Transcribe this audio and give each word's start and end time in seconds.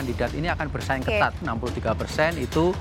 kandidat 0.00 0.32
ini 0.32 0.48
akan 0.48 0.66
bersaing 0.72 1.04
ketat. 1.04 1.36
63 1.44 1.92
persen 1.92 2.32
itu 2.40 2.72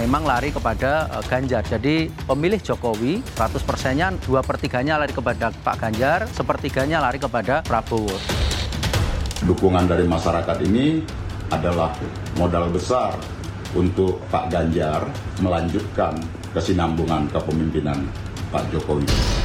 memang 0.00 0.24
lari 0.24 0.48
kepada 0.48 1.04
uh, 1.12 1.24
Ganjar. 1.28 1.60
Jadi 1.68 2.08
pemilih 2.24 2.60
Jokowi 2.64 3.20
100 3.36 3.60
persennya 3.68 4.08
dua 4.24 4.40
pertiganya 4.40 4.96
lari 4.96 5.12
kepada 5.12 5.52
Pak 5.52 5.76
Ganjar, 5.76 6.24
sepertiganya 6.32 7.04
lari 7.04 7.20
kepada 7.20 7.60
Prabowo. 7.60 8.16
Dukungan 9.44 9.84
dari 9.84 10.08
masyarakat 10.08 10.58
ini 10.64 11.04
adalah 11.52 11.92
modal 12.40 12.72
besar 12.72 13.12
untuk 13.76 14.24
Pak 14.32 14.48
Ganjar 14.48 15.04
melanjutkan 15.44 16.16
kesinambungan 16.56 17.28
kepemimpinan 17.28 18.08
Pak 18.48 18.64
Jokowi. 18.72 19.35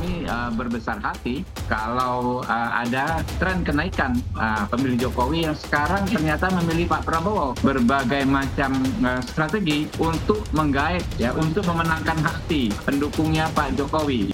Kami 0.00 0.24
uh, 0.24 0.48
berbesar 0.56 0.96
hati 0.96 1.44
kalau 1.68 2.40
uh, 2.40 2.70
ada 2.72 3.20
tren 3.36 3.60
kenaikan 3.60 4.16
uh, 4.32 4.64
pemilih 4.72 4.96
Jokowi 4.96 5.44
yang 5.44 5.52
sekarang 5.52 6.08
ternyata 6.08 6.48
memilih 6.56 6.88
Pak 6.88 7.04
Prabowo. 7.04 7.52
Berbagai 7.60 8.24
macam 8.24 8.80
strategi 9.20 9.84
untuk 10.00 10.48
menggait 10.56 11.04
ya 11.20 11.36
untuk 11.36 11.68
memenangkan 11.68 12.16
hati 12.16 12.72
pendukungnya 12.88 13.52
Pak 13.52 13.76
Jokowi. 13.76 14.32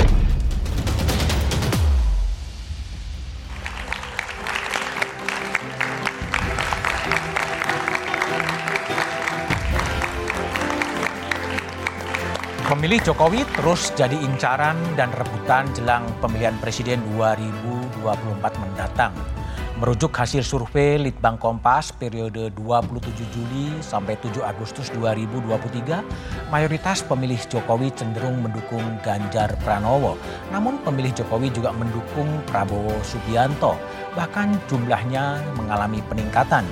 Pemilih 12.87 13.03
Jokowi 13.03 13.43
terus 13.59 13.91
jadi 13.99 14.15
incaran 14.15 14.79
dan 14.95 15.11
rebutan 15.11 15.67
jelang 15.75 16.07
pemilihan 16.23 16.55
presiden 16.63 17.03
2024 17.19 18.63
mendatang. 18.63 19.11
Merujuk 19.83 20.15
hasil 20.15 20.47
survei 20.47 20.95
Litbang 20.95 21.35
Kompas 21.35 21.91
periode 21.91 22.55
27 22.55 23.11
Juli 23.35 23.75
sampai 23.83 24.15
7 24.23 24.39
Agustus 24.39 24.95
2023, 24.95 25.99
mayoritas 26.55 27.03
pemilih 27.03 27.43
Jokowi 27.51 27.91
cenderung 27.91 28.39
mendukung 28.39 28.87
Ganjar 29.03 29.59
Pranowo. 29.67 30.15
Namun 30.55 30.79
pemilih 30.87 31.11
Jokowi 31.11 31.51
juga 31.51 31.75
mendukung 31.75 32.31
Prabowo 32.47 32.95
Subianto, 33.03 33.75
bahkan 34.15 34.63
jumlahnya 34.71 35.43
mengalami 35.59 36.07
peningkatan. 36.07 36.63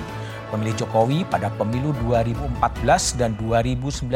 Pemilih 0.47 0.79
Jokowi 0.79 1.27
pada 1.27 1.51
pemilu 1.59 1.91
2014 2.07 3.19
dan 3.19 3.35
2019 3.35 4.07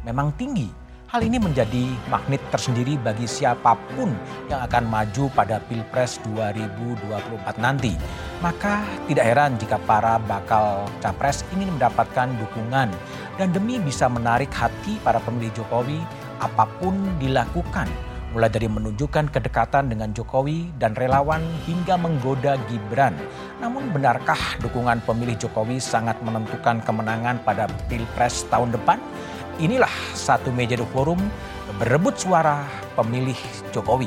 memang 0.00 0.32
tinggi 0.40 0.85
Hal 1.16 1.24
ini 1.24 1.40
menjadi 1.40 1.96
magnet 2.12 2.44
tersendiri 2.52 3.00
bagi 3.00 3.24
siapa 3.24 3.72
pun 3.96 4.12
yang 4.52 4.60
akan 4.68 4.84
maju 4.84 5.32
pada 5.32 5.64
Pilpres 5.64 6.20
2024 6.28 7.56
nanti. 7.56 7.96
Maka 8.44 8.84
tidak 9.08 9.24
heran 9.24 9.56
jika 9.56 9.80
para 9.88 10.20
bakal 10.28 10.84
capres 11.00 11.40
ingin 11.56 11.72
mendapatkan 11.72 12.28
dukungan 12.36 12.92
dan 13.40 13.48
demi 13.48 13.80
bisa 13.80 14.12
menarik 14.12 14.52
hati 14.52 15.00
para 15.00 15.16
pemilih 15.24 15.56
Jokowi, 15.56 16.04
apa 16.44 16.68
pun 16.76 16.92
dilakukan 17.16 17.88
mulai 18.36 18.52
dari 18.52 18.68
menunjukkan 18.68 19.32
kedekatan 19.32 19.88
dengan 19.88 20.12
Jokowi 20.12 20.68
dan 20.76 20.92
relawan 21.00 21.40
hingga 21.64 21.96
menggoda 21.96 22.60
Gibran. 22.68 23.16
Namun 23.64 23.88
benarkah 23.88 24.60
dukungan 24.60 25.00
pemilih 25.08 25.40
Jokowi 25.40 25.80
sangat 25.80 26.20
menentukan 26.20 26.84
kemenangan 26.84 27.40
pada 27.40 27.64
Pilpres 27.88 28.44
tahun 28.52 28.76
depan? 28.76 29.00
Inilah 29.56 29.88
satu 30.12 30.52
meja 30.52 30.76
The 30.76 30.84
Forum 30.92 31.16
berebut 31.80 32.20
suara 32.20 32.68
pemilih 32.92 33.40
Jokowi. 33.72 34.04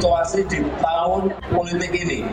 Situasi 0.00 0.48
di 0.48 0.64
tahun 0.80 1.36
politik 1.52 1.92
ini 1.92 2.24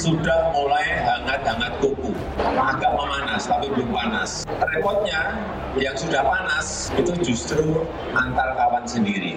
sudah 0.00 0.48
mulai 0.56 0.80
hangat-hangat 1.04 1.76
kuku. 1.84 2.16
Agak 2.56 2.96
memanas, 2.96 3.44
tapi 3.44 3.68
belum 3.68 3.92
panas. 3.92 4.48
Repotnya, 4.48 5.36
yang 5.76 5.92
sudah 5.92 6.24
panas 6.24 6.88
itu 6.96 7.12
justru 7.20 7.84
antar 8.16 8.56
kawan 8.56 8.88
sendiri. 8.88 9.36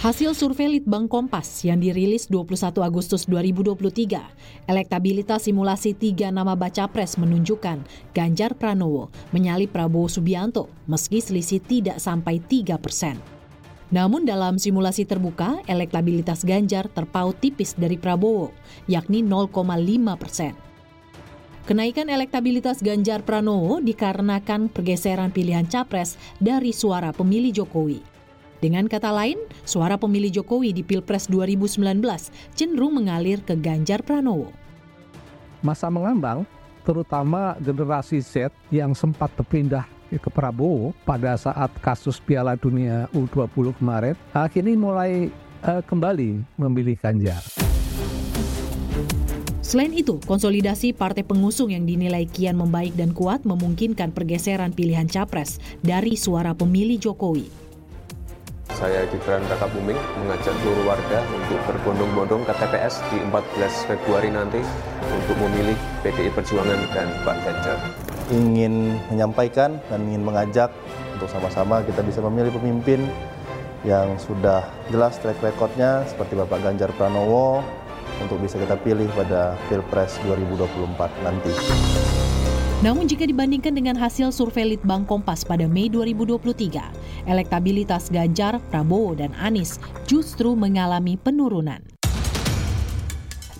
Hasil 0.00 0.32
survei 0.32 0.80
Litbang 0.80 1.12
Kompas 1.12 1.60
yang 1.60 1.76
dirilis 1.76 2.24
21 2.32 2.72
Agustus 2.80 3.28
2023, 3.28 4.16
elektabilitas 4.64 5.44
simulasi 5.44 5.92
tiga 5.92 6.32
nama 6.32 6.56
baca 6.56 6.88
pres 6.88 7.20
menunjukkan 7.20 7.84
Ganjar 8.16 8.56
Pranowo 8.56 9.12
menyalip 9.28 9.76
Prabowo 9.76 10.08
Subianto 10.08 10.72
meski 10.88 11.20
selisih 11.20 11.60
tidak 11.60 12.00
sampai 12.00 12.40
3 12.40 12.80
persen. 12.80 13.20
Namun 13.92 14.24
dalam 14.24 14.56
simulasi 14.56 15.04
terbuka, 15.04 15.60
elektabilitas 15.68 16.48
Ganjar 16.48 16.88
terpaut 16.88 17.36
tipis 17.36 17.76
dari 17.76 18.00
Prabowo, 18.00 18.56
yakni 18.88 19.20
0,5 19.20 19.52
persen. 20.16 20.56
Kenaikan 21.68 22.08
elektabilitas 22.08 22.80
Ganjar 22.80 23.20
Pranowo 23.20 23.84
dikarenakan 23.84 24.72
pergeseran 24.72 25.28
pilihan 25.28 25.68
capres 25.68 26.16
dari 26.40 26.72
suara 26.72 27.12
pemilih 27.12 27.52
Jokowi. 27.52 28.19
Dengan 28.60 28.84
kata 28.84 29.08
lain, 29.08 29.40
suara 29.64 29.96
pemilih 29.96 30.28
Jokowi 30.28 30.76
di 30.76 30.84
Pilpres 30.84 31.32
2019 31.32 31.80
cenderung 32.52 32.92
mengalir 32.92 33.40
ke 33.40 33.56
Ganjar 33.56 34.04
Pranowo. 34.04 34.52
Masa 35.64 35.88
mengambang, 35.88 36.44
terutama 36.84 37.56
generasi 37.56 38.20
Z 38.20 38.52
yang 38.68 38.92
sempat 38.92 39.32
berpindah 39.32 39.88
ke 40.12 40.28
Prabowo 40.28 40.92
pada 41.08 41.40
saat 41.40 41.72
kasus 41.80 42.20
Piala 42.20 42.52
Dunia 42.52 43.08
U20 43.16 43.72
kemarin, 43.80 44.12
akhirnya 44.36 44.76
mulai 44.76 45.32
uh, 45.64 45.80
kembali 45.80 46.44
memilih 46.60 47.00
Ganjar. 47.00 47.40
Selain 49.64 49.94
itu, 49.94 50.20
konsolidasi 50.28 50.92
partai 50.92 51.24
pengusung 51.24 51.72
yang 51.72 51.88
dinilai 51.88 52.28
kian 52.28 52.60
membaik 52.60 52.92
dan 52.92 53.16
kuat 53.16 53.46
memungkinkan 53.48 54.12
pergeseran 54.12 54.76
pilihan 54.76 55.08
capres 55.08 55.62
dari 55.80 56.18
suara 56.18 56.52
pemilih 56.52 56.98
Jokowi. 57.00 57.69
Saya 58.76 59.06
Gibran 59.10 59.42
Raka 59.50 59.66
Buming 59.70 59.98
mengajak 60.22 60.54
seluruh 60.62 60.84
warga 60.86 61.18
untuk 61.34 61.58
berbondong-bondong 61.66 62.42
ke 62.46 62.52
TPS 62.54 63.02
di 63.10 63.18
14 63.26 63.88
Februari 63.90 64.30
nanti 64.30 64.62
untuk 65.10 65.36
memilih 65.42 65.76
PDI 66.06 66.30
Perjuangan 66.30 66.80
dan 66.94 67.08
Pak 67.26 67.36
Ganjar. 67.42 67.78
Ingin 68.30 68.98
menyampaikan 69.10 69.82
dan 69.90 70.00
ingin 70.06 70.22
mengajak 70.22 70.70
untuk 71.18 71.26
sama-sama 71.26 71.82
kita 71.82 72.00
bisa 72.06 72.22
memilih 72.22 72.54
pemimpin 72.54 73.04
yang 73.82 74.14
sudah 74.20 74.64
jelas 74.92 75.16
track 75.18 75.40
recordnya 75.40 76.04
seperti 76.04 76.36
Bapak 76.36 76.60
Ganjar 76.60 76.92
Pranowo 76.94 77.64
untuk 78.20 78.36
bisa 78.38 78.60
kita 78.60 78.76
pilih 78.76 79.08
pada 79.16 79.56
Pilpres 79.72 80.20
2024 80.28 81.24
nanti. 81.24 82.19
Namun 82.80 83.04
jika 83.04 83.28
dibandingkan 83.28 83.76
dengan 83.76 83.92
hasil 83.92 84.32
survei 84.32 84.72
Litbang 84.72 85.04
Kompas 85.04 85.44
pada 85.44 85.68
Mei 85.68 85.92
2023, 85.92 87.28
elektabilitas 87.28 88.08
Ganjar, 88.08 88.56
Prabowo, 88.72 89.12
dan 89.12 89.36
Anies 89.36 89.76
justru 90.08 90.56
mengalami 90.56 91.20
penurunan. 91.20 91.84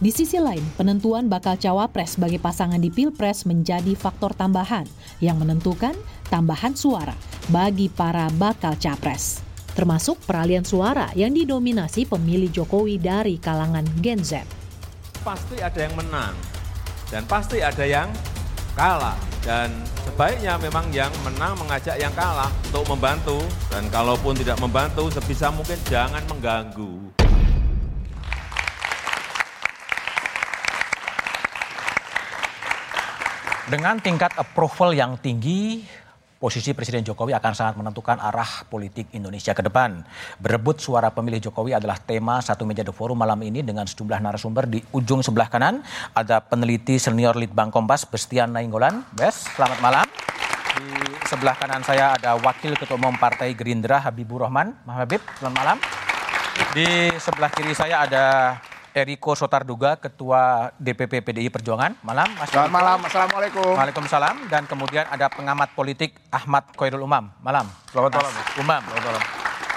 Di 0.00 0.08
sisi 0.08 0.40
lain, 0.40 0.64
penentuan 0.80 1.28
bakal 1.28 1.60
cawapres 1.60 2.16
sebagai 2.16 2.40
pasangan 2.40 2.80
di 2.80 2.88
Pilpres 2.88 3.44
menjadi 3.44 3.92
faktor 3.92 4.32
tambahan 4.32 4.88
yang 5.20 5.36
menentukan 5.36 5.92
tambahan 6.32 6.72
suara 6.72 7.12
bagi 7.52 7.92
para 7.92 8.32
bakal 8.40 8.72
capres. 8.80 9.44
Termasuk 9.76 10.16
peralihan 10.24 10.64
suara 10.64 11.12
yang 11.12 11.36
didominasi 11.36 12.08
pemilih 12.08 12.48
Jokowi 12.48 12.96
dari 12.96 13.36
kalangan 13.36 13.84
Gen 14.00 14.24
Z. 14.24 14.48
Pasti 15.20 15.60
ada 15.60 15.76
yang 15.76 15.92
menang 15.92 16.32
dan 17.12 17.28
pasti 17.28 17.60
ada 17.60 17.84
yang 17.84 18.08
kalah 18.74 19.18
dan 19.40 19.72
sebaiknya 20.04 20.60
memang 20.60 20.86
yang 20.92 21.10
menang 21.24 21.56
mengajak 21.56 21.96
yang 21.96 22.12
kalah 22.12 22.52
untuk 22.70 22.84
membantu 22.92 23.38
dan 23.72 23.88
kalaupun 23.88 24.36
tidak 24.36 24.60
membantu 24.60 25.08
sebisa 25.08 25.48
mungkin 25.48 25.78
jangan 25.88 26.22
mengganggu. 26.28 27.10
Dengan 33.70 34.02
tingkat 34.02 34.34
approval 34.34 34.90
yang 34.98 35.14
tinggi, 35.22 35.86
posisi 36.40 36.72
Presiden 36.72 37.04
Jokowi 37.04 37.36
akan 37.36 37.52
sangat 37.52 37.76
menentukan 37.76 38.16
arah 38.16 38.64
politik 38.64 39.12
Indonesia 39.12 39.52
ke 39.52 39.60
depan. 39.60 40.00
Berebut 40.40 40.80
suara 40.80 41.12
pemilih 41.12 41.36
Jokowi 41.44 41.76
adalah 41.76 42.00
tema 42.00 42.40
satu 42.40 42.64
meja 42.64 42.80
The 42.80 42.96
Forum 42.96 43.20
malam 43.20 43.36
ini 43.44 43.60
dengan 43.60 43.84
sejumlah 43.84 44.24
narasumber 44.24 44.64
di 44.64 44.80
ujung 44.96 45.20
sebelah 45.20 45.52
kanan. 45.52 45.84
Ada 46.16 46.40
peneliti 46.40 46.96
senior 46.96 47.36
Litbang 47.36 47.68
Kompas, 47.68 48.08
Bestian 48.08 48.56
Nainggolan. 48.56 49.04
Bes, 49.12 49.52
selamat 49.52 49.78
malam. 49.84 50.06
Di 50.80 50.88
sebelah 51.28 51.60
kanan 51.60 51.84
saya 51.84 52.16
ada 52.16 52.40
Wakil 52.40 52.72
Ketua 52.72 52.96
Umum 52.96 53.12
Partai 53.20 53.52
Gerindra 53.52 54.00
Habibur 54.00 54.40
Rahman. 54.40 54.72
Mas 54.88 54.96
Habib, 54.96 55.20
selamat 55.36 55.56
malam. 55.60 55.76
Di 56.72 57.12
sebelah 57.20 57.52
kiri 57.52 57.76
saya 57.76 58.08
ada 58.08 58.24
Eriko 58.90 59.38
Sotarduga, 59.38 59.98
Ketua 59.98 60.74
DPP 60.76 61.22
PDI 61.22 61.48
Perjuangan. 61.48 61.98
Malam, 62.02 62.26
Mas. 62.34 62.50
Selamat 62.50 62.72
malam, 62.74 62.98
Assalamualaikum. 63.06 63.72
Waalaikumsalam. 63.78 64.36
Dan 64.50 64.66
kemudian 64.66 65.06
ada 65.06 65.30
pengamat 65.30 65.70
politik 65.78 66.18
Ahmad 66.34 66.66
Koirul 66.74 67.06
Umam. 67.06 67.30
Malam. 67.38 67.70
Selamat 67.94 68.18
malam. 68.18 68.32
Umam. 68.58 68.82
Selamat 68.82 69.04
malam. 69.06 69.22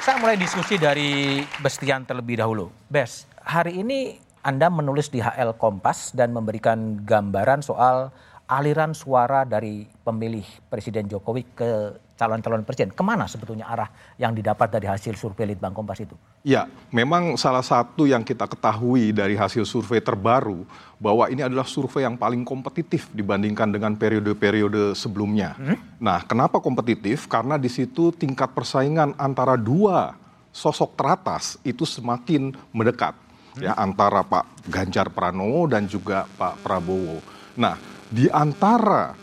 Saya 0.04 0.16
mulai 0.20 0.36
diskusi 0.36 0.76
dari 0.76 1.40
Bestian 1.62 2.04
terlebih 2.04 2.42
dahulu. 2.42 2.74
Bes, 2.92 3.30
hari 3.40 3.80
ini 3.80 4.20
Anda 4.44 4.68
menulis 4.68 5.08
di 5.08 5.24
HL 5.24 5.56
Kompas 5.56 6.12
dan 6.12 6.36
memberikan 6.36 7.00
gambaran 7.08 7.64
soal 7.64 8.12
aliran 8.52 8.92
suara 8.92 9.48
dari 9.48 9.88
pemilih 10.04 10.44
Presiden 10.68 11.08
Jokowi 11.08 11.56
ke 11.56 11.96
calon-calon 12.20 12.68
presiden. 12.68 12.92
Ke 12.92 13.04
mana 13.04 13.26
sebetulnya 13.26 13.72
arah 13.72 13.88
yang 14.20 14.36
didapat 14.36 14.70
dari 14.70 14.92
hasil 14.92 15.16
survei 15.16 15.48
Litbang 15.48 15.72
Kompas 15.72 16.04
itu? 16.04 16.14
Ya, 16.44 16.68
memang 16.92 17.40
salah 17.40 17.64
satu 17.64 18.04
yang 18.04 18.20
kita 18.20 18.44
ketahui 18.52 19.16
dari 19.16 19.40
hasil 19.40 19.64
survei 19.64 20.04
terbaru 20.04 20.68
bahwa 21.00 21.32
ini 21.32 21.40
adalah 21.40 21.64
survei 21.64 22.04
yang 22.04 22.20
paling 22.20 22.44
kompetitif 22.44 23.08
dibandingkan 23.16 23.72
dengan 23.72 23.96
periode-periode 23.96 24.92
sebelumnya. 24.92 25.56
Hmm? 25.56 25.80
Nah, 26.04 26.20
kenapa 26.28 26.60
kompetitif? 26.60 27.32
Karena 27.32 27.56
di 27.56 27.72
situ 27.72 28.12
tingkat 28.12 28.52
persaingan 28.52 29.16
antara 29.16 29.56
dua 29.56 30.20
sosok 30.52 31.00
teratas 31.00 31.56
itu 31.64 31.88
semakin 31.88 32.52
mendekat 32.76 33.16
ya 33.56 33.72
antara 33.80 34.20
Pak 34.28 34.68
Ganjar 34.68 35.08
Pranowo 35.16 35.64
dan 35.72 35.88
juga 35.88 36.28
Pak 36.36 36.60
Prabowo. 36.60 37.24
Nah, 37.56 37.80
di 38.12 38.28
antara 38.28 39.16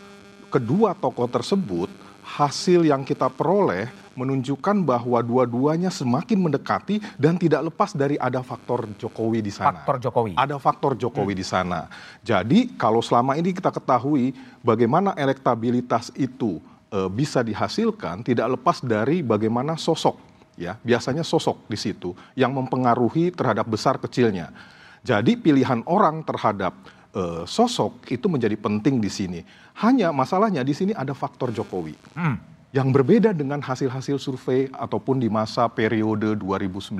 kedua 0.48 0.96
tokoh 0.96 1.28
tersebut, 1.28 1.92
hasil 2.24 2.88
yang 2.88 3.04
kita 3.04 3.28
peroleh 3.28 3.99
menunjukkan 4.18 4.82
bahwa 4.82 5.18
dua-duanya 5.22 5.88
semakin 5.88 6.38
mendekati 6.38 6.98
dan 7.14 7.38
tidak 7.38 7.70
lepas 7.70 7.94
dari 7.94 8.18
ada 8.18 8.42
faktor 8.42 8.90
Jokowi 8.98 9.40
di 9.44 9.52
sana. 9.54 9.80
Faktor 9.80 9.96
Jokowi. 10.02 10.32
Ada 10.34 10.56
faktor 10.58 10.92
Jokowi 10.98 11.34
hmm. 11.34 11.40
di 11.40 11.46
sana. 11.46 11.80
Jadi 12.20 12.58
kalau 12.74 13.00
selama 13.00 13.38
ini 13.38 13.54
kita 13.54 13.70
ketahui 13.70 14.34
bagaimana 14.60 15.14
elektabilitas 15.14 16.10
itu 16.18 16.58
e, 16.90 16.98
bisa 17.08 17.40
dihasilkan 17.40 18.26
tidak 18.26 18.58
lepas 18.58 18.82
dari 18.82 19.22
bagaimana 19.22 19.78
sosok 19.78 20.30
ya 20.60 20.76
biasanya 20.84 21.24
sosok 21.24 21.64
di 21.64 21.78
situ 21.80 22.12
yang 22.36 22.52
mempengaruhi 22.52 23.32
terhadap 23.32 23.64
besar 23.64 23.96
kecilnya. 23.96 24.52
Jadi 25.00 25.40
pilihan 25.40 25.80
orang 25.88 26.20
terhadap 26.20 26.76
uh, 27.16 27.48
sosok 27.48 28.04
itu 28.12 28.28
menjadi 28.28 28.52
penting 28.60 29.00
di 29.00 29.08
sini. 29.08 29.40
Hanya 29.80 30.12
masalahnya 30.12 30.60
di 30.60 30.76
sini 30.76 30.92
ada 30.92 31.16
faktor 31.16 31.48
Jokowi. 31.56 31.96
Hmm. 32.12 32.36
Yang 32.70 32.88
berbeda 32.94 33.30
dengan 33.34 33.58
hasil-hasil 33.58 34.22
survei 34.22 34.70
ataupun 34.70 35.18
di 35.18 35.26
masa 35.26 35.66
periode 35.66 36.38
2019 36.38 36.94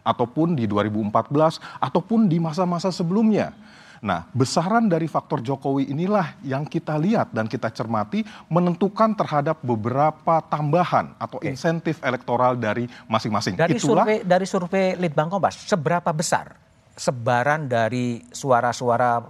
ataupun 0.00 0.56
di 0.56 0.64
2014 0.64 1.60
ataupun 1.76 2.24
di 2.24 2.40
masa-masa 2.40 2.88
sebelumnya. 2.88 3.52
Nah, 3.98 4.24
besaran 4.30 4.86
dari 4.86 5.10
faktor 5.10 5.42
Jokowi 5.42 5.90
inilah 5.90 6.38
yang 6.46 6.64
kita 6.64 6.94
lihat 6.96 7.34
dan 7.34 7.50
kita 7.50 7.68
cermati 7.68 8.22
menentukan 8.48 9.12
terhadap 9.12 9.58
beberapa 9.60 10.40
tambahan 10.46 11.12
atau 11.18 11.42
insentif 11.42 11.98
elektoral 12.00 12.54
dari 12.54 12.86
masing-masing. 13.10 13.58
Dari 13.58 13.76
Itulah, 13.76 14.06
survei 14.06 14.18
dari 14.22 14.46
survei 14.46 14.86
Litbang 14.96 15.28
Kompas, 15.28 15.66
seberapa 15.66 16.14
besar 16.14 16.54
sebaran 16.94 17.66
dari 17.66 18.22
suara-suara 18.30 19.22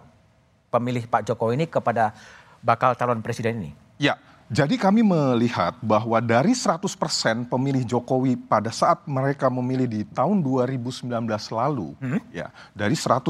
pemilih 0.69 1.09
Pak 1.09 1.33
Jokowi 1.33 1.65
ini 1.65 1.67
kepada 1.67 2.13
bakal 2.61 2.93
calon 2.97 3.25
presiden 3.25 3.61
ini? 3.65 3.71
Ya, 3.97 4.21
jadi 4.49 4.81
kami 4.81 5.05
melihat 5.05 5.77
bahwa 5.85 6.25
dari 6.25 6.57
100% 6.57 6.89
pemilih 7.53 7.85
Jokowi 7.85 8.33
pada 8.33 8.73
saat 8.73 9.05
mereka 9.05 9.53
memilih 9.53 9.85
di 9.85 10.09
tahun 10.09 10.41
2019 10.41 11.05
lalu, 11.53 11.93
hmm? 12.01 12.33
ya, 12.33 12.49
dari 12.73 12.97
100% 12.97 13.29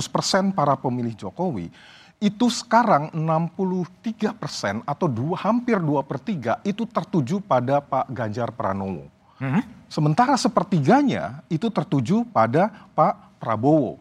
para 0.55 0.79
pemilih 0.79 1.19
Jokowi, 1.19 1.75
itu 2.23 2.47
sekarang 2.47 3.11
63% 3.11 4.87
atau 4.87 5.07
dua, 5.11 5.35
hampir 5.43 5.83
2 5.83 6.07
per 6.07 6.19
3 6.23 6.63
itu 6.63 6.87
tertuju 6.87 7.43
pada 7.43 7.83
Pak 7.83 8.15
Ganjar 8.15 8.55
Pranowo. 8.55 9.11
Hmm? 9.43 9.63
Sementara 9.91 10.39
sepertiganya 10.39 11.43
itu 11.51 11.67
tertuju 11.67 12.23
pada 12.31 12.71
Pak 12.95 13.43
Prabowo. 13.43 13.99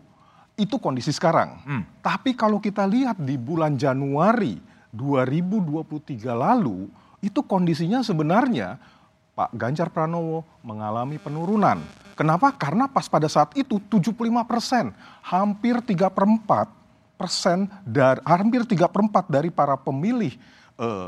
Itu 0.53 0.77
kondisi 0.77 1.09
sekarang. 1.09 1.61
Hmm. 1.65 1.83
Tapi 2.01 2.37
kalau 2.37 2.61
kita 2.61 2.85
lihat 2.85 3.17
di 3.21 3.37
bulan 3.37 3.77
Januari 3.77 4.57
2023 4.93 6.33
lalu, 6.33 6.89
itu 7.21 7.41
kondisinya 7.41 8.05
sebenarnya 8.05 8.77
Pak 9.37 9.53
Ganjar 9.53 9.93
Pranowo 9.93 10.41
mengalami 10.65 11.21
penurunan. 11.21 11.77
Kenapa? 12.17 12.49
Karena 12.49 12.89
pas 12.89 13.05
pada 13.05 13.29
saat 13.29 13.53
itu 13.53 13.77
75 13.77 14.17
persen, 14.49 14.89
hampir 15.21 15.77
3 15.77 16.09
per 16.09 16.25
4 16.25 17.21
persen, 17.21 17.69
dari, 17.85 18.17
hampir 18.25 18.65
3 18.65 18.89
per 18.89 19.01
4 19.05 19.29
dari 19.29 19.49
para 19.53 19.77
pemilih 19.77 20.33
eh, 20.81 21.07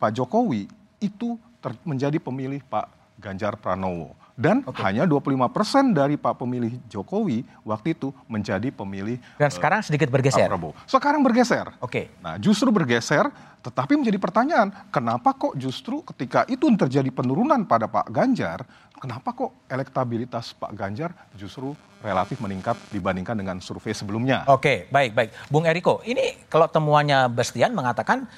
Pak 0.00 0.10
Jokowi 0.16 0.68
itu 0.96 1.36
ter, 1.60 1.76
menjadi 1.84 2.16
pemilih 2.16 2.64
Pak 2.64 2.88
Ganjar 3.20 3.60
Pranowo. 3.60 4.16
Dan 4.38 4.62
okay. 4.62 4.86
hanya 4.86 5.02
25 5.02 5.34
persen 5.50 5.90
dari 5.90 6.14
Pak 6.14 6.38
pemilih 6.38 6.78
Jokowi 6.86 7.42
waktu 7.66 7.98
itu 7.98 8.14
menjadi 8.30 8.70
pemilih. 8.70 9.18
Dan 9.34 9.50
sekarang 9.50 9.82
sedikit 9.82 10.06
bergeser. 10.14 10.46
Pak 10.46 10.54
Prabowo. 10.54 10.72
Sekarang 10.86 11.26
bergeser. 11.26 11.74
Oke. 11.82 11.90
Okay. 11.90 12.04
Nah 12.22 12.38
justru 12.38 12.70
bergeser, 12.70 13.26
tetapi 13.58 13.98
menjadi 13.98 14.14
pertanyaan, 14.22 14.70
kenapa 14.94 15.34
kok 15.34 15.58
justru 15.58 16.06
ketika 16.06 16.46
itu 16.46 16.70
terjadi 16.78 17.10
penurunan 17.10 17.66
pada 17.66 17.90
Pak 17.90 18.14
Ganjar, 18.14 18.62
kenapa 18.94 19.34
kok 19.34 19.50
elektabilitas 19.66 20.54
Pak 20.54 20.70
Ganjar 20.70 21.10
justru 21.34 21.74
relatif 21.98 22.38
meningkat 22.38 22.78
dibandingkan 22.94 23.34
dengan 23.34 23.58
survei 23.58 23.90
sebelumnya? 23.90 24.46
Oke, 24.46 24.86
baik, 24.94 25.18
baik. 25.18 25.30
Bung 25.50 25.66
Eriko, 25.66 25.98
ini 26.06 26.46
kalau 26.46 26.70
temuannya 26.70 27.26
Bastian 27.26 27.74
mengatakan 27.74 28.30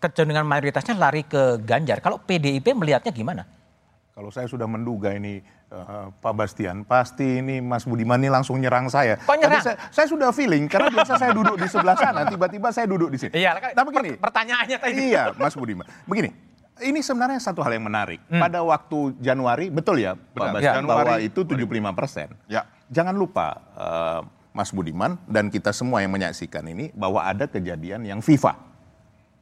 kecenderungan 0.00 0.48
mayoritasnya 0.48 0.96
lari 0.96 1.28
ke 1.28 1.60
Ganjar. 1.60 2.00
Kalau 2.00 2.16
PDIP 2.24 2.72
melihatnya 2.72 3.12
gimana? 3.12 3.44
Kalau 4.16 4.32
saya 4.32 4.48
sudah 4.48 4.64
menduga 4.64 5.12
ini 5.12 5.44
uh, 5.68 6.08
Pak 6.08 6.32
Bastian, 6.32 6.88
pasti 6.88 7.44
ini 7.44 7.60
Mas 7.60 7.84
Budiman 7.84 8.16
ini 8.16 8.32
langsung 8.32 8.56
nyerang 8.56 8.88
saya. 8.88 9.20
Kok 9.20 9.36
nyerang? 9.36 9.60
Saya, 9.60 9.76
saya 9.92 10.08
sudah 10.08 10.32
feeling 10.32 10.72
karena 10.72 10.88
biasa 10.88 11.20
saya 11.20 11.36
duduk 11.36 11.60
di 11.60 11.68
sebelah 11.68 12.00
sana, 12.00 12.24
tiba-tiba 12.24 12.72
saya 12.72 12.88
duduk 12.88 13.12
di 13.12 13.20
sini. 13.20 13.36
Iya, 13.36 13.60
tapi 13.76 13.92
gini. 13.92 14.16
Pertanyaannya 14.16 14.76
tadi. 14.80 15.12
Iya, 15.12 15.36
Mas 15.36 15.52
Budiman. 15.52 15.84
Begini, 16.08 16.32
ini 16.80 17.04
sebenarnya 17.04 17.36
satu 17.44 17.60
hal 17.60 17.76
yang 17.76 17.92
menarik. 17.92 18.24
Hmm. 18.32 18.40
Pada 18.40 18.64
waktu 18.64 19.20
Januari, 19.20 19.68
betul 19.68 20.00
ya 20.00 20.16
Benar. 20.16 20.32
Pak 20.32 20.48
Bastian, 20.48 20.80
ya, 20.80 20.88
bahwa 20.88 21.14
itu 21.20 21.40
75 21.44 21.92
persen. 21.92 22.28
Ya. 22.48 22.62
Jangan 22.88 23.12
lupa 23.12 23.60
uh, 23.76 24.24
Mas 24.56 24.72
Budiman 24.72 25.20
dan 25.28 25.52
kita 25.52 25.76
semua 25.76 26.00
yang 26.00 26.16
menyaksikan 26.16 26.64
ini 26.64 26.88
bahwa 26.96 27.20
ada 27.20 27.44
kejadian 27.44 28.08
yang 28.08 28.24
FIFA. 28.24 28.64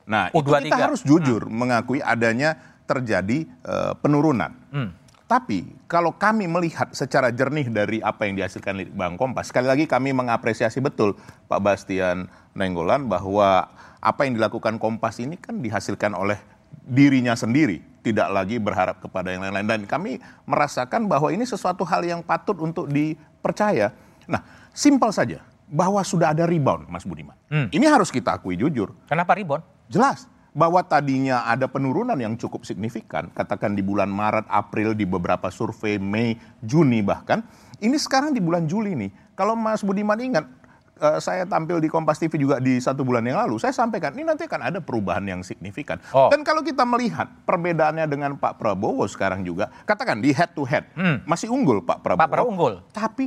Nah, 0.04 0.34
itu 0.34 0.50
kita 0.50 0.76
harus 0.76 1.00
jujur 1.06 1.46
hmm. 1.46 1.54
mengakui 1.54 2.02
adanya 2.02 2.73
terjadi 2.84 3.48
uh, 3.64 3.92
penurunan. 3.98 4.52
Hmm. 4.72 4.90
Tapi 5.24 5.64
kalau 5.88 6.12
kami 6.12 6.44
melihat 6.44 6.92
secara 6.92 7.32
jernih 7.32 7.72
dari 7.72 7.98
apa 8.04 8.28
yang 8.28 8.36
dihasilkan 8.36 8.92
Bang 8.92 9.16
Kompas, 9.16 9.48
sekali 9.48 9.64
lagi 9.64 9.88
kami 9.88 10.12
mengapresiasi 10.12 10.84
betul 10.84 11.16
Pak 11.48 11.60
Bastian 11.64 12.28
Nenggolan 12.52 13.08
bahwa 13.08 13.72
apa 14.04 14.28
yang 14.28 14.36
dilakukan 14.36 14.76
Kompas 14.76 15.16
ini 15.24 15.40
kan 15.40 15.64
dihasilkan 15.64 16.12
oleh 16.12 16.36
dirinya 16.84 17.32
sendiri, 17.32 17.80
tidak 18.04 18.28
lagi 18.28 18.60
berharap 18.60 19.00
kepada 19.00 19.32
yang 19.32 19.48
lain-lain. 19.48 19.64
Dan 19.64 19.80
kami 19.88 20.20
merasakan 20.44 21.08
bahwa 21.08 21.32
ini 21.32 21.48
sesuatu 21.48 21.88
hal 21.88 22.04
yang 22.04 22.20
patut 22.20 22.60
untuk 22.60 22.84
dipercaya. 22.92 23.96
Nah, 24.28 24.44
simpel 24.76 25.08
saja, 25.08 25.40
bahwa 25.64 26.04
sudah 26.04 26.36
ada 26.36 26.44
rebound, 26.44 26.84
Mas 26.92 27.08
Budiman. 27.08 27.36
Hmm. 27.48 27.72
Ini 27.72 27.88
harus 27.88 28.12
kita 28.12 28.36
akui 28.36 28.60
jujur. 28.60 28.92
Kenapa 29.08 29.32
rebound? 29.32 29.64
Jelas 29.88 30.28
bahwa 30.54 30.80
tadinya 30.86 31.42
ada 31.50 31.66
penurunan 31.66 32.14
yang 32.14 32.38
cukup 32.38 32.62
signifikan, 32.62 33.26
katakan 33.34 33.74
di 33.74 33.82
bulan 33.82 34.06
Maret, 34.06 34.46
April, 34.46 34.94
di 34.94 35.02
beberapa 35.02 35.50
survei, 35.50 35.98
Mei, 35.98 36.38
Juni 36.62 37.02
bahkan, 37.02 37.42
ini 37.82 37.98
sekarang 37.98 38.30
di 38.30 38.38
bulan 38.38 38.70
Juli 38.70 38.94
nih. 38.94 39.10
Kalau 39.34 39.58
Mas 39.58 39.82
Budiman 39.82 40.14
ingat, 40.22 40.46
uh, 41.02 41.18
saya 41.18 41.42
tampil 41.42 41.82
di 41.82 41.90
Kompas 41.90 42.22
TV 42.22 42.38
juga 42.38 42.62
di 42.62 42.78
satu 42.78 43.02
bulan 43.02 43.26
yang 43.26 43.42
lalu, 43.42 43.58
saya 43.58 43.74
sampaikan 43.74 44.14
ini 44.14 44.22
nanti 44.22 44.46
akan 44.46 44.70
ada 44.70 44.78
perubahan 44.78 45.26
yang 45.26 45.42
signifikan. 45.42 45.98
Oh. 46.14 46.30
Dan 46.30 46.46
kalau 46.46 46.62
kita 46.62 46.86
melihat 46.86 47.26
perbedaannya 47.42 48.06
dengan 48.06 48.38
Pak 48.38 48.54
Prabowo 48.54 49.02
sekarang 49.10 49.42
juga, 49.42 49.74
katakan 49.82 50.22
di 50.22 50.30
head 50.30 50.54
to 50.54 50.62
head, 50.62 50.86
hmm. 50.94 51.26
masih 51.26 51.50
unggul 51.50 51.82
Pak 51.82 51.98
Prabowo. 51.98 52.22
Pak 52.22 52.30
Prabowo 52.30 52.50
unggul. 52.54 52.74
Tapi 52.94 53.26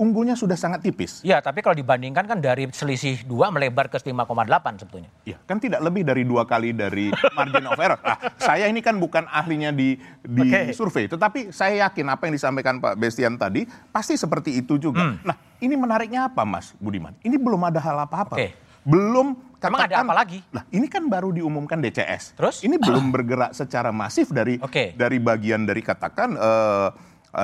unggulnya 0.00 0.32
sudah 0.32 0.56
sangat 0.56 0.80
tipis. 0.80 1.20
Ya, 1.20 1.44
tapi 1.44 1.60
kalau 1.60 1.76
dibandingkan 1.76 2.24
kan 2.24 2.40
dari 2.40 2.72
selisih 2.72 3.28
dua 3.28 3.52
melebar 3.52 3.92
ke 3.92 4.00
5,8 4.00 4.80
sebetulnya. 4.80 5.12
Iya, 5.28 5.36
kan 5.44 5.60
tidak 5.60 5.84
lebih 5.84 6.08
dari 6.08 6.24
dua 6.24 6.48
kali 6.48 6.72
dari 6.72 7.12
margin 7.36 7.68
of 7.68 7.76
error. 7.76 8.00
Nah, 8.00 8.16
saya 8.40 8.64
ini 8.64 8.80
kan 8.80 8.96
bukan 8.96 9.28
ahlinya 9.28 9.68
di 9.76 10.00
di 10.24 10.48
okay. 10.48 10.72
survei, 10.72 11.04
tetapi 11.04 11.52
saya 11.52 11.84
yakin 11.86 12.08
apa 12.08 12.24
yang 12.24 12.34
disampaikan 12.40 12.80
Pak 12.80 12.96
Bestian 12.96 13.36
tadi 13.36 13.68
pasti 13.92 14.16
seperti 14.16 14.56
itu 14.56 14.80
juga. 14.80 15.12
Hmm. 15.12 15.20
Nah, 15.20 15.36
ini 15.60 15.76
menariknya 15.76 16.32
apa, 16.32 16.48
Mas 16.48 16.72
Budiman? 16.80 17.12
Ini 17.20 17.36
belum 17.36 17.60
ada 17.68 17.78
hal 17.84 18.00
apa-apa. 18.08 18.40
Okay. 18.40 18.56
Belum 18.80 19.36
katakan, 19.60 19.76
Emang 19.76 19.84
ada 19.84 19.96
apa 20.00 20.14
lagi? 20.16 20.40
Nah, 20.48 20.64
ini 20.72 20.88
kan 20.88 21.04
baru 21.04 21.28
diumumkan 21.36 21.76
DCS. 21.76 22.40
Terus? 22.40 22.64
Ini 22.64 22.80
belum 22.80 23.12
bergerak 23.12 23.52
secara 23.52 23.92
masif 23.92 24.32
dari 24.32 24.56
okay. 24.56 24.96
dari 24.96 25.20
bagian 25.20 25.68
dari 25.68 25.84
katakan 25.84 26.32
uh, 26.40 26.88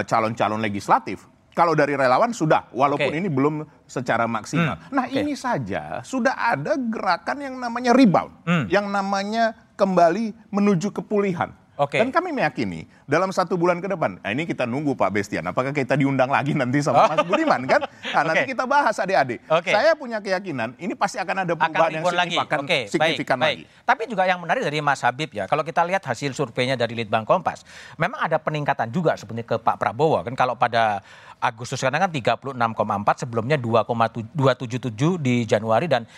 calon-calon 0.09 0.65
legislatif. 0.65 1.36
Kalau 1.57 1.73
dari 1.73 1.97
relawan 1.97 2.37
sudah, 2.37 2.69
walaupun 2.69 3.09
okay. 3.09 3.17
ini 3.17 3.33
belum 3.33 3.65
secara 3.89 4.29
maksimal. 4.29 4.77
Hmm. 4.77 4.93
Nah 4.93 5.09
okay. 5.09 5.25
ini 5.25 5.33
saja 5.33 6.05
sudah 6.05 6.37
ada 6.37 6.77
gerakan 6.77 7.41
yang 7.41 7.57
namanya 7.57 7.97
rebound, 7.97 8.45
hmm. 8.45 8.69
yang 8.69 8.93
namanya 8.93 9.57
kembali 9.73 10.37
menuju 10.53 10.93
kepulihan. 10.93 11.57
Okay. 11.77 12.01
Dan 12.01 12.09
kami 12.09 12.33
meyakini 12.33 12.89
dalam 13.05 13.29
satu 13.29 13.61
bulan 13.61 13.85
ke 13.85 13.89
depan, 13.89 14.17
nah 14.25 14.33
ini 14.33 14.49
kita 14.49 14.65
nunggu 14.65 14.97
Pak 14.97 15.13
Bestian, 15.13 15.45
apakah 15.45 15.77
kita 15.77 15.93
diundang 15.93 16.33
lagi 16.33 16.57
nanti 16.57 16.81
sama 16.81 17.05
oh. 17.05 17.09
Mas 17.13 17.21
Budiman 17.29 17.69
kan? 17.69 17.85
Nah, 17.85 18.25
okay. 18.25 18.29
nanti 18.33 18.45
kita 18.57 18.65
bahas 18.65 18.97
adik-adik. 18.97 19.45
Okay. 19.45 19.77
Saya 19.77 19.93
punya 19.93 20.19
keyakinan 20.25 20.73
ini 20.81 20.97
pasti 20.97 21.21
akan 21.21 21.45
ada 21.45 21.53
perubahan 21.53 21.77
akan 21.77 21.93
yang 21.93 22.05
signifikan, 22.09 22.59
lagi. 22.65 22.65
Okay. 22.65 22.83
signifikan 22.89 23.37
baik, 23.37 23.45
lagi. 23.45 23.65
Baik. 23.69 23.85
Tapi 23.85 24.03
juga 24.09 24.23
yang 24.25 24.41
menarik 24.41 24.63
dari 24.65 24.79
Mas 24.81 25.05
Habib 25.05 25.31
ya, 25.37 25.45
kalau 25.45 25.61
kita 25.61 25.85
lihat 25.85 26.01
hasil 26.01 26.33
surveinya 26.33 26.81
dari 26.81 26.97
Litbang 26.97 27.29
Kompas, 27.29 27.69
memang 28.01 28.25
ada 28.25 28.41
peningkatan 28.41 28.89
juga 28.89 29.13
sebenarnya 29.21 29.45
ke 29.45 29.57
Pak 29.61 29.77
Prabowo 29.77 30.25
kan 30.25 30.33
kalau 30.33 30.57
pada 30.57 31.05
Agustus 31.37 31.77
sekarang 31.77 32.09
kan 32.09 32.13
36,4 32.13 33.29
sebelumnya 33.29 33.61
2,277 33.61 35.21
di 35.21 35.45
Januari 35.45 35.85
dan 35.85 36.09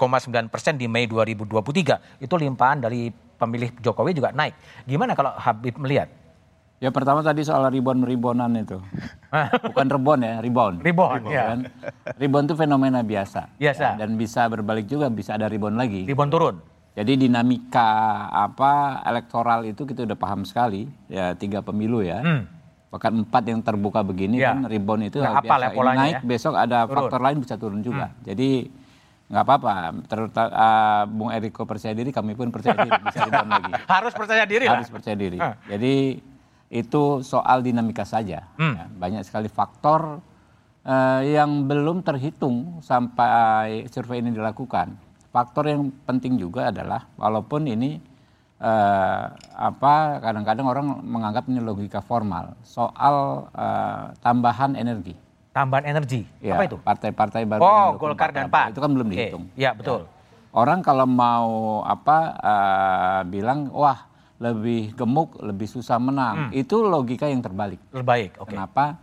33,9 0.00 0.48
persen 0.48 0.80
di 0.80 0.88
Mei 0.88 1.04
2023 1.04 2.24
itu 2.24 2.34
limpahan 2.40 2.80
dari 2.80 3.12
pemilih 3.12 3.76
Jokowi 3.84 4.16
juga 4.16 4.32
naik. 4.32 4.56
Gimana 4.88 5.12
kalau 5.12 5.36
Habib 5.36 5.76
melihat? 5.76 6.08
Ya 6.80 6.88
pertama 6.88 7.20
tadi 7.20 7.44
soal 7.44 7.68
ribon-ribonan 7.68 8.56
itu. 8.56 8.80
Bukan 9.68 9.86
rebon 9.92 10.24
ya, 10.24 10.40
ribon. 10.40 10.80
Ribon, 10.80 11.20
ribon 11.20 11.28
ya. 11.28 11.52
Kan? 11.52 11.60
Ribon 12.16 12.48
itu 12.48 12.56
fenomena 12.56 13.04
biasa. 13.04 13.52
Biasa. 13.60 13.84
Ya, 13.84 14.00
dan 14.00 14.16
bisa 14.16 14.48
berbalik 14.48 14.88
juga, 14.88 15.12
bisa 15.12 15.36
ada 15.36 15.44
ribon 15.44 15.76
lagi. 15.76 16.08
Ribon 16.08 16.32
turun. 16.32 16.56
Jadi 16.96 17.28
dinamika 17.28 18.26
apa 18.32 19.04
elektoral 19.04 19.68
itu 19.68 19.84
kita 19.84 20.08
udah 20.08 20.16
paham 20.16 20.48
sekali. 20.48 20.88
Ya 21.12 21.36
tiga 21.36 21.60
pemilu 21.60 22.00
ya. 22.00 22.24
Hmm. 22.24 22.48
Bahkan 22.90 23.28
empat 23.28 23.42
yang 23.44 23.60
terbuka 23.60 24.00
begini 24.00 24.40
ya. 24.40 24.56
kan 24.56 24.64
ribon 24.64 25.04
itu 25.04 25.20
nah, 25.20 25.36
biasa. 25.36 25.76
Ya, 25.76 25.92
naik, 25.94 26.16
ya? 26.16 26.20
besok 26.24 26.56
ada 26.56 26.88
turun. 26.88 26.96
faktor 26.96 27.20
lain 27.20 27.36
bisa 27.44 27.54
turun 27.60 27.80
juga. 27.84 28.08
Hmm. 28.08 28.24
Jadi 28.24 28.72
nggak 29.30 29.44
apa-apa. 29.46 29.72
Terutama 30.10 30.48
uh, 30.50 31.02
Bung 31.06 31.30
Eriko 31.30 31.62
percaya 31.62 31.94
diri, 31.94 32.10
kami 32.10 32.34
pun 32.34 32.50
percaya 32.50 32.74
diri 32.74 32.90
bisa 33.06 33.30
lagi. 33.30 33.72
Harus 33.86 34.12
percaya 34.12 34.44
diri 34.44 34.66
Harus 34.66 34.90
lah. 34.90 34.94
percaya 34.98 35.16
diri. 35.16 35.38
Uh. 35.38 35.54
Jadi 35.70 35.94
itu 36.70 37.02
soal 37.22 37.62
dinamika 37.62 38.02
saja. 38.02 38.50
Hmm. 38.58 38.74
Ya, 38.74 38.84
banyak 38.90 39.22
sekali 39.22 39.46
faktor 39.46 40.18
uh, 40.82 41.20
yang 41.22 41.70
belum 41.70 42.02
terhitung 42.02 42.82
sampai 42.82 43.86
survei 43.86 44.18
ini 44.18 44.34
dilakukan. 44.34 44.98
Faktor 45.30 45.70
yang 45.70 45.94
penting 46.10 46.34
juga 46.34 46.74
adalah 46.74 47.06
walaupun 47.14 47.70
ini 47.70 48.02
uh, 48.58 49.24
apa 49.56 50.20
kadang-kadang 50.20 50.66
orang 50.66 50.86
menganggap 51.06 51.46
ini 51.46 51.62
logika 51.62 52.02
formal 52.02 52.58
soal 52.66 53.46
uh, 53.54 54.10
tambahan 54.20 54.76
energi 54.76 55.16
tambahan 55.50 55.84
energi. 55.86 56.22
Ya, 56.38 56.56
Apa 56.58 56.64
itu? 56.66 56.76
Partai-partai 56.78 57.42
baru. 57.46 57.60
Oh, 57.62 57.88
Golkar 57.98 58.30
dan 58.30 58.50
Pan. 58.50 58.70
Itu 58.70 58.80
kan 58.82 58.90
belum 58.90 59.06
dihitung. 59.10 59.44
Iya, 59.58 59.74
betul. 59.74 60.06
Ya. 60.06 60.18
Orang 60.50 60.82
kalau 60.82 61.06
mau 61.06 61.80
apa 61.86 62.18
uh, 62.42 63.20
bilang 63.22 63.70
wah 63.70 64.10
lebih 64.40 64.96
gemuk, 64.96 65.38
lebih 65.38 65.68
susah 65.68 66.00
menang, 66.00 66.50
hmm. 66.50 66.60
itu 66.64 66.80
logika 66.80 67.28
yang 67.28 67.44
terbalik. 67.44 67.78
Terbaik. 67.92 68.34
Okay. 68.40 68.56
Kenapa? 68.56 68.98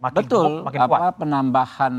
Makin 0.00 0.16
Betul, 0.24 0.46
gemuk, 0.48 0.64
makin 0.72 0.80
apa 0.80 0.96
kuat. 0.96 1.12
penambahan 1.20 1.94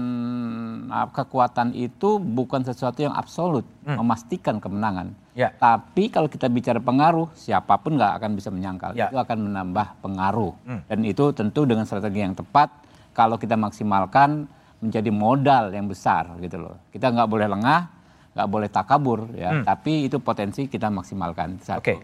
uh, 0.89 1.07
kekuatan 1.13 1.77
itu 1.77 2.17
bukan 2.17 2.65
sesuatu 2.65 3.05
yang 3.05 3.13
absolut 3.13 3.67
hmm. 3.85 4.01
memastikan 4.01 4.57
kemenangan. 4.57 5.13
Ya. 5.37 5.53
Tapi 5.53 6.09
kalau 6.09 6.25
kita 6.25 6.49
bicara 6.49 6.81
pengaruh, 6.81 7.29
siapa 7.37 7.77
pun 7.77 8.01
nggak 8.01 8.17
akan 8.17 8.31
bisa 8.33 8.49
menyangkal. 8.49 8.97
Ya. 8.97 9.13
Itu 9.13 9.21
akan 9.21 9.37
menambah 9.51 10.01
pengaruh. 10.01 10.53
Hmm. 10.65 10.81
Dan 10.89 11.05
itu 11.05 11.29
tentu 11.37 11.69
dengan 11.69 11.85
strategi 11.85 12.25
yang 12.25 12.33
tepat 12.33 12.73
kalau 13.11 13.35
kita 13.35 13.59
maksimalkan 13.59 14.47
menjadi 14.81 15.13
modal 15.13 15.69
yang 15.71 15.85
besar 15.85 16.27
gitu 16.41 16.57
loh. 16.57 16.75
Kita 16.89 17.13
nggak 17.13 17.29
boleh 17.29 17.47
lengah, 17.47 17.81
nggak 18.33 18.49
boleh 18.49 18.69
takabur 18.71 19.29
ya, 19.37 19.53
hmm. 19.53 19.63
tapi 19.63 20.09
itu 20.09 20.17
potensi 20.17 20.65
kita 20.65 20.89
maksimalkan. 20.89 21.61
Oke. 21.61 21.69
Okay. 21.77 21.99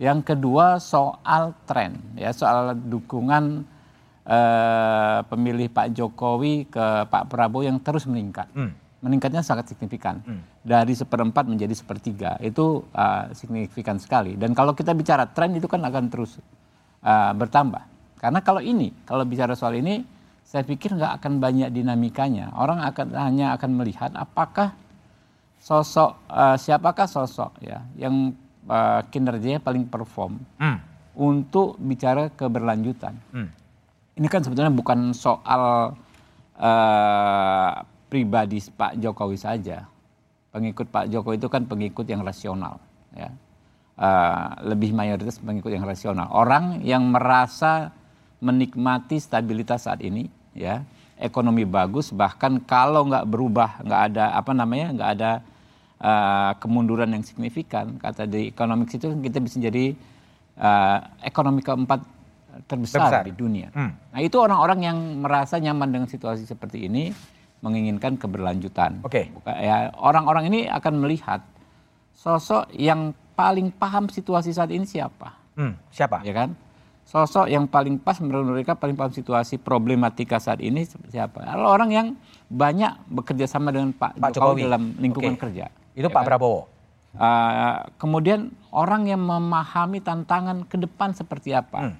Yang 0.00 0.34
kedua 0.34 0.82
soal 0.82 1.54
tren 1.68 1.94
ya, 2.18 2.34
soal 2.34 2.74
dukungan 2.74 3.62
eh, 4.26 5.18
pemilih 5.30 5.70
Pak 5.70 5.94
Jokowi 5.94 6.66
ke 6.66 7.06
Pak 7.06 7.30
Prabowo 7.30 7.62
yang 7.62 7.78
terus 7.78 8.08
meningkat. 8.10 8.50
Hmm. 8.50 8.74
Meningkatnya 9.02 9.46
sangat 9.46 9.70
signifikan. 9.70 10.22
Hmm. 10.26 10.42
Dari 10.62 10.94
seperempat 10.94 11.46
menjadi 11.50 11.74
sepertiga. 11.74 12.38
Itu 12.38 12.86
uh, 12.94 13.34
signifikan 13.34 13.98
sekali. 13.98 14.38
Dan 14.38 14.54
kalau 14.54 14.78
kita 14.78 14.94
bicara 14.94 15.26
tren 15.26 15.58
itu 15.58 15.66
kan 15.66 15.82
akan 15.82 16.06
terus 16.06 16.38
uh, 17.02 17.34
bertambah. 17.34 17.82
Karena 18.22 18.38
kalau 18.46 18.62
ini, 18.62 18.94
kalau 19.02 19.26
bicara 19.26 19.58
soal 19.58 19.74
ini, 19.74 20.06
saya 20.52 20.68
pikir 20.68 20.92
nggak 20.92 21.16
akan 21.16 21.40
banyak 21.40 21.72
dinamikanya. 21.72 22.52
Orang 22.52 22.84
akan 22.84 23.16
hanya 23.16 23.56
akan 23.56 23.72
melihat 23.72 24.12
apakah 24.12 24.76
sosok 25.56 26.20
uh, 26.28 26.60
siapakah 26.60 27.08
sosok 27.08 27.56
ya 27.64 27.80
yang 27.96 28.36
uh, 28.68 29.00
kinerjanya 29.08 29.64
paling 29.64 29.88
perform 29.88 30.36
hmm. 30.60 30.76
untuk 31.16 31.80
bicara 31.80 32.28
keberlanjutan. 32.36 33.16
Hmm. 33.32 33.48
Ini 34.12 34.28
kan 34.28 34.44
sebetulnya 34.44 34.68
bukan 34.68 35.16
soal 35.16 35.96
uh, 36.60 37.72
pribadi 38.12 38.60
Pak 38.60 39.00
Jokowi 39.00 39.40
saja. 39.40 39.88
Pengikut 40.52 40.84
Pak 40.92 41.08
Jokowi 41.08 41.40
itu 41.40 41.48
kan 41.48 41.64
pengikut 41.64 42.04
yang 42.04 42.20
rasional, 42.20 42.76
ya. 43.16 43.32
Uh, 43.96 44.52
lebih 44.68 44.92
mayoritas 44.92 45.40
pengikut 45.40 45.72
yang 45.72 45.88
rasional. 45.88 46.28
Orang 46.28 46.84
yang 46.84 47.08
merasa 47.08 47.88
menikmati 48.44 49.16
stabilitas 49.16 49.88
saat 49.88 50.04
ini, 50.04 50.28
ya 50.52 50.84
ekonomi 51.16 51.62
bagus 51.64 52.10
bahkan 52.10 52.60
kalau 52.62 53.06
nggak 53.08 53.24
berubah 53.28 53.80
nggak 53.84 54.02
ada 54.12 54.24
apa 54.36 54.52
namanya 54.52 54.88
nggak 54.94 55.10
ada 55.18 55.32
uh, 56.02 56.52
kemunduran 56.58 57.14
yang 57.14 57.24
signifikan 57.24 57.96
kata 57.96 58.26
di 58.26 58.50
ekonomi 58.50 58.84
itu 58.90 59.08
kita 59.22 59.38
bisa 59.38 59.56
jadi 59.62 59.94
uh, 60.58 60.98
ekonomi 61.22 61.62
keempat 61.62 62.00
terbesar, 62.68 63.08
terbesar. 63.08 63.22
di 63.24 63.32
dunia. 63.32 63.68
Hmm. 63.72 63.96
Nah 64.12 64.20
itu 64.20 64.36
orang-orang 64.36 64.80
yang 64.84 64.98
merasa 65.24 65.56
nyaman 65.56 65.88
dengan 65.88 66.08
situasi 66.08 66.44
seperti 66.44 66.84
ini 66.84 67.08
menginginkan 67.62 68.18
keberlanjutan. 68.18 69.00
Oke. 69.06 69.30
Okay. 69.32 69.64
Ya 69.64 69.94
orang-orang 69.96 70.50
ini 70.50 70.60
akan 70.68 71.00
melihat 71.00 71.40
sosok 72.12 72.68
yang 72.74 73.16
paling 73.38 73.72
paham 73.72 74.10
situasi 74.10 74.52
saat 74.52 74.68
ini 74.74 74.84
siapa. 74.84 75.32
Hmm, 75.56 75.78
siapa? 75.88 76.20
Ya 76.26 76.34
kan? 76.34 76.52
Sosok 77.04 77.50
yang 77.50 77.68
paling 77.68 78.00
pas 78.00 78.16
menurut 78.22 78.56
mereka 78.56 78.72
paling 78.72 78.96
paham 78.96 79.12
situasi 79.12 79.60
problematika 79.60 80.40
saat 80.40 80.64
ini 80.64 80.88
siapa? 81.10 81.44
Kalau 81.44 81.68
orang 81.68 81.90
yang 81.92 82.06
banyak 82.48 83.08
bekerja 83.08 83.44
sama 83.48 83.72
dengan 83.72 83.92
Pak, 83.92 84.16
Pak 84.16 84.30
Jokowi, 84.32 84.40
Jokowi 84.40 84.60
dalam 84.64 84.82
lingkungan 84.96 85.34
okay. 85.36 85.42
kerja. 85.48 85.66
Itu 85.92 86.08
ya 86.08 86.14
Pak 86.14 86.22
kan? 86.24 86.28
Prabowo. 86.28 86.60
Uh, 87.12 87.84
kemudian 88.00 88.48
orang 88.72 89.04
yang 89.04 89.20
memahami 89.20 90.00
tantangan 90.00 90.64
ke 90.64 90.80
depan 90.80 91.12
seperti 91.12 91.52
apa. 91.52 91.92
Hmm. 91.92 91.96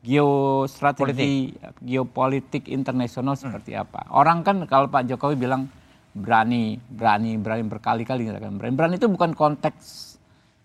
Geostrategi, 0.00 1.52
Politik. 1.52 1.76
geopolitik 1.84 2.64
internasional 2.72 3.36
hmm. 3.36 3.44
seperti 3.44 3.76
apa. 3.76 4.08
Orang 4.12 4.44
kan 4.44 4.64
kalau 4.68 4.88
Pak 4.88 5.08
Jokowi 5.08 5.36
bilang 5.36 5.68
berani, 6.16 6.76
berani, 6.88 7.36
berani 7.36 7.64
berkali-kali 7.68 8.28
berani. 8.28 8.74
Berani 8.76 8.94
itu 8.96 9.08
bukan 9.08 9.32
konteks 9.36 10.09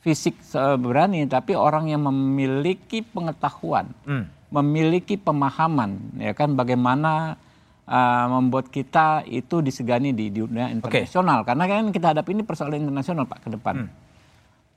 fisik 0.05 0.38
berani, 0.53 1.25
tapi 1.25 1.57
orang 1.57 1.89
yang 1.89 2.05
memiliki 2.05 3.01
pengetahuan, 3.01 3.89
hmm. 4.05 4.53
memiliki 4.53 5.17
pemahaman, 5.17 6.21
ya 6.21 6.38
kan 6.38 6.53
bagaimana 6.53 7.41
uh, 7.89 8.25
membuat 8.29 8.69
kita 8.69 9.25
itu 9.25 9.65
disegani 9.65 10.13
di, 10.13 10.29
di 10.29 10.45
dunia 10.45 10.69
internasional. 10.69 11.41
Okay. 11.41 11.47
Karena 11.53 11.63
kan 11.65 11.83
kita 11.89 12.07
hadapi 12.13 12.29
ini 12.38 12.43
persoalan 12.45 12.85
internasional 12.85 13.25
Pak 13.25 13.39
ke 13.45 13.50
depan. 13.57 13.75
Hmm. 13.85 13.89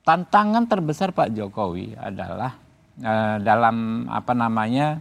Tantangan 0.01 0.65
terbesar 0.65 1.13
Pak 1.13 1.29
Jokowi 1.37 1.93
adalah 1.93 2.57
uh, 3.05 3.37
dalam 3.37 4.09
apa 4.09 4.33
namanya 4.33 4.97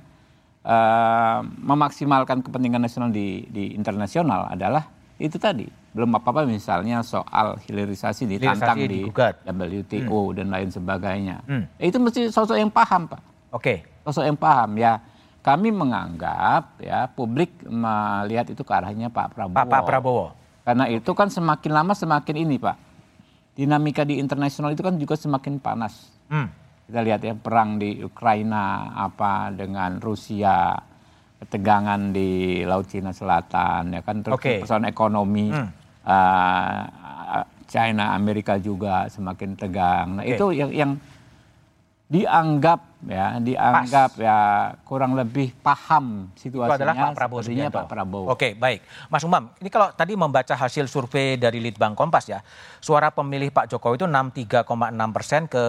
uh, 0.67 1.41
memaksimalkan 1.45 2.45
kepentingan 2.45 2.85
nasional 2.85 3.09
di, 3.09 3.49
di 3.49 3.73
internasional 3.73 4.53
adalah 4.53 4.85
itu 5.19 5.35
tadi 5.35 5.67
belum 5.91 6.15
apa-apa 6.15 6.47
misalnya 6.47 7.03
soal 7.03 7.59
hilirisasi 7.67 8.31
ditantang 8.31 8.87
di 8.87 9.03
WTO 9.11 10.31
hmm. 10.31 10.37
dan 10.39 10.47
lain 10.47 10.71
sebagainya. 10.71 11.43
Hmm. 11.43 11.67
Itu 11.75 11.99
mesti 11.99 12.31
sosok 12.31 12.55
yang 12.55 12.71
paham, 12.71 13.11
Pak. 13.11 13.51
Oke. 13.51 13.83
Okay. 13.83 14.07
Sosok 14.07 14.25
yang 14.31 14.39
paham 14.39 14.79
ya. 14.79 15.03
Kami 15.43 15.75
menganggap 15.75 16.79
ya 16.79 17.11
publik 17.11 17.51
melihat 17.67 18.47
itu 18.47 18.63
ke 18.63 18.71
arahnya 18.71 19.11
Pak 19.11 19.35
Prabowo. 19.35 19.59
Pak, 19.59 19.67
Pak 19.67 19.83
Prabowo. 19.83 20.27
Karena 20.63 20.85
itu 20.87 21.11
kan 21.17 21.33
semakin 21.33 21.73
lama 21.73 21.93
semakin 21.99 22.37
ini, 22.39 22.61
Pak. 22.61 22.77
Dinamika 23.59 24.07
di 24.07 24.23
internasional 24.23 24.71
itu 24.71 24.87
kan 24.87 24.95
juga 25.01 25.19
semakin 25.19 25.59
panas. 25.59 26.15
Hmm. 26.31 26.47
Kita 26.87 27.01
lihat 27.03 27.21
ya 27.27 27.35
perang 27.35 27.81
di 27.81 27.99
Ukraina 28.05 28.95
apa 28.95 29.51
dengan 29.51 29.99
Rusia 29.99 30.79
ketegangan 31.39 32.11
di 32.11 32.61
Laut 32.67 32.91
Cina 32.91 33.15
Selatan 33.15 33.95
ya 33.95 34.03
kan 34.03 34.27
terus 34.27 34.37
okay. 34.37 34.59
persoalan 34.63 34.91
ekonomi 34.91 35.55
hmm 35.55 35.89
uh, 36.09 37.43
China 37.69 38.17
Amerika 38.17 38.57
juga 38.57 39.13
semakin 39.13 39.53
tegang. 39.53 40.07
Nah 40.19 40.25
okay. 40.25 40.41
itu 40.41 40.47
yang 40.57 40.71
yang 40.73 40.93
dianggap 42.09 43.05
ya 43.05 43.37
dianggap 43.37 44.17
Pas. 44.17 44.25
ya 44.25 44.39
kurang 44.89 45.13
lebih 45.13 45.53
paham 45.61 46.33
situasinya 46.33 46.73
itu 46.73 46.81
adalah 46.81 46.95
Pak 46.97 47.13
Prabowo 47.13 47.41
Pak 47.45 47.89
Prabowo. 47.93 48.27
Oke, 48.33 48.57
baik. 48.57 48.81
Mas 49.13 49.21
Umam, 49.29 49.53
ini 49.61 49.69
kalau 49.69 49.93
tadi 49.93 50.17
membaca 50.17 50.57
hasil 50.57 50.89
survei 50.89 51.37
dari 51.37 51.61
Litbang 51.61 51.93
Kompas 51.93 52.33
ya, 52.33 52.41
suara 52.81 53.13
pemilih 53.13 53.53
Pak 53.53 53.69
Jokowi 53.69 54.01
itu 54.01 54.09
63,6 54.09 54.65
persen 55.13 55.45
ke 55.45 55.65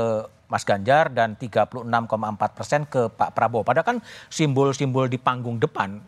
Mas 0.49 0.65
Ganjar 0.65 1.13
dan 1.13 1.37
36,4 1.37 2.57
persen 2.57 2.81
ke 2.89 3.07
Pak 3.13 3.37
Prabowo. 3.37 3.61
Padahal 3.61 3.85
kan 3.85 3.97
simbol-simbol 4.33 5.05
di 5.05 5.21
panggung 5.21 5.61
depan 5.61 6.01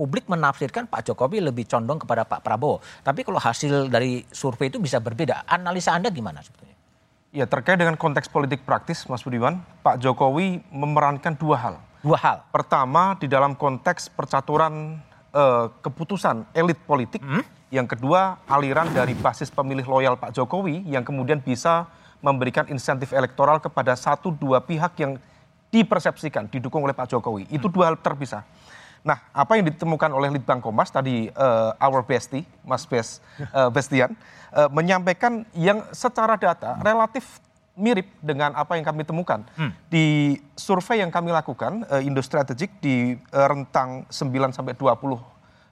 publik 0.00 0.24
menafsirkan 0.32 0.88
Pak 0.88 1.12
Jokowi 1.12 1.44
lebih 1.44 1.68
condong 1.68 2.00
kepada 2.00 2.24
Pak 2.24 2.40
Prabowo. 2.40 2.80
Tapi 3.04 3.20
kalau 3.20 3.36
hasil 3.36 3.92
dari 3.92 4.24
survei 4.32 4.72
itu 4.72 4.80
bisa 4.80 4.96
berbeda. 4.96 5.44
Analisa 5.44 5.92
Anda 5.92 6.08
gimana 6.08 6.40
sebetulnya? 6.40 6.72
Ya 7.36 7.44
terkait 7.44 7.76
dengan 7.76 8.00
konteks 8.00 8.32
politik 8.32 8.64
praktis 8.64 9.04
Mas 9.06 9.20
Budiman, 9.20 9.60
Pak 9.84 10.00
Jokowi 10.00 10.64
memerankan 10.72 11.36
dua 11.36 11.56
hal. 11.60 11.74
Dua 12.00 12.16
hal. 12.16 12.48
Pertama 12.48 13.12
di 13.20 13.28
dalam 13.28 13.52
konteks 13.52 14.08
percaturan 14.08 14.98
uh, 15.36 15.68
keputusan 15.84 16.48
elit 16.56 16.80
politik. 16.88 17.20
Hmm? 17.20 17.44
Yang 17.70 17.94
kedua, 17.94 18.40
aliran 18.50 18.90
dari 18.90 19.14
basis 19.14 19.52
pemilih 19.52 19.86
loyal 19.86 20.18
Pak 20.18 20.34
Jokowi 20.34 20.82
yang 20.90 21.06
kemudian 21.06 21.38
bisa 21.38 21.86
memberikan 22.20 22.68
insentif 22.68 23.16
elektoral 23.16 23.58
kepada 23.58 23.96
satu 23.96 24.32
dua 24.32 24.60
pihak 24.60 24.92
yang 25.00 25.16
dipersepsikan 25.72 26.48
didukung 26.50 26.84
oleh 26.84 26.92
Pak 26.92 27.08
Jokowi. 27.10 27.48
Itu 27.48 27.68
hmm. 27.68 27.74
dua 27.74 27.84
hal 27.92 27.96
terpisah. 27.96 28.44
Nah, 29.00 29.16
apa 29.32 29.56
yang 29.56 29.64
ditemukan 29.72 30.12
oleh 30.12 30.28
Litbang 30.28 30.60
Kompas 30.60 30.92
tadi 30.92 31.32
uh, 31.32 31.72
our 31.80 32.04
bestie, 32.04 32.44
Mas 32.60 32.84
Bes 32.84 33.24
uh, 33.56 33.70
Bestian, 33.74 34.12
uh, 34.52 34.68
menyampaikan 34.68 35.48
yang 35.56 35.88
secara 35.96 36.36
data 36.36 36.76
relatif 36.84 37.40
mirip 37.80 38.12
dengan 38.20 38.52
apa 38.52 38.76
yang 38.76 38.84
kami 38.84 39.08
temukan 39.08 39.40
hmm. 39.56 39.72
di 39.88 40.36
survei 40.52 41.00
yang 41.00 41.08
kami 41.08 41.32
lakukan 41.32 41.88
uh, 41.88 42.04
Indo 42.04 42.20
Strategic 42.20 42.76
di 42.84 43.16
uh, 43.32 43.46
rentang 43.48 44.04
9 44.12 44.52
sampai 44.52 44.76
20 44.76 44.84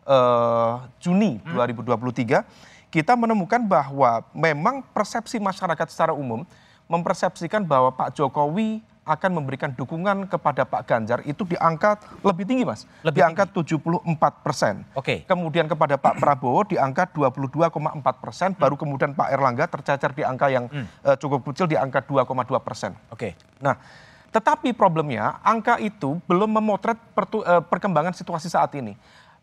uh, 0.08 0.88
Juni 0.96 1.36
hmm. 1.36 1.52
2023 1.52 2.77
kita 2.88 3.12
menemukan 3.14 3.60
bahwa 3.60 4.24
memang 4.32 4.80
persepsi 4.96 5.36
masyarakat 5.36 5.86
secara 5.92 6.12
umum 6.16 6.44
mempersepsikan 6.88 7.60
bahwa 7.68 7.92
Pak 7.92 8.16
Jokowi 8.16 8.80
akan 9.08 9.40
memberikan 9.40 9.72
dukungan 9.72 10.28
kepada 10.28 10.68
Pak 10.68 10.84
Ganjar 10.84 11.24
itu 11.24 11.40
di 11.48 11.56
angka 11.56 11.96
lebih 12.20 12.44
tinggi 12.44 12.68
mas, 12.68 12.84
lebih 13.00 13.20
di 13.20 13.22
angka 13.24 13.48
74 13.48 14.04
persen. 14.44 14.84
Oke. 14.92 15.00
Okay. 15.00 15.18
Kemudian 15.24 15.64
kepada 15.64 15.96
Pak 15.96 16.20
Prabowo 16.20 16.68
di 16.68 16.76
angka 16.76 17.08
22,4 17.08 17.72
persen, 18.20 18.52
hmm. 18.52 18.60
baru 18.60 18.76
kemudian 18.76 19.16
Pak 19.16 19.28
Erlangga 19.32 19.64
tercacar 19.64 20.12
di 20.12 20.20
angka 20.28 20.52
yang 20.52 20.68
hmm. 20.68 21.08
uh, 21.08 21.16
cukup 21.16 21.40
kecil 21.48 21.64
di 21.64 21.80
angka 21.80 22.04
2,2 22.04 22.28
persen. 22.60 22.92
Oke. 23.08 23.32
Okay. 23.32 23.32
Nah, 23.64 23.80
tetapi 24.28 24.76
problemnya 24.76 25.40
angka 25.40 25.80
itu 25.80 26.20
belum 26.28 26.60
memotret 26.60 27.00
pertu, 27.16 27.40
uh, 27.40 27.64
perkembangan 27.64 28.12
situasi 28.12 28.52
saat 28.52 28.76
ini. 28.76 28.92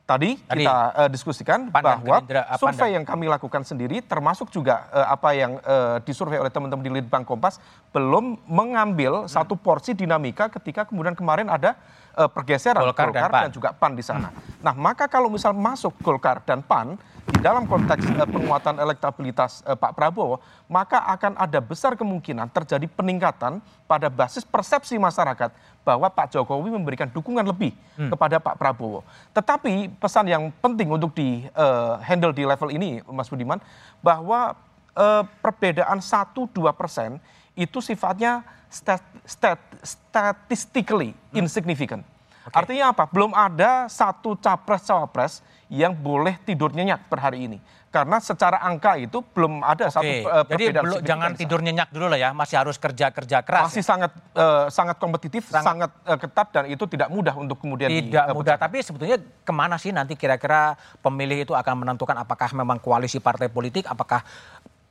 Tadi, 0.06 0.38
Tadi 0.38 0.62
kita 0.62 0.76
uh, 0.94 1.10
diskusikan 1.10 1.74
bahwa 1.74 2.22
Gerindra, 2.22 2.46
survei 2.62 2.94
yang 2.94 3.02
kami 3.02 3.26
lakukan 3.26 3.66
sendiri 3.66 4.06
termasuk 4.06 4.54
juga 4.54 4.86
uh, 4.94 5.10
apa 5.10 5.34
yang 5.34 5.58
uh, 5.66 5.98
disurvei 6.06 6.38
oleh 6.38 6.54
teman-teman 6.54 6.86
di 6.86 6.94
Litbang 6.94 7.26
Kompas 7.26 7.58
belum 7.90 8.38
mengambil 8.46 9.26
hmm. 9.26 9.34
satu 9.34 9.58
porsi 9.58 9.98
dinamika 9.98 10.46
ketika 10.54 10.86
kemudian 10.86 11.18
kemarin 11.18 11.50
ada 11.50 11.74
uh, 12.16 12.30
pergeseran 12.32 12.82
Golkar, 12.82 13.12
Golkar 13.12 13.32
dan, 13.32 13.42
dan 13.48 13.52
juga 13.52 13.70
PAN 13.76 13.94
di 13.94 14.04
sana. 14.04 14.32
Hmm. 14.32 14.64
Nah, 14.64 14.74
maka 14.74 15.06
kalau 15.06 15.28
misal 15.28 15.52
masuk 15.52 15.94
Golkar 16.02 16.42
dan 16.48 16.64
PAN 16.64 16.96
di 17.26 17.40
dalam 17.44 17.68
konteks 17.68 18.06
uh, 18.16 18.28
penguatan 18.28 18.80
elektabilitas 18.80 19.62
uh, 19.68 19.76
Pak 19.76 19.94
Prabowo, 19.94 20.40
maka 20.72 21.04
akan 21.12 21.36
ada 21.36 21.60
besar 21.60 21.94
kemungkinan 22.00 22.50
terjadi 22.50 22.88
peningkatan 22.88 23.60
pada 23.86 24.08
basis 24.10 24.48
persepsi 24.48 24.96
masyarakat 24.96 25.51
bahwa 25.86 26.10
Pak 26.10 26.34
Jokowi 26.34 26.74
memberikan 26.74 27.12
dukungan 27.12 27.46
lebih 27.46 27.75
hmm. 28.00 28.10
kepada 28.10 28.42
Pak 28.42 28.56
Prabowo. 28.58 29.06
Tetapi 29.36 29.94
pesan 30.01 30.25
yang 30.25 30.50
penting 30.64 30.90
untuk 30.90 31.14
di 31.14 31.46
uh, 31.54 32.01
handle 32.01 32.34
di 32.34 32.48
level 32.48 32.74
ini, 32.74 33.04
Mas 33.12 33.30
Budiman, 33.30 33.62
bahwa 34.01 34.58
uh, 34.98 35.24
perbedaan 35.44 36.01
1-2 36.01 36.50
persen 36.74 37.20
itu 37.55 37.79
sifatnya 37.79 38.44
stat, 38.68 39.01
stat, 39.24 39.59
statistically 39.81 41.15
hmm. 41.15 41.39
insignificant. 41.39 42.03
Okay. 42.46 42.55
Artinya 42.61 42.94
apa? 42.94 43.09
Belum 43.09 43.33
ada 43.33 43.89
satu 43.89 44.37
capres-cawapres 44.37 45.41
yang 45.65 45.98
boleh 45.98 46.37
tidur 46.46 46.70
nyenyak 46.70 47.09
per 47.09 47.18
hari 47.18 47.50
ini 47.50 47.57
karena 47.96 48.20
secara 48.20 48.59
angka 48.59 49.00
itu 49.00 49.24
belum 49.24 49.63
ada 49.63 49.87
Oke, 49.87 49.96
satu 49.96 50.11
uh, 50.27 50.44
Jadi 50.51 50.63
belum 50.75 51.00
jangan 51.00 51.31
tidur 51.31 51.63
nyenyak 51.63 51.96
dulu 51.96 52.11
lah 52.11 52.20
ya, 52.20 52.29
masih 52.35 52.59
harus 52.59 52.75
kerja 52.75 53.07
kerja 53.07 53.39
keras. 53.39 53.72
Masih 53.72 53.79
ya? 53.79 53.87
sangat 53.87 54.11
uh, 54.35 54.68
sangat 54.68 55.00
kompetitif, 55.00 55.48
sangat, 55.48 55.63
sangat 55.63 55.91
uh, 56.03 56.20
ketat 56.20 56.48
dan 56.51 56.63
itu 56.68 56.83
tidak 56.91 57.07
mudah 57.07 57.31
untuk 57.39 57.55
kemudian 57.55 57.87
tidak 57.87 58.27
di, 58.27 58.31
uh, 58.31 58.35
mudah. 58.35 58.59
Tapi 58.59 58.83
sebetulnya 58.83 59.15
ke 59.24 59.53
mana 59.55 59.79
sih 59.79 59.96
nanti 59.96 60.20
kira-kira 60.20 60.75
pemilih 61.00 61.48
itu 61.48 61.53
akan 61.55 61.87
menentukan 61.87 62.20
apakah 62.20 62.51
memang 62.51 62.83
koalisi 62.83 63.24
partai 63.24 63.48
politik, 63.48 63.87
apakah 63.87 64.27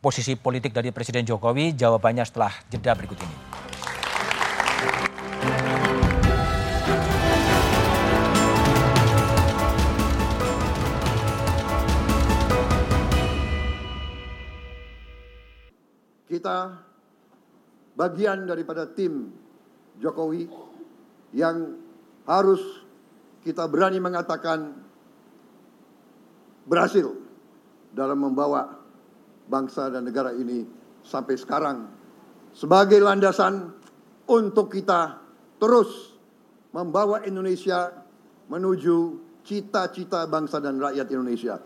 posisi 0.05 0.37
politik 0.37 0.77
dari 0.77 0.93
Presiden 0.93 1.25
Jokowi? 1.25 1.73
Jawabannya 1.73 2.29
setelah 2.29 2.53
jeda 2.69 2.93
berikut 2.93 3.17
ini. 3.25 3.37
kita 16.35 16.77
bagian 17.97 18.45
daripada 18.45 18.85
tim 18.85 19.33
Jokowi 19.97 20.45
yang 21.33 21.81
harus 22.29 22.61
kita 23.41 23.65
berani 23.65 23.97
mengatakan 23.97 24.77
berhasil 26.69 27.17
dalam 27.97 28.21
membawa 28.21 28.84
bangsa 29.49 29.93
dan 29.93 30.09
negara 30.09 30.33
ini 30.33 30.65
sampai 31.05 31.37
sekarang 31.37 31.89
sebagai 32.55 33.03
landasan 33.03 33.75
untuk 34.25 34.73
kita 34.73 35.21
terus 35.61 36.17
membawa 36.73 37.23
Indonesia 37.23 37.93
menuju 38.49 39.21
cita-cita 39.45 40.25
bangsa 40.27 40.59
dan 40.59 40.81
rakyat 40.81 41.07
Indonesia. 41.13 41.57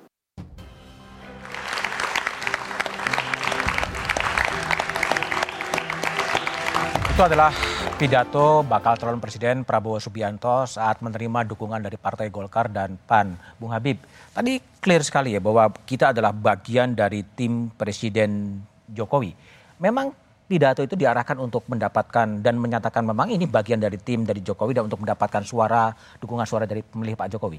Itu 7.19 7.27
adalah 7.27 7.51
pidato 7.99 8.63
bakal 8.63 8.95
calon 8.95 9.19
presiden 9.19 9.67
Prabowo 9.67 9.99
Subianto 9.99 10.63
saat 10.71 11.03
menerima 11.03 11.51
dukungan 11.51 11.83
dari 11.83 11.99
Partai 11.99 12.31
Golkar 12.31 12.71
dan 12.71 12.95
PAN. 12.95 13.35
Bung 13.59 13.75
Habib, 13.75 13.99
tadi 14.39 14.63
clear 14.79 15.03
sekali 15.03 15.35
ya 15.35 15.43
bahwa 15.43 15.67
kita 15.83 16.15
adalah 16.15 16.31
bagian 16.31 16.95
dari 16.95 17.27
tim 17.35 17.75
Presiden 17.75 18.63
Jokowi. 18.87 19.35
Memang 19.83 20.15
pidato 20.47 20.79
itu 20.87 20.95
diarahkan 20.95 21.43
untuk 21.43 21.67
mendapatkan 21.67 22.39
dan 22.39 22.55
menyatakan 22.55 23.03
memang 23.03 23.35
ini 23.35 23.51
bagian 23.51 23.83
dari 23.83 23.99
tim 23.99 24.23
dari 24.23 24.39
Jokowi 24.39 24.79
dan 24.79 24.87
untuk 24.87 25.03
mendapatkan 25.03 25.43
suara 25.43 25.91
dukungan 26.23 26.47
suara 26.47 26.71
dari 26.71 26.87
pemilih 26.87 27.19
Pak 27.19 27.35
Jokowi. 27.35 27.59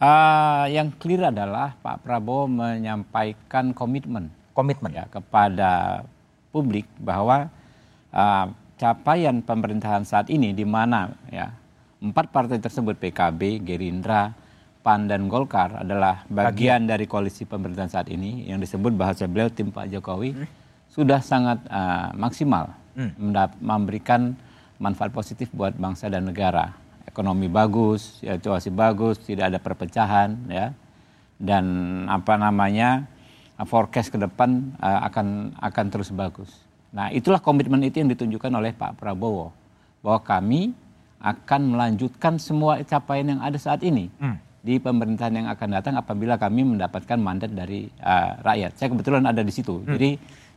Uh, 0.00 0.68
yang 0.68 0.92
clear 1.00 1.32
adalah 1.32 1.76
Pak 1.80 2.04
Prabowo 2.04 2.48
menyampaikan 2.48 3.72
komitmen, 3.72 4.28
komitmen 4.52 4.92
ya 4.92 5.04
kepada 5.08 6.04
publik 6.52 6.84
bahwa 7.00 7.48
uh, 8.12 8.46
capaian 8.76 9.40
pemerintahan 9.40 10.04
saat 10.04 10.28
ini 10.28 10.52
di 10.52 10.64
mana 10.68 11.12
ya 11.32 11.52
empat 12.00 12.32
partai 12.32 12.60
tersebut 12.60 12.96
PKB, 12.96 13.60
Gerindra, 13.60 14.32
PAN 14.90 15.06
dan 15.06 15.30
Golkar 15.30 15.86
adalah 15.86 16.26
bagian, 16.26 16.82
dari 16.82 17.06
koalisi 17.06 17.46
pemerintahan 17.46 17.86
saat 17.86 18.10
ini 18.10 18.50
yang 18.50 18.58
disebut 18.58 18.90
bahasa 18.98 19.30
beliau 19.30 19.46
tim 19.46 19.70
Pak 19.70 19.86
Jokowi 19.86 20.34
hmm. 20.34 20.46
sudah 20.90 21.22
sangat 21.22 21.62
uh, 21.70 22.10
maksimal 22.18 22.74
hmm. 22.98 23.14
memberikan 23.62 24.34
manfaat 24.82 25.14
positif 25.14 25.46
buat 25.54 25.78
bangsa 25.78 26.10
dan 26.10 26.26
negara. 26.26 26.74
Ekonomi 27.06 27.46
bagus, 27.46 28.18
situasi 28.18 28.74
bagus, 28.74 29.22
tidak 29.22 29.54
ada 29.54 29.62
perpecahan 29.62 30.34
ya. 30.50 30.74
Dan 31.38 31.64
apa 32.10 32.34
namanya? 32.34 33.06
forecast 33.68 34.08
ke 34.08 34.16
depan 34.16 34.72
uh, 34.80 35.04
akan 35.04 35.52
akan 35.60 35.86
terus 35.92 36.08
bagus. 36.08 36.48
Nah 36.96 37.12
itulah 37.12 37.44
komitmen 37.44 37.84
itu 37.84 38.00
yang 38.00 38.08
ditunjukkan 38.08 38.48
oleh 38.56 38.72
Pak 38.72 38.96
Prabowo 38.96 39.52
bahwa 40.00 40.16
kami 40.24 40.72
akan 41.20 41.76
melanjutkan 41.76 42.40
semua 42.40 42.80
capaian 42.88 43.36
yang 43.36 43.40
ada 43.44 43.60
saat 43.60 43.84
ini 43.84 44.08
hmm. 44.16 44.49
Di 44.60 44.76
pemerintahan 44.76 45.32
yang 45.32 45.48
akan 45.48 45.68
datang 45.72 45.94
apabila 45.96 46.36
kami 46.36 46.64
mendapatkan 46.64 47.16
mandat 47.16 47.50
dari 47.52 47.88
uh, 48.04 48.36
rakyat. 48.44 48.76
Saya 48.76 48.92
kebetulan 48.92 49.24
ada 49.24 49.40
di 49.40 49.52
situ, 49.52 49.80
hmm. 49.80 49.88
jadi 49.96 50.10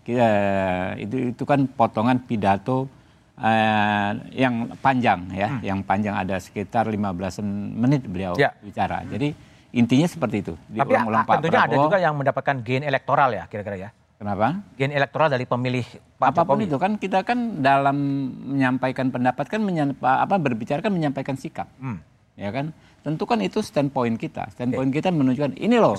kita, 0.03 0.29
itu 0.99 1.15
itu 1.31 1.43
kan 1.47 1.63
potongan 1.71 2.19
pidato 2.19 2.91
uh, 3.39 4.11
yang 4.35 4.75
panjang 4.83 5.31
ya, 5.31 5.47
hmm. 5.47 5.61
yang 5.63 5.79
panjang 5.87 6.19
ada 6.19 6.35
sekitar 6.35 6.91
15 6.91 6.99
menit 7.79 8.03
beliau 8.03 8.35
ya. 8.35 8.51
bicara. 8.59 9.07
Jadi 9.07 9.31
intinya 9.71 10.07
seperti 10.07 10.37
itu. 10.43 10.53
Tapi 10.59 10.93
tentunya 10.93 11.23
Prabowo, 11.23 11.57
ada 11.63 11.75
juga 11.79 11.97
yang 11.97 12.13
mendapatkan 12.19 12.55
gain 12.59 12.83
elektoral 12.83 13.31
ya 13.31 13.47
kira-kira 13.47 13.89
ya. 13.89 13.89
Kenapa? 14.23 14.63
Gen 14.79 14.95
elektoral 14.95 15.27
dari 15.27 15.43
pemilih 15.43 15.83
Pak 16.15 16.31
Apa 16.31 16.47
pun 16.47 16.55
Jokowi. 16.55 16.67
itu 16.71 16.77
kan 16.79 16.91
kita 16.95 17.19
kan 17.27 17.59
dalam 17.59 17.97
menyampaikan 18.55 19.11
pendapat 19.11 19.51
kan 19.51 19.59
menyampa, 19.59 20.23
apa 20.23 20.39
berbicara 20.39 20.79
kan 20.79 20.95
menyampaikan 20.95 21.35
sikap. 21.35 21.67
Hmm. 21.75 21.99
Ya 22.39 22.47
kan? 22.55 22.71
Tentu 23.03 23.27
kan 23.27 23.35
itu 23.43 23.59
standpoint 23.59 24.15
kita. 24.15 24.47
Standpoint 24.55 24.87
okay. 24.87 25.03
kita 25.03 25.11
menunjukkan 25.11 25.59
ini 25.59 25.75
loh 25.75 25.91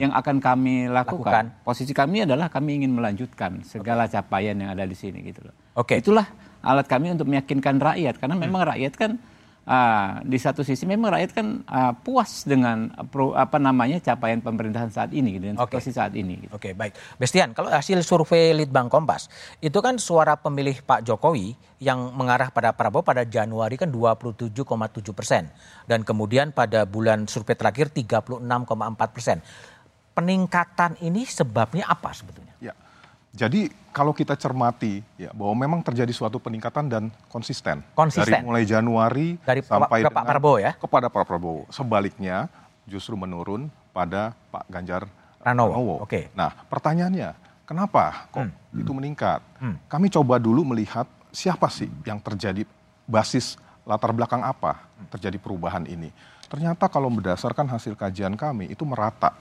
yang 0.00 0.16
akan 0.16 0.40
kami 0.40 0.88
lakukan. 0.88 1.52
lakukan. 1.52 1.60
Posisi 1.60 1.92
kami 1.92 2.24
adalah 2.24 2.48
kami 2.48 2.80
ingin 2.80 2.96
melanjutkan 2.96 3.60
segala 3.60 4.08
okay. 4.08 4.16
capaian 4.16 4.56
yang 4.56 4.72
ada 4.72 4.88
di 4.88 4.96
sini 4.96 5.20
gitu 5.20 5.44
loh. 5.44 5.52
Oke. 5.76 5.94
Okay. 5.94 5.96
Itulah 6.00 6.24
alat 6.64 6.88
kami 6.88 7.12
untuk 7.12 7.28
meyakinkan 7.28 7.76
rakyat 7.76 8.16
karena 8.16 8.40
memang 8.40 8.64
hmm. 8.64 8.70
rakyat 8.72 8.92
kan 8.96 9.10
uh, 9.66 10.22
di 10.22 10.38
satu 10.38 10.62
sisi 10.62 10.86
memang 10.86 11.12
rakyat 11.12 11.30
kan 11.34 11.46
uh, 11.66 11.92
puas 11.98 12.46
dengan 12.46 12.88
pro, 13.10 13.34
apa 13.34 13.58
namanya 13.58 13.98
capaian 14.00 14.38
pemerintahan 14.40 14.88
saat 14.88 15.10
ini 15.12 15.36
dengan 15.36 15.60
okay. 15.60 15.76
situasi 15.76 15.90
saat 15.92 16.12
ini. 16.14 16.46
Gitu. 16.46 16.52
Oke 16.54 16.70
okay, 16.70 16.72
baik, 16.72 16.94
Bestian, 17.18 17.52
kalau 17.52 17.68
hasil 17.68 18.00
survei 18.06 18.54
Litbang 18.54 18.86
Kompas 18.86 19.28
itu 19.58 19.76
kan 19.82 19.98
suara 19.98 20.38
pemilih 20.38 20.80
Pak 20.86 21.04
Jokowi 21.04 21.58
yang 21.82 22.14
mengarah 22.16 22.48
pada 22.48 22.72
Prabowo 22.72 23.04
pada 23.04 23.26
Januari 23.26 23.76
kan 23.76 23.92
27,7 23.92 24.54
persen 25.12 25.50
dan 25.84 26.06
kemudian 26.06 26.54
pada 26.54 26.88
bulan 26.88 27.28
survei 27.28 27.58
terakhir 27.58 27.92
36,4 27.92 28.46
persen. 29.12 29.38
Peningkatan 30.16 30.96
ini 31.04 31.28
sebabnya 31.28 31.84
apa 31.92 32.08
sebetulnya? 32.16 32.56
Ya. 32.56 32.72
Jadi 33.36 33.68
kalau 33.96 34.12
kita 34.12 34.36
cermati 34.36 35.00
ya 35.16 35.32
bahwa 35.32 35.56
memang 35.56 35.80
terjadi 35.80 36.12
suatu 36.12 36.36
peningkatan 36.36 36.84
dan 36.84 37.08
konsisten. 37.32 37.80
Konsisten. 37.96 38.28
Dari 38.28 38.44
mulai 38.44 38.68
Januari 38.68 39.40
dari 39.40 39.64
sampai 39.64 40.04
ke 40.04 40.12
Pak 40.12 40.24
Prabowo 40.28 40.60
ya. 40.60 40.76
Kepada 40.76 41.08
Pak 41.08 41.24
Prabowo. 41.24 41.64
Sebaliknya 41.72 42.52
justru 42.84 43.16
menurun 43.16 43.72
pada 43.96 44.36
Pak 44.52 44.68
Ganjar 44.68 45.08
Pranowo. 45.40 45.72
Pranowo. 45.72 45.94
Oke. 46.04 46.08
Okay. 46.12 46.24
Nah, 46.36 46.52
pertanyaannya, 46.68 47.32
kenapa 47.64 48.28
kok 48.28 48.44
hmm. 48.44 48.84
itu 48.84 48.92
meningkat? 48.92 49.40
Hmm. 49.56 49.80
Kami 49.88 50.12
coba 50.12 50.36
dulu 50.36 50.60
melihat 50.76 51.08
siapa 51.32 51.72
sih 51.72 51.88
yang 52.04 52.20
terjadi 52.20 52.68
basis 53.08 53.56
latar 53.88 54.12
belakang 54.12 54.44
apa 54.44 54.76
terjadi 55.08 55.40
perubahan 55.40 55.88
ini. 55.88 56.12
Ternyata 56.52 56.92
kalau 56.92 57.08
berdasarkan 57.08 57.64
hasil 57.64 57.96
kajian 57.96 58.36
kami 58.36 58.68
itu 58.68 58.84
merata. 58.84 59.32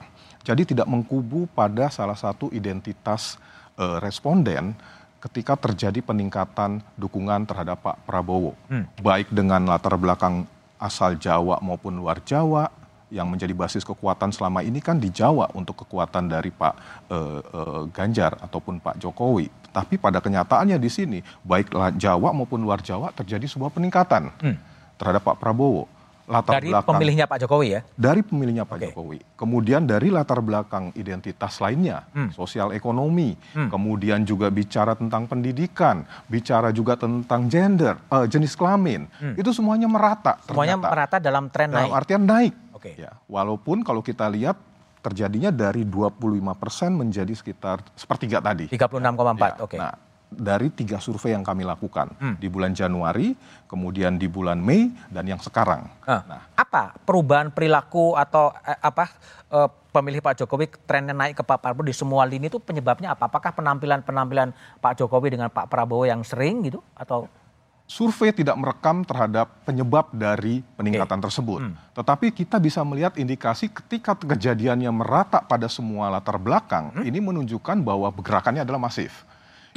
Jadi 0.47 0.71
tidak 0.71 0.87
mengkubu 0.87 1.43
pada 1.51 1.91
salah 1.91 2.15
satu 2.15 2.47
identitas 2.55 3.35
uh, 3.79 3.97
responden 4.03 4.75
ketika 5.19 5.57
terjadi 5.57 6.05
peningkatan 6.05 6.85
dukungan 6.93 7.49
terhadap 7.49 7.81
Pak 7.81 7.97
Prabowo, 8.05 8.53
hmm. 8.69 9.01
baik 9.01 9.33
dengan 9.33 9.65
latar 9.65 9.97
belakang 9.97 10.45
asal 10.77 11.17
Jawa 11.17 11.57
maupun 11.65 11.97
luar 11.97 12.21
Jawa, 12.21 12.69
yang 13.13 13.29
menjadi 13.29 13.53
basis 13.53 13.85
kekuatan 13.85 14.33
selama 14.33 14.65
ini 14.65 14.81
kan 14.81 14.97
di 14.97 15.09
Jawa 15.13 15.49
untuk 15.53 15.85
kekuatan 15.85 16.29
dari 16.29 16.49
Pak 16.49 16.73
uh, 17.09 17.41
uh, 17.41 17.81
Ganjar 17.89 18.37
ataupun 18.41 18.81
Pak 18.81 19.01
Jokowi. 19.01 19.49
Tapi 19.71 19.99
pada 19.99 20.19
kenyataannya 20.19 20.77
di 20.79 20.89
sini, 20.89 21.19
baik 21.41 21.73
Jawa 21.97 22.29
maupun 22.35 22.61
luar 22.61 22.81
Jawa 22.81 23.11
terjadi 23.15 23.45
sebuah 23.49 23.71
peningkatan 23.73 24.29
hmm. 24.29 24.57
terhadap 24.99 25.21
Pak 25.25 25.37
Prabowo 25.41 25.94
latar 26.25 26.57
dari 26.57 26.73
belakang 26.73 26.97
pemilihnya 26.97 27.25
Pak 27.29 27.37
Jokowi 27.45 27.67
ya? 27.69 27.81
Dari 27.93 28.21
pemilihnya 28.25 28.65
Pak 28.65 28.77
okay. 28.77 28.85
Jokowi. 28.91 29.19
Kemudian 29.37 29.85
dari 29.85 30.09
latar 30.09 30.41
belakang 30.41 30.89
identitas 30.97 31.61
lainnya, 31.61 32.05
hmm. 32.11 32.33
sosial 32.33 32.73
ekonomi, 32.73 33.37
hmm. 33.53 33.69
kemudian 33.69 34.25
juga 34.25 34.49
bicara 34.49 34.97
tentang 34.97 35.29
pendidikan, 35.29 36.01
bicara 36.25 36.73
juga 36.73 36.97
tentang 36.97 37.45
gender, 37.45 37.97
uh, 38.09 38.25
jenis 38.25 38.57
kelamin, 38.57 39.05
hmm. 39.21 39.37
itu 39.37 39.53
semuanya 39.53 39.85
merata. 39.85 40.41
Semuanya 40.49 40.81
ternyata. 40.81 40.93
merata 40.93 41.17
dalam 41.21 41.45
tren 41.53 41.69
dalam 41.69 41.93
naik. 41.93 41.99
artian 42.01 42.23
naik. 42.25 42.53
Oke. 42.73 42.93
Okay. 42.97 43.05
Ya, 43.05 43.13
walaupun 43.29 43.85
kalau 43.85 44.01
kita 44.01 44.25
lihat 44.29 44.57
terjadinya 45.05 45.53
dari 45.53 45.85
25% 45.85 46.41
menjadi 46.89 47.33
sekitar 47.37 47.85
sepertiga 47.93 48.41
tadi. 48.41 48.65
36,4. 48.73 48.81
Ya. 48.81 48.81
Oke. 49.61 49.77
Okay. 49.77 49.77
Nah, 49.77 49.93
dari 50.35 50.69
tiga 50.69 50.99
survei 50.99 51.33
yang 51.33 51.41
kami 51.41 51.63
lakukan 51.63 52.11
hmm. 52.19 52.35
di 52.37 52.47
bulan 52.51 52.75
Januari, 52.75 53.33
kemudian 53.65 54.19
di 54.19 54.27
bulan 54.27 54.59
Mei, 54.59 54.91
dan 55.09 55.25
yang 55.25 55.39
sekarang. 55.39 55.87
Uh, 56.03 56.21
nah, 56.27 56.41
apa 56.53 56.93
perubahan 57.07 57.49
perilaku 57.49 58.13
atau 58.13 58.51
eh, 58.67 58.79
apa 58.79 59.09
eh, 59.49 59.69
pemilih 59.95 60.19
Pak 60.19 60.43
Jokowi 60.43 60.67
trennya 60.83 61.15
naik 61.15 61.39
ke 61.39 61.43
Pak 61.47 61.63
Prabowo 61.63 61.87
di 61.87 61.95
semua 61.95 62.27
lini 62.27 62.51
itu 62.51 62.59
penyebabnya 62.59 63.15
apa? 63.15 63.31
Apakah 63.31 63.55
penampilan 63.55 64.03
penampilan 64.03 64.51
Pak 64.83 64.99
Jokowi 64.99 65.39
dengan 65.39 65.47
Pak 65.47 65.71
Prabowo 65.71 66.03
yang 66.03 66.19
sering 66.27 66.67
gitu 66.67 66.83
atau? 66.91 67.31
Survei 67.85 68.33
tidak 68.33 68.57
merekam 68.57 69.05
terhadap 69.05 69.61
penyebab 69.61 70.09
dari 70.09 70.65
peningkatan 70.73 71.21
okay. 71.21 71.25
tersebut, 71.29 71.69
hmm. 71.69 71.93
tetapi 71.93 72.33
kita 72.33 72.57
bisa 72.57 72.81
melihat 72.81 73.13
indikasi 73.13 73.69
ketika 73.69 74.17
kejadiannya 74.17 74.89
merata 74.89 75.37
pada 75.45 75.69
semua 75.69 76.09
latar 76.09 76.41
belakang, 76.41 76.89
hmm. 76.97 77.05
ini 77.05 77.21
menunjukkan 77.21 77.85
bahwa 77.85 78.09
pergerakannya 78.09 78.65
adalah 78.65 78.81
masif 78.81 79.21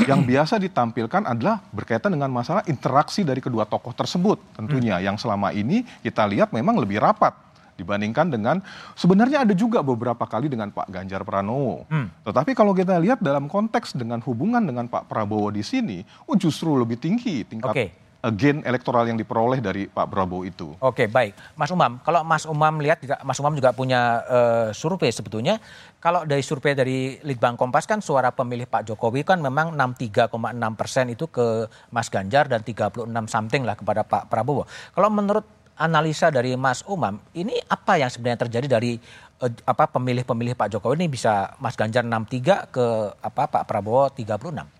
yang 0.07 0.23
biasa 0.23 0.63
ditampilkan 0.63 1.27
adalah 1.27 1.59
berkaitan 1.75 2.15
dengan 2.15 2.31
masalah 2.31 2.63
interaksi 2.71 3.27
dari 3.27 3.43
kedua 3.43 3.67
tokoh 3.67 3.91
tersebut 3.91 4.39
tentunya 4.55 4.99
hmm. 4.99 5.05
yang 5.05 5.17
selama 5.19 5.51
ini 5.51 5.83
kita 6.05 6.23
lihat 6.29 6.55
memang 6.55 6.79
lebih 6.79 7.03
rapat 7.03 7.35
dibandingkan 7.79 8.27
dengan 8.27 8.59
sebenarnya 8.99 9.47
ada 9.47 9.55
juga 9.55 9.87
beberapa 9.87 10.27
kali 10.27 10.51
dengan 10.51 10.75
Pak 10.75 10.91
Ganjar 10.91 11.23
Pranowo. 11.23 11.87
Hmm. 11.87 12.11
Tetapi 12.27 12.51
kalau 12.51 12.75
kita 12.75 12.99
lihat 12.99 13.23
dalam 13.23 13.47
konteks 13.47 13.95
dengan 13.95 14.19
hubungan 14.27 14.67
dengan 14.67 14.91
Pak 14.91 15.07
Prabowo 15.07 15.55
di 15.55 15.63
sini, 15.63 16.03
oh 16.27 16.35
justru 16.35 16.75
lebih 16.75 16.99
tinggi 16.99 17.47
tingkat 17.47 17.71
okay 17.71 18.08
gain 18.19 18.67
elektoral 18.67 19.07
yang 19.07 19.15
diperoleh 19.15 19.63
dari 19.63 19.87
Pak 19.87 20.11
Prabowo 20.11 20.43
itu. 20.43 20.75
Oke, 20.83 21.07
baik. 21.07 21.39
Mas 21.55 21.71
Umam, 21.71 22.03
kalau 22.03 22.27
Mas 22.27 22.45
Umam 22.51 22.83
lihat 22.83 22.99
Mas 23.23 23.39
Umam 23.39 23.55
juga 23.55 23.71
punya 23.71 24.27
uh, 24.27 24.69
survei 24.75 25.15
sebetulnya. 25.15 25.63
Kalau 26.03 26.27
dari 26.27 26.43
survei 26.43 26.75
dari 26.75 27.23
Litbang 27.23 27.55
Kompas 27.55 27.87
kan 27.87 28.03
suara 28.03 28.35
pemilih 28.35 28.67
Pak 28.67 28.91
Jokowi 28.91 29.23
kan 29.23 29.39
memang 29.39 29.71
63,6 29.75 30.35
persen 30.75 31.07
itu 31.15 31.31
ke 31.31 31.71
Mas 31.95 32.11
Ganjar 32.11 32.51
dan 32.51 32.67
36 32.67 33.07
something 33.31 33.63
lah 33.63 33.79
kepada 33.79 34.03
Pak 34.03 34.27
Prabowo. 34.27 34.67
Kalau 34.91 35.15
menurut 35.15 35.47
analisa 35.79 36.35
dari 36.35 36.59
Mas 36.59 36.83
Umam, 36.91 37.23
ini 37.39 37.55
apa 37.71 38.03
yang 38.03 38.11
sebenarnya 38.11 38.51
terjadi 38.51 38.67
dari 38.67 38.99
uh, 39.39 39.53
apa 39.63 39.87
pemilih-pemilih 39.95 40.59
Pak 40.59 40.75
Jokowi 40.75 41.07
ini 41.07 41.07
bisa 41.07 41.55
Mas 41.63 41.79
Ganjar 41.79 42.03
63 42.03 42.75
ke 42.75 42.87
apa 43.23 43.47
Pak 43.47 43.63
Prabowo 43.71 44.11
36? 44.11 44.78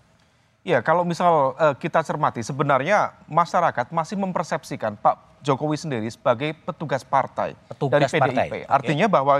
Ya, 0.59 0.83
kalau 0.83 1.07
misal 1.07 1.55
uh, 1.55 1.75
kita 1.79 2.03
cermati, 2.03 2.43
sebenarnya 2.43 3.15
masyarakat 3.31 3.95
masih 3.95 4.19
mempersepsikan 4.19 4.99
Pak 4.99 5.39
Jokowi 5.39 5.79
sendiri 5.79 6.07
sebagai 6.11 6.51
petugas 6.51 6.99
partai 7.07 7.55
petugas 7.71 8.11
dari 8.11 8.11
PDIP. 8.11 8.35
Partai. 8.35 8.59
Artinya 8.67 9.07
okay. 9.07 9.15
bahwa 9.15 9.33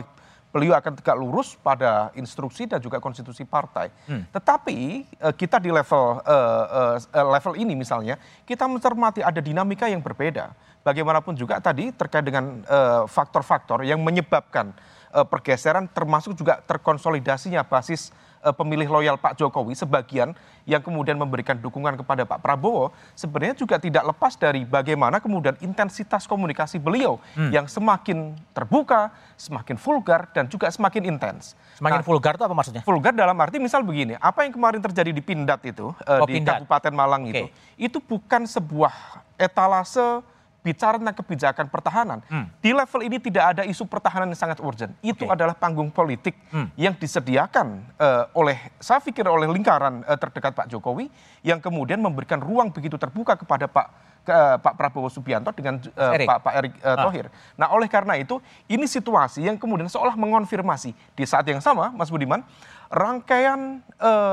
beliau 0.50 0.74
akan 0.80 0.98
tegak 0.98 1.20
lurus 1.20 1.60
pada 1.60 2.10
instruksi 2.16 2.66
dan 2.66 2.80
juga 2.80 2.98
konstitusi 3.04 3.44
partai. 3.44 3.92
Hmm. 4.08 4.24
Tetapi 4.32 4.78
uh, 5.20 5.36
kita 5.36 5.60
di 5.60 5.70
level 5.70 6.24
uh, 6.24 6.98
uh, 7.04 7.28
level 7.36 7.54
ini 7.60 7.76
misalnya, 7.76 8.16
kita 8.48 8.66
mencermati 8.66 9.20
ada 9.20 9.44
dinamika 9.44 9.92
yang 9.92 10.00
berbeda. 10.00 10.56
Bagaimanapun 10.80 11.36
juga 11.36 11.60
tadi 11.60 11.92
terkait 11.92 12.24
dengan 12.24 12.64
faktor-faktor 13.12 13.84
uh, 13.84 13.88
yang 13.92 14.00
menyebabkan 14.00 14.72
uh, 15.14 15.26
pergeseran 15.26 15.90
termasuk 15.90 16.38
juga 16.38 16.62
terkonsolidasinya 16.64 17.66
basis 17.66 18.14
pemilih 18.40 18.88
loyal 18.88 19.20
Pak 19.20 19.36
Jokowi 19.36 19.76
sebagian 19.76 20.32
yang 20.64 20.80
kemudian 20.80 21.20
memberikan 21.20 21.60
dukungan 21.60 22.00
kepada 22.00 22.24
Pak 22.24 22.40
Prabowo 22.40 22.96
sebenarnya 23.18 23.58
juga 23.58 23.76
tidak 23.82 24.06
lepas 24.16 24.40
dari 24.40 24.64
bagaimana 24.64 25.20
kemudian 25.20 25.60
intensitas 25.60 26.24
komunikasi 26.30 26.80
beliau 26.80 27.20
hmm. 27.36 27.52
yang 27.52 27.66
semakin 27.68 28.38
terbuka, 28.56 29.12
semakin 29.36 29.76
vulgar 29.76 30.32
dan 30.32 30.48
juga 30.48 30.72
semakin 30.72 31.12
intens. 31.12 31.58
Semakin 31.76 32.00
nah, 32.00 32.08
vulgar 32.08 32.40
itu 32.40 32.44
apa 32.48 32.56
maksudnya? 32.56 32.84
Vulgar 32.88 33.12
dalam 33.12 33.36
arti 33.40 33.60
misal 33.60 33.84
begini, 33.84 34.16
apa 34.20 34.48
yang 34.48 34.56
kemarin 34.56 34.80
terjadi 34.80 35.12
di 35.12 35.22
Pindad 35.24 35.60
itu 35.66 35.92
uh, 35.92 36.24
oh, 36.24 36.28
di 36.28 36.40
Pindad. 36.40 36.64
Kabupaten 36.64 36.94
Malang 36.96 37.24
okay. 37.28 37.32
itu, 37.32 37.46
itu 37.92 37.98
bukan 38.00 38.48
sebuah 38.48 39.26
etalase 39.36 40.24
bicara 40.60 41.00
tentang 41.00 41.16
kebijakan 41.16 41.66
pertahanan, 41.72 42.20
hmm. 42.28 42.60
di 42.60 42.76
level 42.76 43.02
ini 43.08 43.18
tidak 43.18 43.56
ada 43.56 43.64
isu 43.64 43.88
pertahanan 43.88 44.28
yang 44.28 44.40
sangat 44.40 44.60
urgent. 44.60 44.92
Itu 45.00 45.24
okay. 45.24 45.36
adalah 45.40 45.56
panggung 45.56 45.88
politik 45.88 46.36
hmm. 46.52 46.76
yang 46.76 46.94
disediakan 47.00 47.88
uh, 47.96 48.28
oleh, 48.36 48.60
saya 48.80 49.00
pikir 49.00 49.24
oleh 49.24 49.48
lingkaran 49.48 50.04
uh, 50.04 50.20
terdekat 50.20 50.52
Pak 50.52 50.68
Jokowi, 50.68 51.08
yang 51.48 51.64
kemudian 51.64 52.04
memberikan 52.04 52.44
ruang 52.44 52.76
begitu 52.76 53.00
terbuka 53.00 53.40
kepada 53.40 53.72
Pak 53.72 54.19
ke, 54.26 54.32
uh, 54.32 54.58
Pak 54.60 54.74
Prabowo 54.76 55.08
Subianto 55.08 55.50
dengan 55.56 55.80
uh, 55.80 56.14
Pak 56.16 56.38
Pak 56.44 56.54
Erick 56.60 56.74
uh, 56.84 56.98
Thohir. 57.08 57.26
Nah, 57.56 57.72
oleh 57.72 57.90
karena 57.90 58.16
itu, 58.20 58.38
ini 58.70 58.86
situasi 58.86 59.46
yang 59.46 59.56
kemudian 59.56 59.88
seolah 59.88 60.14
mengonfirmasi 60.18 60.92
di 61.16 61.24
saat 61.28 61.48
yang 61.48 61.60
sama, 61.60 61.92
Mas 61.92 62.12
Budiman, 62.12 62.44
rangkaian 62.90 63.86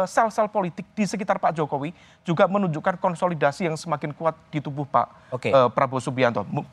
sel 0.09 0.33
sel-sel 0.33 0.49
politik 0.49 0.88
di 0.96 1.05
sekitar 1.05 1.37
Pak 1.37 1.53
Jokowi 1.53 1.92
juga 2.25 2.49
menunjukkan 2.49 2.96
konsolidasi 2.96 3.68
yang 3.68 3.77
semakin 3.77 4.16
kuat 4.16 4.33
di 4.49 4.64
tubuh 4.64 4.88
Pak 4.88 5.07
okay. 5.29 5.53
uh, 5.53 5.68
Prabowo 5.68 6.01
Subianto. 6.01 6.42
M 6.49 6.64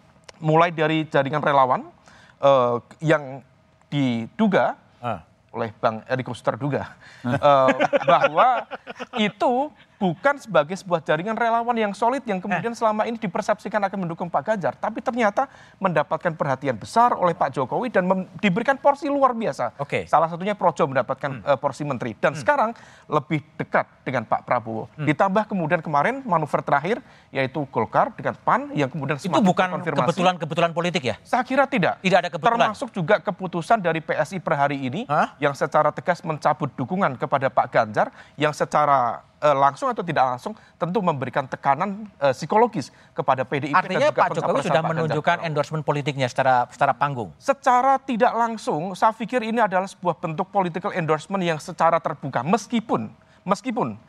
mulai 0.44 0.76
dari 0.76 1.08
jaringan 1.08 1.40
relawan 1.40 1.88
uh, 2.44 2.84
yang 3.00 3.40
diduga 3.88 4.76
uh. 5.00 5.24
oleh 5.56 5.72
Bang 5.80 6.04
Eriko 6.10 6.36
terduga 6.36 6.98
uh, 7.24 7.72
bahwa 8.12 8.68
itu 9.16 9.72
bukan 10.04 10.36
sebagai 10.36 10.76
sebuah 10.76 11.00
jaringan 11.00 11.32
relawan 11.40 11.72
yang 11.80 11.96
solid 11.96 12.20
yang 12.28 12.44
kemudian 12.44 12.76
eh. 12.76 12.78
selama 12.78 13.08
ini 13.08 13.16
dipersepsikan 13.16 13.80
akan 13.88 14.04
mendukung 14.04 14.28
Pak 14.28 14.44
Ganjar, 14.44 14.76
tapi 14.76 15.00
ternyata 15.00 15.48
mendapatkan 15.80 16.36
perhatian 16.36 16.76
besar 16.76 17.16
oleh 17.16 17.32
Pak 17.32 17.56
Jokowi 17.56 17.88
dan 17.88 18.04
diberikan 18.44 18.76
porsi 18.76 19.08
luar 19.08 19.32
biasa. 19.32 19.80
Oke. 19.80 20.04
Okay. 20.04 20.12
Salah 20.12 20.28
satunya 20.28 20.60
Projo 20.60 20.84
mendapatkan 20.92 21.40
hmm. 21.40 21.48
uh, 21.48 21.56
porsi 21.56 21.88
menteri 21.88 22.20
dan 22.20 22.36
hmm. 22.36 22.42
sekarang 22.44 22.70
lebih 23.08 23.40
dekat 23.56 23.88
dengan 24.04 24.28
Pak 24.28 24.44
Prabowo. 24.44 24.92
Hmm. 25.00 25.08
Ditambah 25.08 25.48
kemudian 25.48 25.80
kemarin 25.80 26.20
manuver 26.28 26.60
terakhir 26.60 27.00
yaitu 27.32 27.64
Golkar 27.72 28.12
dengan 28.12 28.36
PAN 28.36 28.76
yang 28.76 28.92
kemudian 28.92 29.16
itu 29.16 29.32
bukan 29.32 29.80
kebetulan-kebetulan 29.80 30.76
politik 30.76 31.04
ya? 31.08 31.16
Saya 31.24 31.48
kira 31.48 31.64
tidak. 31.64 32.04
Tidak 32.04 32.18
ada 32.20 32.28
kebetulan. 32.28 32.76
Termasuk 32.76 32.92
juga 32.92 33.24
keputusan 33.24 33.80
dari 33.80 34.04
PSI 34.04 34.44
per 34.44 34.60
hari 34.60 34.84
ini 34.84 35.08
Hah? 35.08 35.40
yang 35.40 35.56
secara 35.56 35.96
tegas 35.96 36.20
mencabut 36.28 36.68
dukungan 36.76 37.16
kepada 37.16 37.48
Pak 37.48 37.72
Ganjar 37.72 38.12
yang 38.36 38.52
secara 38.52 39.24
uh, 39.44 39.56
langsung 39.56 39.92
atau 39.92 40.02
tidak 40.02 40.24
langsung 40.24 40.56
tentu 40.80 41.04
memberikan 41.04 41.44
tekanan 41.44 42.08
uh, 42.24 42.32
psikologis 42.32 42.90
kepada 43.12 43.44
PDIP 43.44 43.76
Artinya 43.76 44.08
dan 44.08 44.16
juga 44.16 44.22
Pak 44.24 44.30
Jokowi 44.40 44.62
sudah 44.64 44.82
Pak 44.82 44.92
menunjukkan 44.96 45.38
Ganjar. 45.44 45.50
endorsement 45.52 45.84
politiknya 45.84 46.28
secara 46.32 46.66
secara 46.72 46.96
panggung. 46.96 47.30
Secara 47.36 48.00
tidak 48.00 48.32
langsung, 48.32 48.96
saya 48.96 49.12
pikir 49.12 49.44
ini 49.44 49.60
adalah 49.60 49.86
sebuah 49.86 50.16
bentuk 50.18 50.48
political 50.50 50.96
endorsement 50.96 51.44
yang 51.44 51.60
secara 51.60 52.00
terbuka 52.00 52.42
meskipun 52.42 53.12
meskipun 53.44 54.00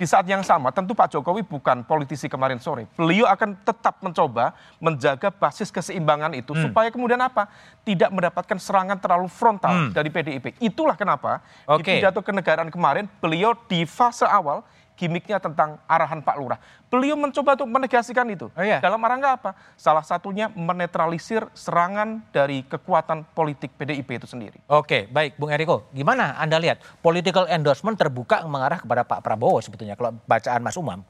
di 0.00 0.08
saat 0.08 0.24
yang 0.24 0.40
sama 0.40 0.72
tentu 0.72 0.96
Pak 0.96 1.12
Jokowi 1.12 1.44
bukan 1.44 1.84
politisi 1.84 2.24
kemarin 2.24 2.56
sore. 2.56 2.88
Beliau 2.96 3.28
akan 3.28 3.52
tetap 3.60 4.00
mencoba 4.00 4.56
menjaga 4.80 5.28
basis 5.28 5.68
keseimbangan 5.68 6.32
itu 6.32 6.56
hmm. 6.56 6.72
supaya 6.72 6.88
kemudian 6.88 7.20
apa? 7.20 7.52
Tidak 7.84 8.08
mendapatkan 8.08 8.56
serangan 8.56 8.96
terlalu 8.96 9.28
frontal 9.28 9.68
hmm. 9.68 9.92
dari 9.92 10.08
PDIP. 10.08 10.56
Itulah 10.56 10.96
kenapa 10.96 11.44
okay. 11.68 12.00
di 12.00 12.00
pidato 12.00 12.24
kenegaraan 12.24 12.72
kemarin 12.72 13.04
beliau 13.20 13.52
di 13.68 13.84
fase 13.84 14.24
awal 14.24 14.64
gimmicknya 15.00 15.40
tentang 15.40 15.80
arahan 15.88 16.20
Pak 16.20 16.36
Lurah. 16.36 16.60
Beliau 16.92 17.16
mencoba 17.16 17.56
untuk 17.56 17.72
menegasikan 17.72 18.28
itu. 18.28 18.52
Oh, 18.52 18.60
iya. 18.60 18.84
Dalam 18.84 19.00
rangka 19.00 19.40
apa? 19.40 19.50
Salah 19.80 20.04
satunya 20.04 20.52
menetralisir 20.52 21.48
serangan 21.56 22.20
dari 22.28 22.60
kekuatan 22.68 23.24
politik 23.32 23.72
PDIP 23.80 24.20
itu 24.20 24.28
sendiri. 24.28 24.60
Oke, 24.68 25.08
baik 25.08 25.40
Bung 25.40 25.48
Eriko. 25.48 25.88
Gimana 25.96 26.36
Anda 26.36 26.60
lihat 26.60 26.84
political 27.00 27.48
endorsement 27.48 27.96
terbuka 27.96 28.44
mengarah 28.44 28.84
kepada 28.84 29.08
Pak 29.08 29.24
Prabowo 29.24 29.64
sebetulnya 29.64 29.96
kalau 29.96 30.12
bacaan 30.28 30.60
Mas 30.60 30.76
Umam? 30.76 31.00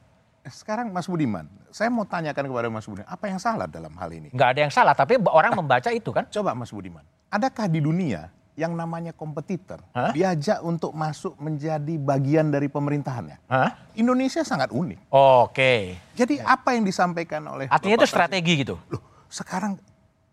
Sekarang 0.41 0.89
Mas 0.89 1.05
Budiman, 1.05 1.45
saya 1.69 1.93
mau 1.93 2.01
tanyakan 2.01 2.49
kepada 2.49 2.67
Mas 2.73 2.89
Budiman, 2.89 3.05
apa 3.05 3.29
yang 3.29 3.37
salah 3.37 3.69
dalam 3.69 3.93
hal 3.93 4.09
ini? 4.09 4.33
Nggak 4.33 4.49
ada 4.57 4.59
yang 4.65 4.73
salah, 4.73 4.97
tapi 4.97 5.21
orang 5.29 5.53
membaca 5.53 5.93
itu 5.93 6.09
kan? 6.09 6.25
Coba 6.33 6.57
Mas 6.57 6.73
Budiman, 6.73 7.05
adakah 7.29 7.69
di 7.69 7.77
dunia 7.77 8.33
yang 8.59 8.75
namanya 8.75 9.15
kompetitor 9.15 9.79
Hah? 9.95 10.11
diajak 10.11 10.59
untuk 10.61 10.91
masuk 10.91 11.39
menjadi 11.39 11.95
bagian 11.97 12.51
dari 12.51 12.67
pemerintahannya. 12.67 13.37
Hah? 13.47 13.71
Indonesia 13.95 14.43
sangat 14.43 14.75
unik. 14.75 15.07
Oke. 15.07 15.51
Okay. 15.51 15.81
Jadi 16.19 16.43
ya. 16.43 16.59
apa 16.59 16.75
yang 16.75 16.83
disampaikan 16.83 17.41
oleh 17.47 17.71
Artinya 17.71 17.95
Bapak 17.95 18.07
itu 18.07 18.11
strategi 18.11 18.53
Presiden? 18.53 18.61
gitu. 18.63 18.75
Loh, 18.91 19.01
sekarang 19.31 19.71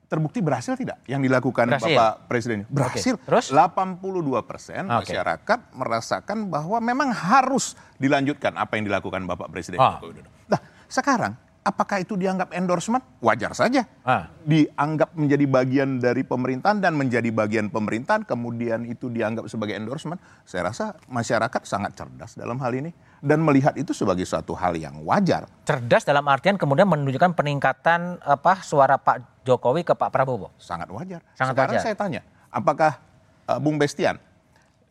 terbukti 0.08 0.40
berhasil 0.40 0.74
tidak 0.74 0.98
yang 1.04 1.20
dilakukan 1.20 1.68
berhasil. 1.68 1.94
Bapak 1.94 2.14
Presiden? 2.26 2.58
Berhasil. 2.66 3.14
Okay. 3.14 3.26
Terus 3.28 3.46
82 3.54 4.48
persen 4.48 4.82
okay. 4.88 4.96
masyarakat 5.14 5.58
merasakan 5.76 6.38
bahwa 6.48 6.78
memang 6.80 7.08
harus 7.12 7.76
dilanjutkan 8.00 8.56
apa 8.56 8.80
yang 8.80 8.88
dilakukan 8.88 9.28
Bapak 9.28 9.52
Presiden 9.52 9.78
oh. 9.78 10.00
Nah, 10.48 10.60
sekarang 10.88 11.36
apakah 11.68 12.00
itu 12.00 12.16
dianggap 12.16 12.56
endorsement? 12.56 13.04
Wajar 13.20 13.52
saja. 13.52 13.84
Ah. 14.00 14.32
Dianggap 14.48 15.12
menjadi 15.12 15.44
bagian 15.44 16.00
dari 16.00 16.24
pemerintahan 16.24 16.80
dan 16.80 16.96
menjadi 16.96 17.28
bagian 17.28 17.68
pemerintahan, 17.68 18.24
kemudian 18.24 18.88
itu 18.88 19.12
dianggap 19.12 19.44
sebagai 19.52 19.76
endorsement. 19.76 20.16
Saya 20.48 20.72
rasa 20.72 20.96
masyarakat 21.12 21.60
sangat 21.68 21.92
cerdas 21.92 22.32
dalam 22.40 22.56
hal 22.64 22.72
ini 22.72 22.90
dan 23.20 23.44
melihat 23.44 23.76
itu 23.76 23.92
sebagai 23.92 24.24
suatu 24.24 24.56
hal 24.56 24.80
yang 24.80 25.04
wajar. 25.04 25.44
Cerdas 25.68 26.08
dalam 26.08 26.24
artian 26.24 26.56
kemudian 26.56 26.88
menunjukkan 26.88 27.36
peningkatan 27.36 28.24
apa 28.24 28.64
suara 28.64 28.96
Pak 28.96 29.44
Jokowi 29.44 29.84
ke 29.84 29.92
Pak 29.92 30.08
Prabowo. 30.08 30.56
Sangat 30.56 30.88
wajar. 30.88 31.20
Sangat 31.36 31.52
Sekarang 31.52 31.76
wajar. 31.76 31.84
saya 31.84 31.94
tanya, 31.94 32.20
apakah 32.48 32.96
uh, 33.44 33.60
Bung 33.60 33.76
Bestian 33.76 34.16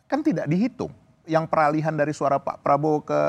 kan 0.05 0.21
tidak 0.21 0.45
dihitung 0.45 0.93
yang 1.27 1.49
peralihan 1.49 1.91
dari 1.91 2.13
suara 2.13 2.37
Pak 2.37 2.61
Prabowo 2.61 3.01
ke 3.01 3.19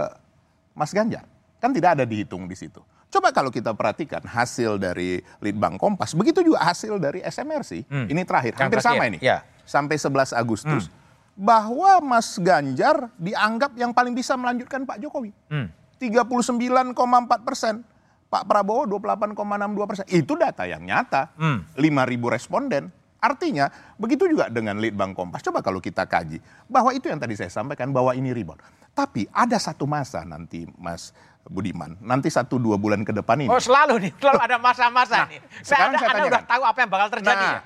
Mas 0.76 0.92
Ganjar? 0.92 1.24
Kan 1.58 1.74
tidak 1.74 1.98
ada 1.98 2.04
dihitung 2.06 2.46
di 2.46 2.54
situ. 2.54 2.78
Coba 3.08 3.32
kalau 3.32 3.48
kita 3.48 3.72
perhatikan 3.72 4.20
hasil 4.20 4.76
dari 4.76 5.24
Litbang 5.40 5.80
Kompas, 5.80 6.12
begitu 6.12 6.44
juga 6.44 6.60
hasil 6.60 7.00
dari 7.00 7.24
SMRC. 7.24 7.88
Hmm. 7.88 8.04
Ini 8.04 8.20
terakhir, 8.28 8.52
hampir 8.60 8.84
sama 8.84 9.08
ini. 9.08 9.16
Ya. 9.24 9.48
Sampai 9.64 9.96
11 9.96 10.36
Agustus. 10.36 10.92
Hmm. 10.92 10.96
Bahwa 11.38 12.04
Mas 12.04 12.36
Ganjar 12.36 13.08
dianggap 13.16 13.72
yang 13.80 13.96
paling 13.96 14.12
bisa 14.12 14.36
melanjutkan 14.36 14.84
Pak 14.84 15.00
Jokowi. 15.00 15.32
Hmm. 15.48 15.72
39,4 15.96 16.92
persen. 17.48 17.80
Pak 18.28 18.44
Prabowo 18.44 18.84
28,62 19.00 19.88
persen. 19.88 20.04
Itu 20.12 20.36
data 20.36 20.68
yang 20.68 20.84
nyata. 20.84 21.32
Hmm. 21.40 21.64
5 21.80 22.10
ribu 22.12 22.28
responden. 22.28 22.92
Artinya, 23.18 23.66
begitu 23.98 24.30
juga 24.30 24.46
dengan 24.52 24.78
Litbang 24.78 25.16
Kompas. 25.16 25.42
Coba 25.42 25.64
kalau 25.64 25.82
kita 25.82 26.06
kaji. 26.06 26.38
Bahwa 26.70 26.94
itu 26.94 27.10
yang 27.10 27.18
tadi 27.18 27.34
saya 27.34 27.50
sampaikan, 27.50 27.90
bahwa 27.90 28.14
ini 28.14 28.30
rebound. 28.30 28.62
Tapi 28.94 29.26
ada 29.34 29.58
satu 29.58 29.90
masa 29.90 30.22
nanti, 30.22 30.68
Mas 30.78 31.10
Budiman. 31.48 31.96
Nanti 32.04 32.28
satu 32.28 32.60
dua 32.60 32.76
bulan 32.76 33.02
ke 33.02 33.12
depan 33.12 33.40
ini. 33.40 33.48
Oh 33.48 33.58
selalu 33.58 34.08
nih, 34.08 34.12
selalu 34.20 34.40
ada 34.44 34.56
masa-masa 34.60 35.24
nah, 35.24 35.26
nih. 35.32 35.40
Saya, 35.64 35.88
ada, 35.88 35.96
saya 35.96 36.08
anda 36.12 36.24
udah 36.28 36.44
tahu 36.44 36.62
apa 36.68 36.78
yang 36.84 36.90
bakal 36.92 37.08
terjadi. 37.16 37.46
Nah, 37.56 37.60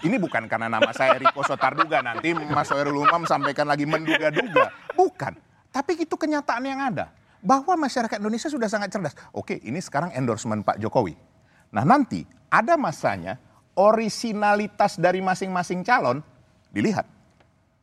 ini 0.00 0.16
bukan 0.16 0.48
karena 0.48 0.72
nama 0.72 0.88
saya 0.96 1.20
Riko 1.20 1.44
Sotarduga 1.44 2.00
nanti 2.00 2.32
Mas 2.32 2.72
Soerul 2.72 3.04
Umam 3.04 3.28
sampaikan 3.28 3.68
lagi 3.68 3.84
menduga-duga. 3.84 4.72
Bukan. 4.96 5.36
Tapi 5.68 6.08
itu 6.08 6.16
kenyataan 6.16 6.64
yang 6.64 6.80
ada. 6.80 7.12
Bahwa 7.44 7.76
masyarakat 7.76 8.16
Indonesia 8.16 8.48
sudah 8.48 8.72
sangat 8.72 8.88
cerdas. 8.88 9.12
Oke, 9.36 9.60
ini 9.60 9.76
sekarang 9.84 10.16
endorsement 10.16 10.64
Pak 10.64 10.80
Jokowi. 10.80 11.12
Nah 11.76 11.84
nanti 11.84 12.24
ada 12.48 12.80
masanya 12.80 13.36
originalitas 13.76 14.96
dari 14.96 15.20
masing-masing 15.20 15.84
calon 15.84 16.24
dilihat. 16.72 17.04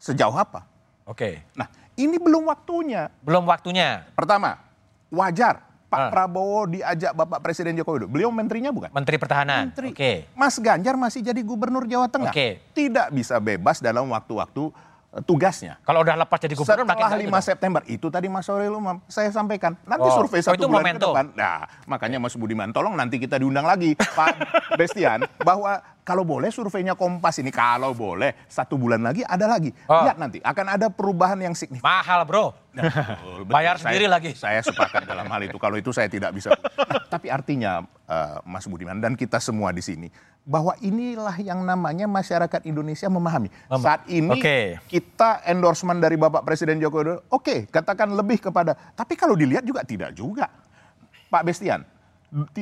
Sejauh 0.01 0.33
apa? 0.33 0.65
Oke. 1.05 1.45
Nah 1.53 1.69
ini 1.93 2.17
belum 2.17 2.49
waktunya. 2.49 3.13
Belum 3.21 3.45
waktunya. 3.45 4.07
Pertama, 4.17 4.68
wajar 5.09 5.65
Pak 5.89 5.99
uh. 6.05 6.09
Prabowo 6.13 6.69
diajak 6.69 7.17
Bapak 7.17 7.41
Presiden 7.41 7.73
Joko 7.73 7.97
Widodo. 7.97 8.13
Beliau 8.13 8.29
menterinya 8.29 8.69
bukan? 8.69 8.93
Menteri 8.93 9.17
Pertahanan. 9.17 9.73
Menteri. 9.73 9.89
Oke. 9.89 9.97
Okay. 9.97 10.17
Mas 10.37 10.55
Ganjar 10.61 10.93
masih 10.93 11.25
jadi 11.25 11.41
gubernur 11.41 11.89
Jawa 11.89 12.05
Tengah. 12.05 12.29
Oke. 12.29 12.61
Okay. 12.61 12.77
Tidak 12.77 13.09
bisa 13.09 13.41
bebas 13.41 13.81
dalam 13.81 14.05
waktu-waktu 14.13 14.69
Eh, 15.09 15.25
tugasnya. 15.25 15.81
Kalau 15.81 16.05
udah 16.05 16.13
lepas 16.21 16.37
jadi 16.37 16.53
gubernur 16.53 16.85
Setelah 16.85 17.09
makin 17.09 17.25
5 17.25 17.33
itu 17.33 17.41
September 17.41 17.81
itu 17.89 18.07
tadi 18.13 18.29
Mas 18.29 18.45
Aurel 18.45 18.77
saya 19.09 19.33
sampaikan. 19.33 19.73
Nanti 19.81 20.05
oh, 20.05 20.13
survei 20.21 20.37
oh, 20.37 20.53
satu 20.53 20.61
oh, 20.61 20.69
bulan 20.69 20.85
momentum. 20.85 21.09
ke 21.09 21.13
depan. 21.17 21.25
Nah, 21.33 21.65
makanya 21.89 22.21
Mas 22.21 22.37
Budiman 22.37 22.69
tolong 22.69 22.93
nanti 22.93 23.17
kita 23.17 23.41
diundang 23.41 23.65
lagi 23.65 23.97
Pak 23.97 24.37
Bestian 24.79 25.25
bahwa 25.41 25.81
kalau 26.09 26.25
boleh 26.25 26.49
surveinya 26.49 26.97
Kompas 26.97 27.37
ini 27.37 27.53
kalau 27.53 27.93
boleh 27.93 28.33
satu 28.49 28.81
bulan 28.81 29.05
lagi 29.05 29.21
ada 29.21 29.45
lagi. 29.45 29.69
Oh. 29.85 30.01
Lihat 30.01 30.17
nanti 30.17 30.41
akan 30.41 30.65
ada 30.73 30.89
perubahan 30.89 31.37
yang 31.37 31.53
signifikan. 31.53 31.85
Mahal, 31.85 32.25
Bro. 32.25 32.57
Nah, 32.73 32.89
betul, 32.89 33.45
Bayar 33.53 33.77
saya, 33.77 33.93
sendiri 33.93 34.09
lagi. 34.09 34.33
Saya 34.33 34.65
sepakat 34.65 35.05
dalam 35.05 35.29
hal 35.29 35.41
itu. 35.45 35.61
Kalau 35.61 35.77
itu 35.77 35.93
saya 35.93 36.09
tidak 36.09 36.33
bisa. 36.33 36.49
Nah, 36.49 37.05
tapi 37.05 37.29
artinya 37.29 37.85
uh, 38.09 38.41
Mas 38.41 38.65
Budiman 38.65 38.97
dan 38.97 39.13
kita 39.13 39.37
semua 39.37 39.69
di 39.69 39.85
sini 39.85 40.09
bahwa 40.49 40.73
inilah 40.81 41.37
yang 41.37 41.61
namanya 41.61 42.09
masyarakat 42.09 42.65
Indonesia 42.65 43.05
memahami. 43.05 43.53
Mem 43.69 43.81
Saat 43.85 44.09
ini 44.09 44.33
okay. 44.33 44.81
kita 44.89 45.45
endorsement 45.45 46.01
dari 46.01 46.17
Bapak 46.17 46.41
Presiden 46.41 46.81
Joko 46.81 47.05
Widodo, 47.05 47.21
oke, 47.29 47.45
okay, 47.45 47.59
katakan 47.69 48.09
lebih 48.17 48.41
kepada, 48.49 48.73
tapi 48.97 49.13
kalau 49.13 49.37
dilihat 49.37 49.61
juga 49.61 49.85
tidak 49.85 50.17
juga. 50.17 50.49
Pak 51.29 51.45
Bestian, 51.45 51.85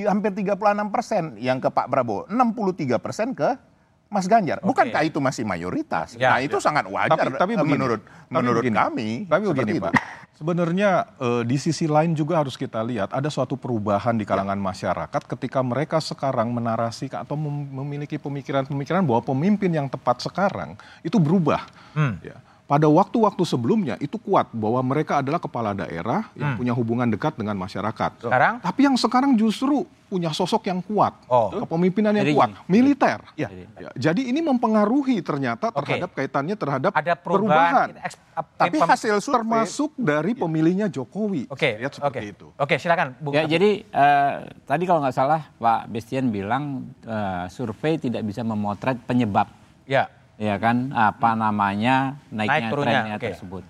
hampir 0.07 0.31
36 0.31 0.93
persen 0.93 1.23
yang 1.35 1.59
ke 1.59 1.67
Pak 1.67 1.91
Prabowo, 1.91 2.23
63 2.31 2.97
persen 3.03 3.35
ke 3.35 3.59
Mas 4.07 4.23
Ganjar. 4.23 4.63
Okay. 4.63 4.67
Bukankah 4.71 5.01
itu 5.03 5.19
masih 5.19 5.43
mayoritas? 5.43 6.15
Ya, 6.15 6.35
nah, 6.35 6.39
itu 6.39 6.55
ya. 6.57 6.63
sangat 6.63 6.87
wajar 6.87 7.27
tapi, 7.27 7.35
tapi 7.35 7.53
begini, 7.59 7.73
menurut 7.75 8.01
tapi 8.07 8.31
menurut 8.31 8.63
begini, 8.63 8.77
kami. 8.79 9.09
Tapi 9.27 9.43
begini, 9.51 9.79
Pak. 9.83 9.93
Sebenarnya 10.37 10.89
uh, 11.17 11.41
di 11.41 11.57
sisi 11.57 11.89
lain 11.89 12.13
juga 12.13 12.39
harus 12.39 12.53
kita 12.55 12.79
lihat 12.85 13.09
ada 13.09 13.27
suatu 13.27 13.57
perubahan 13.57 14.15
di 14.15 14.23
kalangan 14.23 14.55
ya. 14.55 14.63
masyarakat 14.69 15.21
ketika 15.33 15.59
mereka 15.65 15.97
sekarang 15.97 16.53
menarasi 16.53 17.09
atau 17.09 17.35
memiliki 17.35 18.21
pemikiran-pemikiran 18.21 19.01
bahwa 19.03 19.25
pemimpin 19.25 19.73
yang 19.73 19.89
tepat 19.89 20.23
sekarang 20.23 20.77
itu 21.03 21.17
berubah. 21.19 21.67
Hmm. 21.97 22.21
Ya 22.23 22.37
pada 22.67 22.83
waktu-waktu 22.91 23.43
sebelumnya 23.47 23.95
itu 24.03 24.19
kuat 24.19 24.51
bahwa 24.51 24.83
mereka 24.83 25.23
adalah 25.23 25.39
kepala 25.39 25.71
daerah 25.71 26.27
yang 26.35 26.53
hmm. 26.53 26.59
punya 26.59 26.73
hubungan 26.75 27.07
dekat 27.07 27.39
dengan 27.39 27.55
masyarakat. 27.55 28.27
Sekarang? 28.27 28.59
Tapi 28.59 28.79
yang 28.83 28.99
sekarang 28.99 29.39
justru 29.39 29.87
punya 30.07 30.31
sosok 30.31 30.67
yang 30.71 30.79
kuat, 30.83 31.15
oh. 31.27 31.63
kepemimpinan 31.63 32.15
yang 32.15 32.27
jadi, 32.27 32.35
kuat, 32.35 32.49
militer. 32.67 33.19
Ya. 33.35 33.51
Jadi, 33.51 33.63
ya. 33.75 33.89
jadi 33.95 34.21
ini 34.23 34.39
mempengaruhi 34.39 35.19
ternyata 35.19 35.71
terhadap 35.71 36.11
okay. 36.11 36.27
kaitannya 36.27 36.55
terhadap 36.55 36.91
Ada 36.95 37.15
perubahan. 37.15 37.91
perubahan. 37.91 38.47
Tapi 38.55 38.77
hasil 38.79 39.15
survei 39.19 39.35
termasuk 39.39 39.91
dari 39.99 40.31
pemilihnya 40.35 40.87
Jokowi. 40.91 41.51
Oke, 41.51 41.79
okay. 41.79 41.87
seperti 41.91 42.19
okay. 42.19 42.23
itu. 42.35 42.47
Oke, 42.55 42.75
okay, 42.75 42.77
silakan. 42.79 43.15
Bung 43.19 43.35
ya, 43.35 43.47
jadi 43.47 43.83
uh, 43.91 44.47
tadi 44.63 44.83
kalau 44.87 45.03
nggak 45.03 45.15
salah 45.15 45.51
Pak 45.55 45.91
Bestian 45.91 46.31
bilang 46.31 46.87
uh, 47.03 47.47
survei 47.51 47.99
tidak 47.99 48.23
bisa 48.27 48.47
memotret 48.47 48.99
penyebab. 49.03 49.51
Ya 49.87 50.16
ya 50.37 50.55
kan 50.61 50.93
apa 50.93 51.33
namanya 51.33 52.21
naiknya 52.29 52.69
Naik 52.69 52.73
trennya 52.73 53.15
okay. 53.17 53.33
tersebut. 53.33 53.63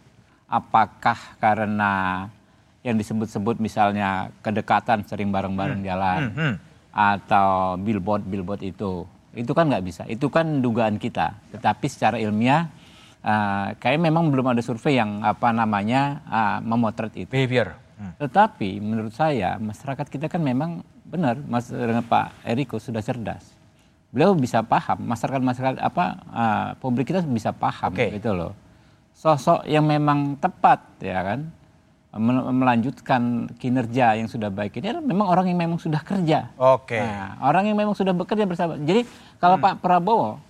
Apakah 0.47 1.19
karena 1.43 2.27
yang 2.87 2.95
disebut-sebut 2.95 3.59
misalnya 3.59 4.31
kedekatan 4.39 5.03
sering 5.03 5.27
bareng-bareng 5.27 5.83
hmm. 5.83 5.87
jalan 5.87 6.19
hmm. 6.31 6.37
Hmm. 6.39 6.55
atau 6.95 7.75
billboard 7.75 8.23
billboard 8.23 8.63
itu 8.63 9.03
itu 9.35 9.51
kan 9.51 9.67
nggak 9.67 9.83
bisa 9.83 10.03
itu 10.07 10.31
kan 10.31 10.63
dugaan 10.63 10.95
kita 10.95 11.35
tetapi 11.51 11.85
secara 11.91 12.15
ilmiah 12.15 12.71
uh, 13.27 13.75
kayak 13.75 13.99
memang 13.99 14.31
belum 14.31 14.55
ada 14.55 14.63
survei 14.63 14.95
yang 14.95 15.19
apa 15.19 15.51
namanya 15.51 16.23
uh, 16.31 16.57
memotret 16.63 17.11
itu 17.19 17.29
behavior 17.29 17.75
hmm. 17.99 18.23
tetapi 18.23 18.79
menurut 18.79 19.11
saya 19.11 19.59
masyarakat 19.59 20.07
kita 20.07 20.31
kan 20.31 20.39
memang 20.39 20.79
benar 21.03 21.35
mas 21.43 21.67
dengan 21.67 22.07
Pak 22.07 22.47
Eriko 22.47 22.79
sudah 22.79 23.03
cerdas 23.03 23.56
beliau 24.17 24.33
bisa 24.33 24.65
paham 24.65 24.97
masyarakat 25.05 25.41
masyarakat 25.45 25.77
apa 25.77 26.05
uh, 26.33 26.67
publik 26.81 27.13
kita 27.13 27.21
bisa 27.21 27.53
paham 27.53 27.93
okay. 27.93 28.17
gitu 28.17 28.33
loh 28.33 28.57
sosok 29.13 29.69
yang 29.69 29.85
memang 29.85 30.41
tepat 30.41 30.81
ya 30.97 31.21
kan 31.21 31.53
melanjutkan 32.17 33.45
kinerja 33.61 34.17
yang 34.17 34.25
sudah 34.25 34.49
baik 34.49 34.81
ini 34.81 34.89
adalah 34.89 35.05
memang 35.05 35.27
orang 35.29 35.45
yang 35.53 35.59
memang 35.59 35.77
sudah 35.77 36.01
kerja. 36.01 36.49
Oke. 36.57 36.97
Okay. 36.97 37.03
Nah, 37.05 37.37
orang 37.45 37.69
yang 37.69 37.77
memang 37.77 37.93
sudah 37.93 38.15
bekerja 38.15 38.49
bersama. 38.49 38.73
Jadi 38.81 39.05
kalau 39.37 39.61
hmm. 39.61 39.65
Pak 39.69 39.75
Prabowo 39.85 40.41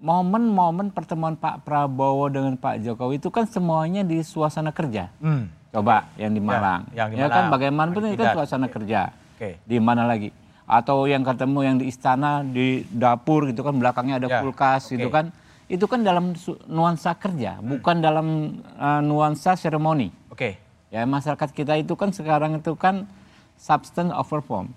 momen-momen 0.00 0.90
pertemuan 0.90 1.36
Pak 1.36 1.62
Prabowo 1.62 2.26
dengan 2.32 2.56
Pak 2.56 2.80
Jokowi 2.82 3.20
itu 3.20 3.28
kan 3.28 3.44
semuanya 3.46 4.02
di 4.02 4.24
suasana 4.24 4.72
kerja. 4.72 5.12
Hmm. 5.22 5.52
Coba 5.70 6.10
yang 6.18 6.34
di 6.34 6.42
ya, 6.42 6.46
Malang. 6.50 6.82
Ya, 6.90 7.06
yang 7.06 7.08
di 7.14 7.20
ya 7.20 7.26
kan 7.30 7.44
bagaimanapun 7.52 8.10
itu 8.10 8.18
kan 8.18 8.34
suasana 8.34 8.66
kerja. 8.66 9.14
Okay. 9.38 9.60
Di 9.62 9.76
mana 9.78 10.08
lagi? 10.08 10.34
Atau 10.70 11.10
yang 11.10 11.26
ketemu 11.26 11.58
yang 11.66 11.76
di 11.82 11.90
istana 11.90 12.46
di 12.46 12.86
dapur 12.86 13.50
gitu 13.50 13.66
kan 13.66 13.74
belakangnya 13.74 14.22
ada 14.22 14.28
ya. 14.30 14.38
kulkas 14.46 14.86
okay. 14.86 15.02
gitu 15.02 15.10
kan 15.10 15.34
itu 15.70 15.86
kan 15.86 16.02
dalam 16.02 16.34
nuansa 16.66 17.14
kerja, 17.14 17.62
hmm. 17.62 17.78
bukan 17.78 17.96
dalam 18.02 18.58
uh, 18.74 18.98
nuansa 19.06 19.54
seremoni. 19.54 20.10
Oke. 20.26 20.34
Okay. 20.34 20.52
Ya 20.90 21.06
masyarakat 21.06 21.54
kita 21.54 21.78
itu 21.78 21.94
kan 21.94 22.10
sekarang 22.10 22.58
itu 22.58 22.74
kan 22.74 23.06
substance 23.54 24.10
over 24.10 24.42
form. 24.42 24.74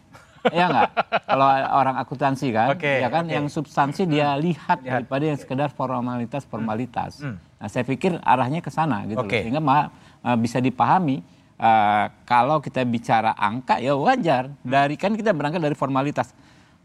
ya 0.53 0.69
enggak? 0.69 0.93
Kalau 1.33 1.49
orang 1.49 1.97
akuntansi 1.97 2.53
kan, 2.53 2.77
okay, 2.77 3.01
ya 3.01 3.09
kan 3.09 3.25
okay. 3.25 3.41
yang 3.41 3.49
substansi 3.49 4.05
dia 4.05 4.37
lihat, 4.37 4.85
lihat 4.85 5.01
daripada 5.01 5.23
yang 5.25 5.39
sekedar 5.41 5.73
formalitas 5.73 6.45
formalitas. 6.45 7.25
Hmm. 7.25 7.41
Nah, 7.57 7.67
saya 7.73 7.81
pikir 7.89 8.21
arahnya 8.21 8.61
ke 8.61 8.69
sana 8.69 9.01
gitu 9.09 9.17
okay. 9.25 9.41
loh. 9.41 9.43
Sehingga 9.49 9.61
ma, 9.65 9.89
uh, 10.21 10.37
bisa 10.37 10.61
dipahami 10.61 11.25
uh, 11.59 12.05
kalau 12.23 12.61
kita 12.63 12.81
bicara 12.87 13.33
angka 13.35 13.77
ya 13.77 13.93
wajar. 13.97 14.49
Hmm. 14.49 14.69
Dari 14.69 14.95
kan 14.95 15.13
kita 15.13 15.33
berangkat 15.35 15.61
dari 15.61 15.75
formalitas 15.77 16.33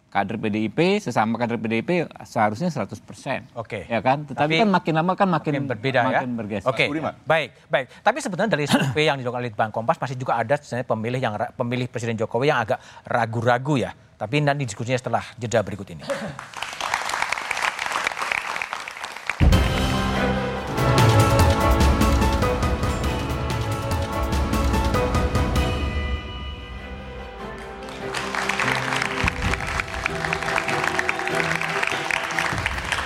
kader 0.08 0.40
PDIP 0.40 1.04
sesama 1.04 1.36
kader 1.36 1.60
PDIP 1.60 2.08
seharusnya 2.24 2.72
100%. 2.72 2.88
Oke. 2.88 3.04
Okay. 3.54 3.82
Ya 3.86 4.00
kan? 4.00 4.24
Tetapi 4.24 4.56
Tapi, 4.56 4.62
kan 4.64 4.70
makin 4.72 4.92
lama 4.96 5.12
kan 5.12 5.28
makin, 5.28 5.52
makin 5.52 5.64
berbeda 5.68 6.00
ya? 6.00 6.08
makin 6.08 6.30
ya. 6.32 6.36
bergeser. 6.40 6.68
Oke. 6.72 6.88
Okay. 6.88 7.12
Baik, 7.28 7.48
baik. 7.68 7.86
Tapi 8.00 8.18
sebenarnya 8.24 8.50
dari 8.56 8.64
survei 8.64 9.04
yang 9.12 9.16
dilakukan 9.20 9.40
oleh 9.44 9.52
Bank 9.52 9.72
Kompas 9.76 10.00
masih 10.00 10.16
juga 10.16 10.40
ada 10.40 10.56
sebenarnya 10.56 10.88
pemilih 10.88 11.20
yang 11.20 11.34
pemilih 11.54 11.86
Presiden 11.92 12.16
Jokowi 12.16 12.48
yang 12.48 12.64
agak 12.64 12.80
ragu-ragu 13.04 13.76
ya. 13.76 13.92
Tapi 14.18 14.42
nanti 14.42 14.66
diskusinya 14.66 14.98
setelah 14.98 15.22
jeda 15.38 15.62
berikut 15.62 15.86
ini. 15.92 16.02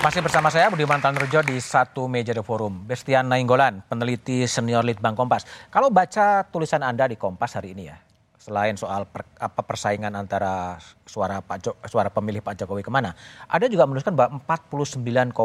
Masih 0.03 0.19
bersama 0.19 0.51
saya 0.51 0.67
Budiman 0.67 0.99
Tanurjo 0.99 1.47
di 1.47 1.63
satu 1.63 2.11
meja 2.11 2.35
The 2.35 2.43
Forum. 2.43 2.91
Bestian 2.91 3.31
Nainggolan, 3.31 3.87
peneliti 3.87 4.51
senior 4.51 4.83
Litbang 4.83 5.15
Kompas. 5.15 5.47
Kalau 5.71 5.95
baca 5.95 6.43
tulisan 6.51 6.83
Anda 6.83 7.07
di 7.07 7.15
Kompas 7.15 7.55
hari 7.55 7.71
ini 7.71 7.87
ya, 7.87 8.03
selain 8.35 8.75
soal 8.75 9.07
per, 9.07 9.23
apa 9.39 9.63
persaingan 9.63 10.11
antara 10.19 10.75
suara 11.07 11.39
Pak 11.39 11.57
jo, 11.63 11.79
suara 11.87 12.11
pemilih 12.11 12.43
Pak 12.43 12.59
Jokowi 12.59 12.83
ke 12.83 12.91
mana, 12.91 13.15
ada 13.47 13.71
juga 13.71 13.87
menuliskan 13.87 14.19
bahwa 14.19 14.43
49,7 14.43 15.39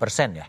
persen 0.00 0.40
ya, 0.40 0.48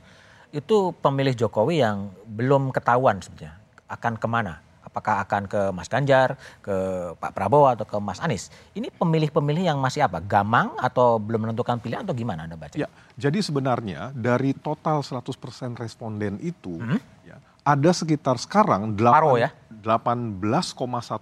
itu 0.56 0.96
pemilih 1.04 1.36
Jokowi 1.36 1.84
yang 1.84 2.16
belum 2.24 2.72
ketahuan 2.72 3.20
sebenarnya 3.20 3.60
akan 3.92 4.16
ke 4.16 4.28
mana 4.32 4.64
apakah 4.90 5.22
akan 5.24 5.46
ke 5.46 5.62
Mas 5.70 5.86
Ganjar, 5.86 6.36
ke 6.66 6.76
Pak 7.22 7.32
Prabowo 7.38 7.70
atau 7.70 7.86
ke 7.86 7.98
Mas 8.02 8.18
Anies. 8.20 8.50
Ini 8.74 8.90
pemilih-pemilih 8.90 9.70
yang 9.70 9.78
masih 9.78 10.04
apa? 10.04 10.18
Gamang 10.20 10.74
atau 10.82 11.22
belum 11.22 11.46
menentukan 11.46 11.78
pilihan 11.78 12.02
atau 12.02 12.18
gimana 12.18 12.50
Anda 12.50 12.58
baca? 12.58 12.74
Ya, 12.74 12.90
jadi 13.16 13.40
sebenarnya 13.40 14.12
dari 14.18 14.58
total 14.58 15.06
100% 15.06 15.78
responden 15.78 16.42
itu 16.42 16.82
hmm? 16.82 17.00
ya, 17.24 17.38
ada 17.62 17.92
sekitar 17.94 18.42
sekarang 18.42 18.98
8, 18.98 19.38
ya? 19.38 19.50
18,1 19.80 20.50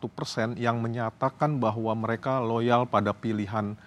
persen 0.10 0.56
yang 0.56 0.80
menyatakan 0.82 1.60
bahwa 1.60 1.93
mereka 1.93 2.39
loyal 2.41 2.88
pada 2.89 3.12
pilihan 3.13 3.77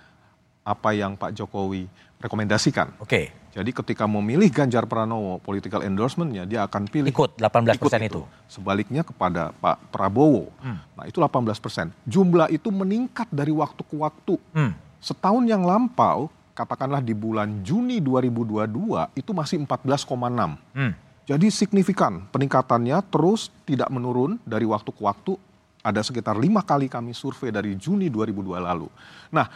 apa 0.64 0.92
yang 0.92 1.16
Pak 1.16 1.32
Jokowi 1.36 1.88
rekomendasikan. 2.20 2.92
Oke. 3.00 3.08
Okay. 3.08 3.26
Jadi 3.50 3.74
ketika 3.74 4.06
memilih 4.06 4.46
Ganjar 4.46 4.86
Pranowo 4.86 5.42
political 5.42 5.82
endorsementnya 5.82 6.46
dia 6.46 6.62
akan 6.62 6.86
pilih 6.86 7.10
ikut 7.10 7.34
18 7.34 7.82
persen 7.82 8.00
itu. 8.06 8.22
itu. 8.22 8.22
Sebaliknya 8.46 9.02
kepada 9.02 9.50
Pak 9.58 9.90
Prabowo, 9.90 10.54
hmm. 10.62 10.78
nah 10.94 11.04
itu 11.10 11.18
18 11.18 11.58
persen. 11.58 11.90
Jumlah 12.06 12.46
itu 12.54 12.70
meningkat 12.70 13.26
dari 13.34 13.50
waktu 13.50 13.82
ke 13.82 13.94
waktu. 13.98 14.38
Hmm. 14.54 14.70
Setahun 15.02 15.42
yang 15.50 15.66
lampau, 15.66 16.30
katakanlah 16.54 17.02
di 17.02 17.10
bulan 17.10 17.66
Juni 17.66 17.98
2022 17.98 19.18
itu 19.18 19.30
masih 19.34 19.66
14,6. 19.66 20.06
Hmm. 20.78 20.92
Jadi 21.26 21.46
signifikan 21.50 22.30
peningkatannya 22.30 23.02
terus 23.10 23.50
tidak 23.66 23.90
menurun 23.90 24.38
dari 24.46 24.66
waktu 24.66 24.94
ke 24.94 25.02
waktu. 25.02 25.34
Ada 25.80 26.06
sekitar 26.06 26.36
lima 26.36 26.60
kali 26.62 26.86
kami 26.86 27.16
survei 27.16 27.50
dari 27.50 27.74
Juni 27.74 28.12
2002 28.12 28.62
lalu. 28.62 28.86
Nah, 29.32 29.48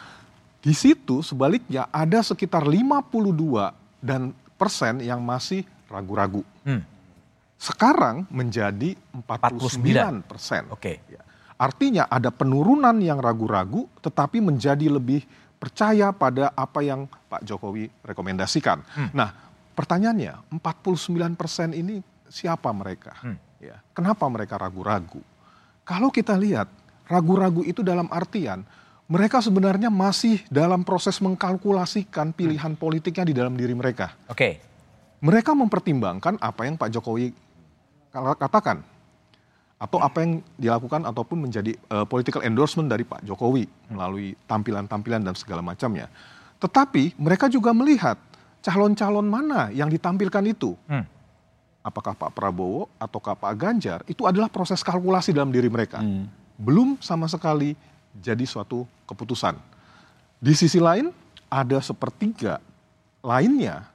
di 0.65 0.73
situ 0.73 1.21
sebaliknya 1.21 1.93
ada 1.93 2.25
sekitar 2.25 2.65
52 2.65 3.05
dan 4.01 4.33
persen 4.57 5.05
yang 5.05 5.21
masih 5.21 5.61
ragu-ragu. 5.93 6.41
Hmm. 6.65 6.81
Sekarang 7.61 8.25
menjadi 8.33 8.97
49 9.13 10.25
persen. 10.25 10.65
Oke. 10.73 10.97
Okay. 11.05 11.21
Ya. 11.21 11.21
Artinya 11.61 12.09
ada 12.09 12.33
penurunan 12.33 12.97
yang 12.97 13.21
ragu-ragu, 13.21 13.85
tetapi 14.01 14.41
menjadi 14.41 14.89
lebih 14.89 15.29
percaya 15.61 16.13
pada 16.17 16.49
apa 16.57 16.81
yang 16.81 17.05
Pak 17.29 17.45
Jokowi 17.45 17.93
rekomendasikan. 18.01 18.81
Hmm. 18.97 19.13
Nah, 19.13 19.37
pertanyaannya, 19.77 20.49
49 20.61 21.37
persen 21.37 21.77
ini 21.77 22.01
siapa 22.33 22.73
mereka? 22.73 23.21
Hmm. 23.21 23.37
Ya, 23.61 23.85
kenapa 23.93 24.25
mereka 24.33 24.57
ragu-ragu? 24.57 25.21
Kalau 25.85 26.09
kita 26.09 26.37
lihat, 26.41 26.69
ragu-ragu 27.05 27.61
itu 27.65 27.85
dalam 27.85 28.09
artian 28.09 28.65
mereka 29.05 29.45
sebenarnya 29.45 29.93
masih 29.93 30.41
dalam 30.49 30.81
proses 30.81 31.21
mengkalkulasikan 31.21 32.33
pilihan 32.33 32.73
hmm. 32.73 32.81
politiknya 32.81 33.25
di 33.29 33.35
dalam 33.37 33.55
diri 33.55 33.77
mereka. 33.77 34.17
Oke. 34.29 34.37
Okay. 34.37 34.53
Mereka 35.25 35.57
mempertimbangkan 35.57 36.37
apa 36.41 36.69
yang 36.69 36.77
Pak 36.77 36.93
Jokowi 36.93 37.33
katakan 38.13 38.85
atau 39.81 39.99
apa 40.01 40.21
yang 40.21 40.41
dilakukan 40.57 41.05
ataupun 41.05 41.49
menjadi 41.49 41.77
uh, 41.93 42.05
political 42.05 42.45
endorsement 42.45 42.89
dari 42.89 43.05
Pak 43.09 43.25
Jokowi 43.25 43.65
melalui 43.89 44.37
tampilan-tampilan 44.49 45.25
dan 45.25 45.35
segala 45.37 45.65
macamnya. 45.65 46.09
Tetapi 46.61 47.17
mereka 47.21 47.49
juga 47.49 47.73
melihat 47.77 48.17
calon-calon 48.65 49.27
mana 49.29 49.69
yang 49.73 49.93
ditampilkan 49.93 50.45
itu. 50.49 50.73
Hmm. 50.89 51.05
Apakah 51.85 52.17
Pak 52.17 52.33
Prabowo 52.33 52.89
atau 52.97 53.21
Pak 53.21 53.55
Ganjar 53.61 54.01
itu 54.09 54.25
adalah 54.25 54.49
proses 54.49 54.81
kalkulasi 54.81 55.37
dalam 55.37 55.53
diri 55.53 55.69
mereka. 55.69 56.01
Hmm. 56.01 56.33
Belum 56.57 56.97
sama 57.05 57.29
sekali 57.29 57.77
jadi 58.19 58.45
suatu 58.47 58.87
keputusan. 59.11 59.59
Di 60.39 60.55
sisi 60.55 60.79
lain, 60.79 61.11
ada 61.51 61.79
sepertiga 61.83 62.63
lainnya 63.25 63.89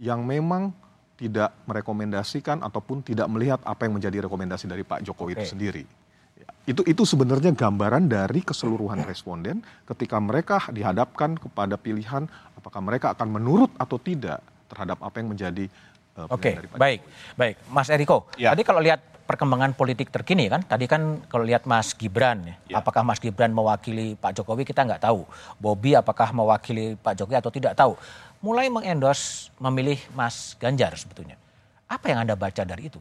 yang 0.00 0.24
memang 0.24 0.72
tidak 1.14 1.54
merekomendasikan 1.68 2.62
ataupun 2.64 3.04
tidak 3.06 3.30
melihat 3.30 3.62
apa 3.62 3.86
yang 3.86 3.94
menjadi 3.94 4.26
rekomendasi 4.26 4.66
dari 4.66 4.82
Pak 4.82 5.06
Jokowi 5.06 5.38
itu 5.38 5.46
sendiri. 5.46 5.84
Ya, 6.34 6.48
itu 6.66 6.82
itu 6.82 7.02
sebenarnya 7.06 7.54
gambaran 7.54 8.10
dari 8.10 8.42
keseluruhan 8.42 9.04
responden 9.10 9.62
ketika 9.86 10.18
mereka 10.18 10.58
dihadapkan 10.74 11.38
kepada 11.38 11.78
pilihan 11.78 12.26
apakah 12.58 12.82
mereka 12.82 13.14
akan 13.14 13.28
menurut 13.30 13.70
atau 13.78 14.00
tidak 14.02 14.42
terhadap 14.66 14.98
apa 14.98 15.16
yang 15.22 15.30
menjadi 15.30 15.70
uh, 16.18 16.26
Oke, 16.34 16.58
okay, 16.58 16.74
baik, 16.74 17.00
baik, 17.38 17.56
Mas 17.70 17.86
Eriko. 17.92 18.26
Ya. 18.34 18.50
Tadi 18.50 18.66
kalau 18.66 18.82
lihat 18.82 19.13
perkembangan 19.24 19.72
politik 19.72 20.12
terkini 20.12 20.46
kan. 20.46 20.62
Tadi 20.64 20.84
kan 20.84 21.24
kalau 21.28 21.44
lihat 21.44 21.64
Mas 21.64 21.96
Gibran, 21.96 22.44
ya. 22.44 22.54
ya. 22.68 22.74
apakah 22.80 23.02
Mas 23.02 23.18
Gibran 23.18 23.50
mewakili 23.50 24.14
Pak 24.20 24.36
Jokowi 24.36 24.68
kita 24.68 24.84
nggak 24.84 25.04
tahu. 25.04 25.24
Bobby 25.58 25.96
apakah 25.96 26.30
mewakili 26.30 26.96
Pak 27.00 27.18
Jokowi 27.18 27.36
atau 27.40 27.52
tidak 27.52 27.74
tahu. 27.74 27.96
Mulai 28.44 28.68
mengendos 28.68 29.48
memilih 29.56 29.96
Mas 30.12 30.52
Ganjar 30.60 30.92
sebetulnya. 31.00 31.40
Apa 31.88 32.12
yang 32.12 32.28
Anda 32.28 32.36
baca 32.36 32.62
dari 32.64 32.92
itu? 32.92 33.00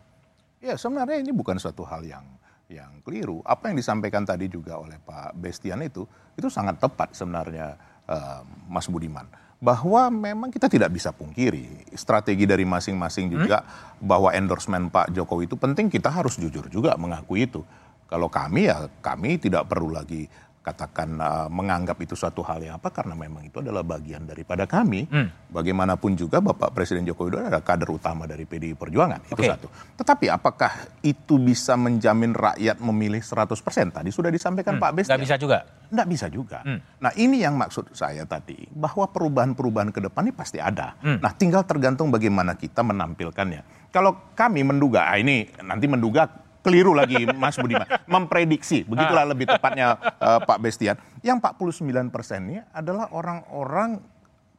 Ya 0.64 0.80
sebenarnya 0.80 1.20
ini 1.20 1.36
bukan 1.36 1.60
suatu 1.60 1.84
hal 1.84 2.08
yang 2.08 2.24
yang 2.72 3.04
keliru. 3.04 3.44
Apa 3.44 3.70
yang 3.70 3.76
disampaikan 3.76 4.24
tadi 4.24 4.48
juga 4.48 4.80
oleh 4.80 4.96
Pak 5.04 5.36
Bestian 5.36 5.84
itu, 5.84 6.08
itu 6.40 6.48
sangat 6.48 6.80
tepat 6.80 7.12
sebenarnya 7.12 7.76
uh, 8.08 8.42
Mas 8.72 8.88
Budiman 8.88 9.43
bahwa 9.64 10.12
memang 10.12 10.52
kita 10.52 10.68
tidak 10.68 10.92
bisa 10.92 11.16
pungkiri 11.16 11.88
strategi 11.96 12.44
dari 12.44 12.68
masing-masing 12.68 13.32
juga 13.32 13.64
hmm? 13.64 14.04
bahwa 14.04 14.36
endorsement 14.36 14.92
Pak 14.92 15.16
Jokowi 15.16 15.48
itu 15.48 15.56
penting 15.56 15.88
kita 15.88 16.12
harus 16.12 16.36
jujur 16.36 16.68
juga 16.68 17.00
mengakui 17.00 17.48
itu. 17.48 17.64
Kalau 18.12 18.28
kami 18.28 18.68
ya 18.68 18.92
kami 19.00 19.40
tidak 19.40 19.72
perlu 19.72 19.88
lagi 19.88 20.28
katakan 20.64 21.20
uh, 21.20 21.48
menganggap 21.52 22.00
itu 22.00 22.16
suatu 22.16 22.40
hal 22.48 22.64
yang 22.64 22.80
apa 22.80 22.88
karena 22.88 23.20
memang 23.20 23.44
itu 23.44 23.60
adalah 23.60 23.84
bagian 23.84 24.24
daripada 24.24 24.64
kami. 24.64 25.04
Hmm. 25.12 25.28
Bagaimanapun 25.52 26.16
juga 26.16 26.40
Bapak 26.40 26.72
Presiden 26.72 27.04
Joko 27.04 27.28
Widodo 27.28 27.52
adalah 27.52 27.62
kader 27.62 27.92
utama 27.92 28.24
dari 28.24 28.48
PDI 28.48 28.74
Perjuangan. 28.80 29.28
Itu 29.28 29.44
okay. 29.44 29.52
satu. 29.52 29.68
Tetapi 30.00 30.32
apakah 30.32 30.72
itu 31.04 31.36
bisa 31.36 31.76
menjamin 31.76 32.32
rakyat 32.32 32.80
memilih 32.80 33.20
100%? 33.20 33.92
Tadi 33.92 34.10
sudah 34.10 34.32
disampaikan 34.32 34.80
hmm. 34.80 34.84
Pak 34.88 34.92
Besti. 34.96 35.12
Nggak 35.12 35.24
bisa 35.28 35.36
juga? 35.36 35.58
Nggak 35.92 36.08
bisa 36.08 36.26
juga. 36.32 36.60
Hmm. 36.64 36.80
Nah 37.04 37.12
ini 37.20 37.44
yang 37.44 37.60
maksud 37.60 37.92
saya 37.92 38.24
tadi. 38.24 38.64
Bahwa 38.72 39.12
perubahan-perubahan 39.12 39.92
ke 39.92 40.00
depan 40.00 40.32
ini 40.32 40.34
pasti 40.34 40.64
ada. 40.64 40.96
Hmm. 41.04 41.20
Nah 41.20 41.36
tinggal 41.36 41.68
tergantung 41.68 42.08
bagaimana 42.08 42.56
kita 42.56 42.80
menampilkannya. 42.88 43.92
Kalau 43.94 44.34
kami 44.34 44.66
menduga, 44.66 45.06
ah 45.12 45.20
ini 45.20 45.46
nanti 45.62 45.86
menduga 45.86 46.26
keliru 46.64 46.96
lagi 46.96 47.28
Mas 47.36 47.60
Budiman, 47.60 47.86
memprediksi, 48.08 48.88
begitulah 48.88 49.28
lebih 49.28 49.52
tepatnya 49.52 50.00
uh, 50.18 50.40
Pak 50.42 50.58
Bestian. 50.64 50.96
Yang 51.20 51.44
49 51.44 52.10
persennya 52.10 52.66
adalah 52.72 53.12
orang-orang 53.12 54.00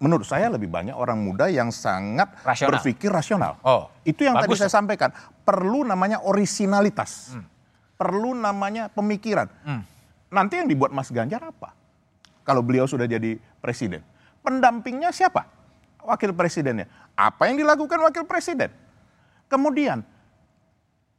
menurut 0.04 0.28
saya 0.28 0.52
lebih 0.52 0.68
banyak 0.68 0.92
orang 0.92 1.16
muda 1.16 1.48
yang 1.48 1.72
sangat 1.72 2.28
rasional. 2.44 2.70
berpikir 2.76 3.08
rasional. 3.08 3.56
Oh, 3.64 3.88
itu 4.04 4.28
yang 4.28 4.36
bagus. 4.36 4.60
tadi 4.60 4.68
saya 4.68 4.72
sampaikan. 4.76 5.10
Perlu 5.44 5.80
namanya 5.88 6.20
originalitas, 6.20 7.32
hmm. 7.32 7.44
perlu 7.96 8.36
namanya 8.36 8.92
pemikiran. 8.92 9.48
Hmm. 9.64 9.82
Nanti 10.28 10.60
yang 10.60 10.68
dibuat 10.68 10.92
Mas 10.92 11.08
Ganjar 11.08 11.40
apa? 11.40 11.72
Kalau 12.44 12.60
beliau 12.60 12.84
sudah 12.84 13.08
jadi 13.08 13.40
presiden, 13.64 14.04
pendampingnya 14.44 15.08
siapa? 15.08 15.48
Wakil 16.04 16.36
presidennya. 16.36 16.84
Apa 17.16 17.48
yang 17.48 17.56
dilakukan 17.56 17.96
wakil 18.04 18.28
presiden? 18.28 18.68
Kemudian, 19.48 20.04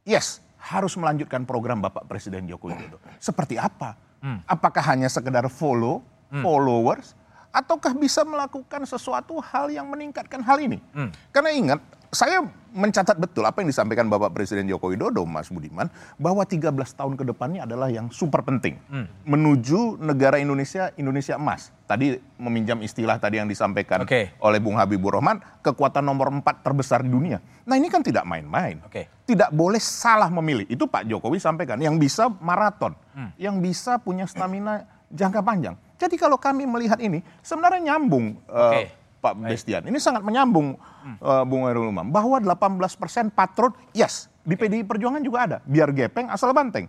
yes, 0.06 0.38
harus 0.66 0.98
melanjutkan 0.98 1.46
program 1.46 1.78
Bapak 1.78 2.10
Presiden 2.10 2.50
Joko 2.50 2.74
Widodo. 2.74 2.98
Seperti 3.22 3.54
apa? 3.54 3.94
Hmm. 4.18 4.42
Apakah 4.50 4.82
hanya 4.90 5.06
sekedar 5.06 5.46
follow, 5.46 6.02
hmm. 6.34 6.42
followers, 6.42 7.14
ataukah 7.54 7.94
bisa 7.94 8.26
melakukan 8.26 8.82
sesuatu 8.82 9.38
hal 9.38 9.70
yang 9.70 9.86
meningkatkan 9.86 10.42
hal 10.42 10.58
ini? 10.58 10.82
Hmm. 10.90 11.14
Karena 11.30 11.50
ingat, 11.54 11.80
saya 12.10 12.46
mencatat 12.76 13.16
betul 13.16 13.48
apa 13.48 13.64
yang 13.64 13.72
disampaikan 13.72 14.04
Bapak 14.12 14.36
Presiden 14.36 14.68
Joko 14.68 14.92
Widodo, 14.92 15.24
Mas 15.24 15.48
Budiman, 15.48 15.88
bahwa 16.20 16.44
13 16.44 16.68
tahun 16.92 17.16
ke 17.16 17.24
depannya 17.24 17.64
adalah 17.64 17.88
yang 17.88 18.12
super 18.12 18.44
penting. 18.44 18.76
Hmm. 18.92 19.08
Menuju 19.24 19.96
negara 19.96 20.36
Indonesia, 20.36 20.92
Indonesia 21.00 21.40
emas. 21.40 21.72
Tadi 21.88 22.20
meminjam 22.36 22.76
istilah 22.84 23.16
tadi 23.16 23.40
yang 23.40 23.48
disampaikan 23.48 24.04
okay. 24.04 24.36
oleh 24.44 24.60
Bung 24.60 24.76
Habibur 24.76 25.16
Rahman, 25.16 25.40
kekuatan 25.64 26.04
nomor 26.04 26.28
4 26.28 26.44
terbesar 26.60 27.00
di 27.00 27.08
dunia. 27.08 27.40
Nah 27.64 27.80
ini 27.80 27.88
kan 27.88 28.04
tidak 28.04 28.28
main-main. 28.28 28.84
Okay. 28.84 29.08
Tidak 29.24 29.48
boleh 29.56 29.80
salah 29.80 30.28
memilih. 30.28 30.68
Itu 30.68 30.84
Pak 30.84 31.08
Jokowi 31.08 31.40
sampaikan, 31.40 31.80
yang 31.80 31.96
bisa 31.96 32.28
maraton, 32.28 32.92
hmm. 33.16 33.40
yang 33.40 33.56
bisa 33.64 33.96
punya 33.96 34.28
stamina 34.28 34.84
jangka 35.08 35.40
panjang. 35.40 35.74
Jadi 35.96 36.20
kalau 36.20 36.36
kami 36.36 36.68
melihat 36.68 37.00
ini, 37.00 37.24
sebenarnya 37.40 37.96
nyambung. 37.96 38.36
Okay. 38.44 38.84
Uh, 38.92 39.05
Pak 39.20 39.34
Bestian. 39.42 39.82
Ini 39.88 39.98
sangat 39.98 40.22
menyambung 40.22 40.76
hmm. 40.76 41.16
uh, 41.20 41.44
Bung 41.48 41.66
Hairul 41.66 41.90
Umam 41.90 42.08
bahwa 42.12 42.38
18 42.38 42.78
persen 43.00 43.24
patron, 43.32 43.72
yes, 43.96 44.28
di 44.46 44.54
PDI 44.54 44.86
Perjuangan 44.86 45.18
juga 45.26 45.38
ada. 45.42 45.56
Biar 45.66 45.90
gepeng 45.90 46.30
asal 46.30 46.54
banteng. 46.54 46.86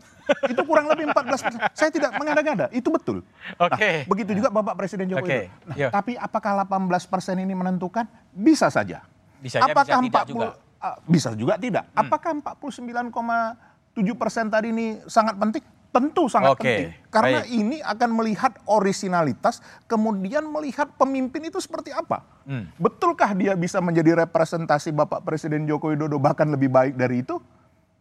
itu 0.54 0.62
kurang 0.68 0.86
lebih 0.92 1.10
14 1.10 1.46
persen. 1.46 1.60
Saya 1.74 1.90
tidak 1.90 2.14
mengada-ngada, 2.20 2.70
itu 2.70 2.88
betul. 2.94 3.26
Oke. 3.58 3.74
Okay. 3.74 3.96
Nah, 4.06 4.10
begitu 4.14 4.32
juga 4.38 4.50
Bapak 4.54 4.78
Presiden 4.78 5.10
Jokowi. 5.10 5.26
Okay. 5.26 5.44
Nah, 5.66 5.90
tapi 5.90 6.14
apakah 6.14 6.68
18 6.68 7.10
persen 7.10 7.36
ini 7.42 7.54
menentukan? 7.58 8.06
Bisa 8.30 8.70
saja. 8.70 9.02
Bisa 9.42 9.58
apakah 9.64 9.98
bisa 10.06 10.28
40 10.28 10.32
juga. 10.32 10.48
Uh, 10.78 10.98
bisa 11.10 11.34
juga 11.34 11.58
tidak. 11.58 11.90
Hmm. 11.90 12.06
Apakah 12.06 12.38
49,7 12.62 14.22
persen 14.22 14.46
tadi 14.54 14.70
ini 14.70 15.02
sangat 15.10 15.34
penting? 15.42 15.66
Tentu 15.98 16.30
sangat 16.30 16.54
okay. 16.54 16.62
penting. 16.62 16.90
Karena 17.10 17.40
Baik. 17.42 17.50
ini 17.50 17.78
akan 17.82 18.10
melihat 18.14 18.54
originalitas, 18.70 19.66
kemudian 19.90 20.46
melihat 20.46 20.86
pemimpin 20.94 21.50
itu 21.50 21.58
seperti 21.58 21.90
apa. 21.90 22.22
Hmm. 22.46 22.70
Betulkah 22.78 23.34
dia 23.34 23.58
bisa 23.58 23.82
menjadi 23.82 24.22
representasi 24.22 24.94
Bapak 24.94 25.26
Presiden 25.26 25.66
Joko 25.66 25.90
Widodo 25.90 26.22
bahkan 26.22 26.46
lebih 26.46 26.70
baik 26.70 26.94
dari 26.94 27.26
itu? 27.26 27.42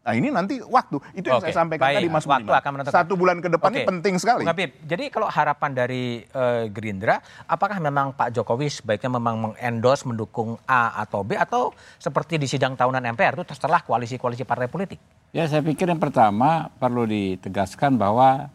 Nah 0.06 0.14
ini 0.14 0.30
nanti 0.30 0.62
waktu, 0.62 1.02
itu 1.18 1.26
yang 1.26 1.42
okay. 1.42 1.50
saya 1.50 1.66
sampaikan 1.66 1.90
Baik. 1.90 1.98
tadi 1.98 2.08
Mas 2.14 2.26
Waktu 2.30 2.46
akan 2.54 2.70
menentukan. 2.78 2.94
Satu 2.94 3.18
bulan 3.18 3.42
ke 3.42 3.50
depan 3.50 3.74
okay. 3.74 3.82
ini 3.82 3.90
penting 3.90 4.14
sekali. 4.22 4.46
Habib, 4.46 4.70
jadi 4.86 5.10
kalau 5.10 5.26
harapan 5.26 5.70
dari 5.74 6.22
uh, 6.30 6.70
Gerindra, 6.70 7.18
apakah 7.50 7.82
memang 7.82 8.14
Pak 8.14 8.30
Jokowi 8.30 8.70
sebaiknya 8.70 9.10
memang 9.18 9.50
mengendorse, 9.50 10.06
mendukung 10.06 10.62
A 10.62 11.02
atau 11.02 11.26
B, 11.26 11.34
atau 11.34 11.74
seperti 11.98 12.38
di 12.38 12.46
sidang 12.46 12.78
tahunan 12.78 13.02
MPR 13.18 13.34
itu 13.34 13.50
terserah 13.50 13.82
koalisi-koalisi 13.82 14.46
partai 14.46 14.70
politik? 14.70 15.02
Ya 15.34 15.50
saya 15.50 15.66
pikir 15.66 15.90
yang 15.90 15.98
pertama 15.98 16.70
perlu 16.78 17.02
ditegaskan 17.02 17.98
bahwa 17.98 18.46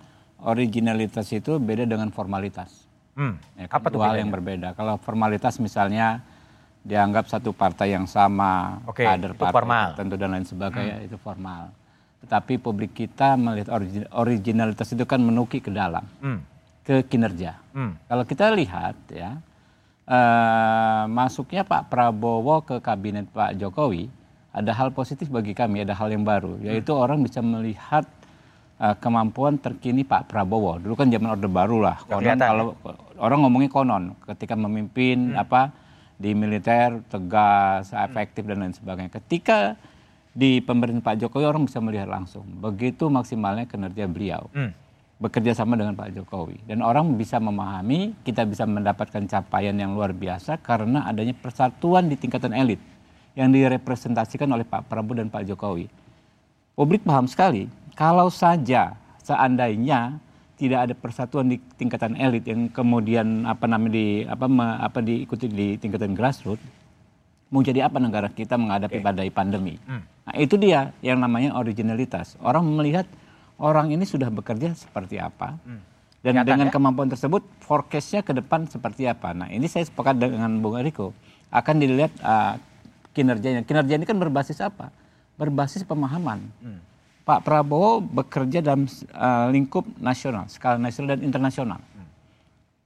originalitas 0.47 1.27
itu 1.35 1.59
beda 1.59 1.83
dengan 1.83 2.15
formalitas. 2.15 2.87
Hmm. 3.19 3.35
Ya, 3.59 3.67
kan? 3.67 3.83
Apa 3.83 3.87
tuh 3.91 3.99
hal 3.99 4.23
yang 4.23 4.31
berbeda. 4.31 4.71
Kalau 4.71 4.95
formalitas 5.03 5.59
misalnya 5.59 6.23
dianggap 6.81 7.29
satu 7.29 7.53
partai 7.53 7.93
yang 7.93 8.09
sama, 8.09 8.81
okay, 8.89 9.05
kader 9.05 9.37
partai 9.37 9.53
formal. 9.53 9.89
tentu 9.93 10.15
dan 10.17 10.29
lain 10.33 10.45
sebagainya 10.45 10.97
hmm. 10.97 11.07
itu 11.07 11.17
formal. 11.21 11.69
Tetapi 12.25 12.57
publik 12.57 12.93
kita 12.93 13.37
melihat 13.37 13.69
originalitas 14.13 14.89
itu 14.93 15.05
kan 15.05 15.21
menuki 15.21 15.61
ke 15.61 15.69
dalam, 15.69 16.01
hmm. 16.21 16.39
ke 16.81 17.05
kinerja. 17.05 17.57
Hmm. 17.73 17.97
Kalau 18.09 18.23
kita 18.25 18.49
lihat 18.53 18.97
ya 19.13 19.37
uh, 20.09 21.03
masuknya 21.05 21.61
Pak 21.61 21.93
Prabowo 21.93 22.65
ke 22.65 22.81
kabinet 22.81 23.29
Pak 23.29 23.57
Jokowi 23.61 24.09
ada 24.51 24.71
hal 24.75 24.91
positif 24.91 25.31
bagi 25.31 25.55
kami, 25.55 25.85
ada 25.85 25.95
hal 25.95 26.11
yang 26.11 26.27
baru, 26.27 26.59
yaitu 26.59 26.91
hmm. 26.91 27.01
orang 27.01 27.19
bisa 27.23 27.39
melihat 27.39 28.03
uh, 28.81 28.97
kemampuan 28.97 29.61
terkini 29.61 30.01
Pak 30.01 30.27
Prabowo. 30.27 30.81
Dulu 30.81 30.97
kan 30.97 31.13
zaman 31.13 31.29
Orde 31.37 31.47
Baru 31.47 31.77
lah. 31.79 32.01
Konon 32.09 32.35
kalau 32.41 32.73
orang 33.21 33.39
ngomongnya 33.45 33.69
konon 33.69 34.03
ketika 34.33 34.57
memimpin 34.57 35.37
hmm. 35.37 35.41
apa 35.45 35.71
di 36.21 36.37
militer 36.37 37.01
tegas, 37.09 37.89
efektif 37.97 38.45
dan 38.45 38.61
lain 38.61 38.77
sebagainya. 38.77 39.09
Ketika 39.09 39.73
di 40.31 40.63
pemerintahan 40.63 41.03
Pak 41.03 41.15
Jokowi 41.17 41.43
orang 41.43 41.67
bisa 41.67 41.83
melihat 41.83 42.07
langsung 42.07 42.47
begitu 42.61 43.09
maksimalnya 43.11 43.65
kinerja 43.67 44.05
beliau. 44.07 44.47
Hmm. 44.53 44.71
Bekerja 45.21 45.53
sama 45.53 45.77
dengan 45.77 45.93
Pak 45.93 46.17
Jokowi 46.17 46.65
dan 46.65 46.81
orang 46.81 47.13
bisa 47.13 47.37
memahami, 47.37 48.17
kita 48.25 48.41
bisa 48.41 48.65
mendapatkan 48.65 49.21
capaian 49.29 49.77
yang 49.77 49.93
luar 49.93 50.17
biasa 50.17 50.57
karena 50.57 51.05
adanya 51.05 51.37
persatuan 51.37 52.09
di 52.09 52.17
tingkatan 52.17 52.57
elit 52.57 52.81
yang 53.37 53.53
direpresentasikan 53.53 54.49
oleh 54.49 54.65
Pak 54.65 54.89
Prabowo 54.89 55.21
dan 55.21 55.29
Pak 55.29 55.45
Jokowi. 55.45 55.85
Publik 56.73 57.05
paham 57.05 57.29
sekali, 57.29 57.69
kalau 57.93 58.33
saja 58.33 58.97
seandainya 59.21 60.17
tidak 60.61 60.79
ada 60.85 60.93
persatuan 60.93 61.49
di 61.49 61.57
tingkatan 61.57 62.13
elit 62.21 62.45
yang 62.45 62.69
kemudian 62.69 63.49
apa 63.49 63.65
namanya 63.65 63.97
di 63.97 64.07
apa 64.29 64.45
me, 64.45 64.77
apa 64.77 65.01
diikuti 65.01 65.49
di 65.49 65.73
tingkatan 65.81 66.13
grassroots, 66.13 66.61
mau 67.49 67.65
jadi 67.65 67.89
apa 67.89 67.97
negara 67.97 68.29
kita 68.29 68.61
menghadapi 68.61 69.01
okay. 69.01 69.01
badai 69.01 69.33
pandemi? 69.33 69.81
Hmm. 69.89 70.05
Nah, 70.05 70.35
itu 70.37 70.61
dia 70.61 70.93
yang 71.01 71.17
namanya 71.17 71.57
originalitas. 71.57 72.37
Orang 72.45 72.69
melihat 72.77 73.09
orang 73.57 73.89
ini 73.89 74.05
sudah 74.05 74.29
bekerja 74.29 74.77
seperti 74.77 75.17
apa. 75.17 75.57
Hmm. 75.65 75.81
Dan 76.21 76.37
Nyatanya? 76.37 76.45
dengan 76.45 76.67
kemampuan 76.69 77.09
tersebut, 77.09 77.41
forecastnya 77.65 78.21
ke 78.21 78.37
depan 78.37 78.69
seperti 78.69 79.09
apa. 79.09 79.33
Nah, 79.33 79.49
ini 79.49 79.65
saya 79.65 79.81
sepakat 79.81 80.21
dengan 80.21 80.61
Bung 80.61 80.77
Eriko. 80.77 81.17
Akan 81.49 81.81
dilihat 81.81 82.13
uh, 82.21 82.61
kinerjanya. 83.17 83.65
Kinerja 83.65 83.97
ini 83.97 84.05
kan 84.05 84.21
berbasis 84.21 84.61
apa? 84.61 84.93
Berbasis 85.41 85.81
pemahaman. 85.81 86.45
Hmm. 86.61 86.90
Pak 87.21 87.45
Prabowo 87.45 88.01
bekerja 88.01 88.65
dalam 88.65 88.89
uh, 89.13 89.47
lingkup 89.53 89.85
nasional, 90.01 90.49
skala 90.49 90.81
nasional 90.81 91.17
dan 91.17 91.21
internasional. 91.21 91.79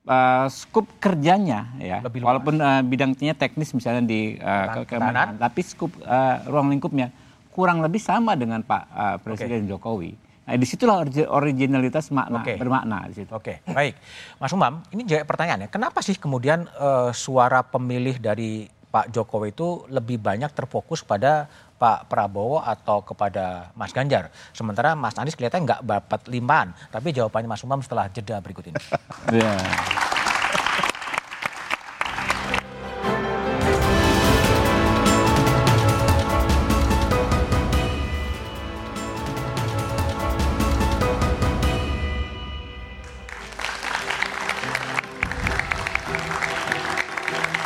Uh, 0.05 0.45
skup 0.53 0.85
kerjanya 1.01 1.73
ya, 1.81 1.97
Lebih 2.05 2.21
walaupun 2.21 2.61
uh, 2.61 2.85
bidangnya 2.85 3.33
teknis 3.33 3.73
misalnya 3.73 4.05
di 4.05 4.37
uh, 4.37 4.85
kemenhan, 4.85 5.33
tapi 5.41 5.65
skup 5.65 5.89
uh, 6.05 6.45
ruang 6.45 6.69
lingkupnya 6.69 7.09
kurang 7.49 7.81
lebih 7.81 7.97
sama 7.97 8.37
dengan 8.37 8.61
Pak 8.61 8.83
uh, 8.93 9.17
Presiden 9.17 9.65
okay. 9.65 9.71
Jokowi. 9.71 10.11
Nah, 10.45 10.53
di 10.61 10.65
situlah 10.69 11.01
originalitas 11.25 12.13
makna 12.13 12.45
okay. 12.45 12.53
bermakna 12.61 13.09
di 13.09 13.17
situ. 13.17 13.33
Oke, 13.33 13.65
okay. 13.65 13.73
baik, 13.73 13.97
Mas 14.37 14.53
Umam, 14.53 14.85
ini 14.93 15.01
jadi 15.09 15.25
pertanyaannya, 15.25 15.73
kenapa 15.73 16.05
sih 16.05 16.13
kemudian 16.21 16.69
uh, 16.77 17.09
suara 17.09 17.65
pemilih 17.65 18.21
dari 18.21 18.69
Pak 18.69 19.09
Jokowi 19.09 19.57
itu 19.57 19.89
lebih 19.89 20.21
banyak 20.21 20.53
terfokus 20.53 21.01
pada 21.01 21.49
Pak 21.75 22.07
Prabowo 22.07 22.63
atau 22.63 23.03
kepada 23.03 23.71
Mas 23.75 23.91
Ganjar. 23.91 24.31
Sementara 24.55 24.95
Mas 24.95 25.19
Anies 25.19 25.35
kelihatan 25.35 25.67
nggak 25.67 25.83
dapat 25.83 26.21
limpaan. 26.31 26.71
Tapi 26.91 27.11
jawabannya 27.11 27.51
Mas 27.51 27.63
Umam 27.67 27.83
setelah 27.83 28.07
jeda 28.07 28.39
berikut 28.39 28.71
ini. 28.71 28.79
yeah. 29.35 29.59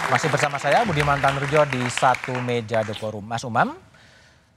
Masih 0.09 0.25
bersama 0.33 0.57
saya 0.57 0.81
Budiman 0.89 1.21
Tanurjo 1.21 1.69
di 1.69 1.85
satu 1.85 2.33
meja 2.41 2.81
The 2.81 2.97
Forum. 2.97 3.29
Mas 3.29 3.45
Umam, 3.45 3.77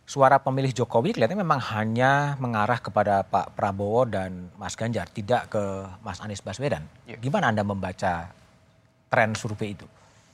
suara 0.06 0.42
pemilih 0.42 0.74
Jokowi 0.74 1.14
kelihatannya 1.14 1.42
memang 1.46 1.60
hanya 1.72 2.34
mengarah 2.42 2.78
kepada 2.82 3.22
Pak 3.22 3.54
Prabowo 3.54 4.04
dan 4.04 4.50
Mas 4.58 4.74
Ganjar, 4.74 5.08
tidak 5.08 5.48
ke 5.48 5.62
Mas 6.02 6.18
Anies 6.20 6.42
Baswedan. 6.42 6.84
Ya. 7.06 7.16
Gimana 7.16 7.54
Anda 7.54 7.62
membaca 7.62 8.28
tren 9.08 9.32
survei 9.38 9.78
itu? 9.78 9.86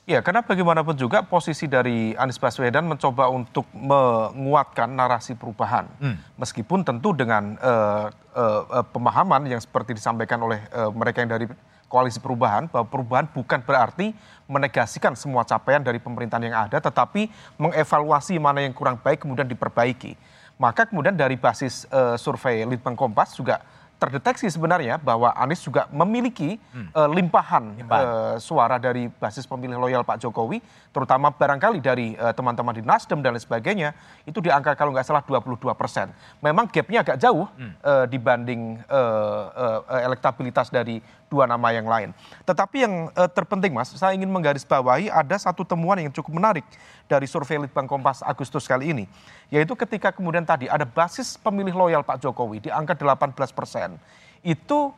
Ya, 0.09 0.25
karena 0.25 0.41
bagaimanapun 0.41 0.97
juga 0.97 1.21
posisi 1.21 1.69
dari 1.69 2.17
Anies 2.17 2.41
Baswedan 2.41 2.89
mencoba 2.89 3.29
untuk 3.29 3.69
menguatkan 3.77 4.89
narasi 4.89 5.37
perubahan, 5.37 5.85
hmm. 6.01 6.41
meskipun 6.41 6.81
tentu 6.81 7.13
dengan 7.13 7.61
uh, 7.61 8.09
uh, 8.33 8.63
uh, 8.73 8.87
pemahaman 8.89 9.45
yang 9.45 9.61
seperti 9.61 9.93
disampaikan 9.93 10.41
oleh 10.41 10.65
uh, 10.73 10.89
mereka 10.89 11.21
yang 11.21 11.37
dari 11.37 11.45
koalisi 11.89 12.21
perubahan 12.21 12.69
bahwa 12.69 12.87
perubahan 12.87 13.27
bukan 13.33 13.65
berarti 13.65 14.13
menegasikan 14.45 15.17
semua 15.17 15.43
capaian 15.43 15.81
dari 15.81 15.97
pemerintahan 15.99 16.45
yang 16.45 16.57
ada 16.69 16.79
tetapi 16.79 17.33
mengevaluasi 17.57 18.37
mana 18.37 18.63
yang 18.63 18.77
kurang 18.77 19.01
baik 19.01 19.25
kemudian 19.25 19.49
diperbaiki. 19.49 20.15
Maka 20.61 20.87
kemudian 20.87 21.15
dari 21.15 21.39
basis 21.39 21.89
uh, 21.89 22.19
survei 22.19 22.67
Litbang 22.67 22.99
Kompas 22.99 23.35
juga 23.35 23.63
terdeteksi 23.99 24.47
sebenarnya 24.47 24.95
bahwa 24.97 25.35
Anies 25.35 25.59
juga 25.59 25.91
memiliki 25.91 26.55
hmm. 26.55 26.95
uh, 26.95 27.11
limpahan, 27.11 27.65
limpahan. 27.83 28.07
Uh, 28.07 28.37
suara 28.39 28.79
dari 28.79 29.11
basis 29.11 29.43
pemilih 29.43 29.75
loyal 29.75 30.07
Pak 30.07 30.23
Jokowi, 30.23 30.63
terutama 30.95 31.35
barangkali 31.35 31.83
dari 31.83 32.15
teman-teman 32.15 32.73
uh, 32.73 32.79
di 32.79 32.83
Nasdem 32.87 33.19
dan 33.19 33.35
lain 33.35 33.43
sebagainya, 33.43 33.91
itu 34.23 34.39
di 34.39 34.55
angka 34.55 34.79
kalau 34.79 34.95
nggak 34.95 35.03
salah 35.03 35.23
22 35.27 35.59
persen. 35.75 36.15
Memang 36.39 36.71
gapnya 36.71 37.03
agak 37.03 37.19
jauh 37.19 37.51
hmm. 37.51 37.73
uh, 37.83 38.07
dibanding 38.07 38.79
uh, 38.87 39.83
uh, 39.83 40.01
elektabilitas 40.07 40.71
dari 40.71 41.03
dua 41.29 41.45
nama 41.45 41.69
yang 41.71 41.87
lain. 41.87 42.11
Tetapi 42.43 42.77
yang 42.83 42.95
uh, 43.13 43.29
terpenting 43.31 43.73
Mas, 43.77 43.93
saya 43.93 44.17
ingin 44.17 44.29
menggarisbawahi 44.29 45.13
ada 45.13 45.37
satu 45.37 45.63
temuan 45.63 46.01
yang 46.01 46.13
cukup 46.13 46.35
menarik 46.35 46.65
dari 47.07 47.29
survei 47.29 47.61
Litbang 47.61 47.87
Kompas 47.87 48.25
Agustus 48.25 48.65
kali 48.65 48.91
ini, 48.91 49.05
yaitu 49.53 49.77
ketika 49.77 50.11
kemudian 50.11 50.43
tadi 50.43 50.67
ada 50.67 50.89
basis 50.89 51.37
pemilih 51.39 51.77
loyal 51.77 52.03
Pak 52.03 52.21
Jokowi 52.25 52.65
di 52.65 52.71
angka 52.73 52.97
18 52.97 53.33
persen, 53.53 54.01
itu 54.43 54.93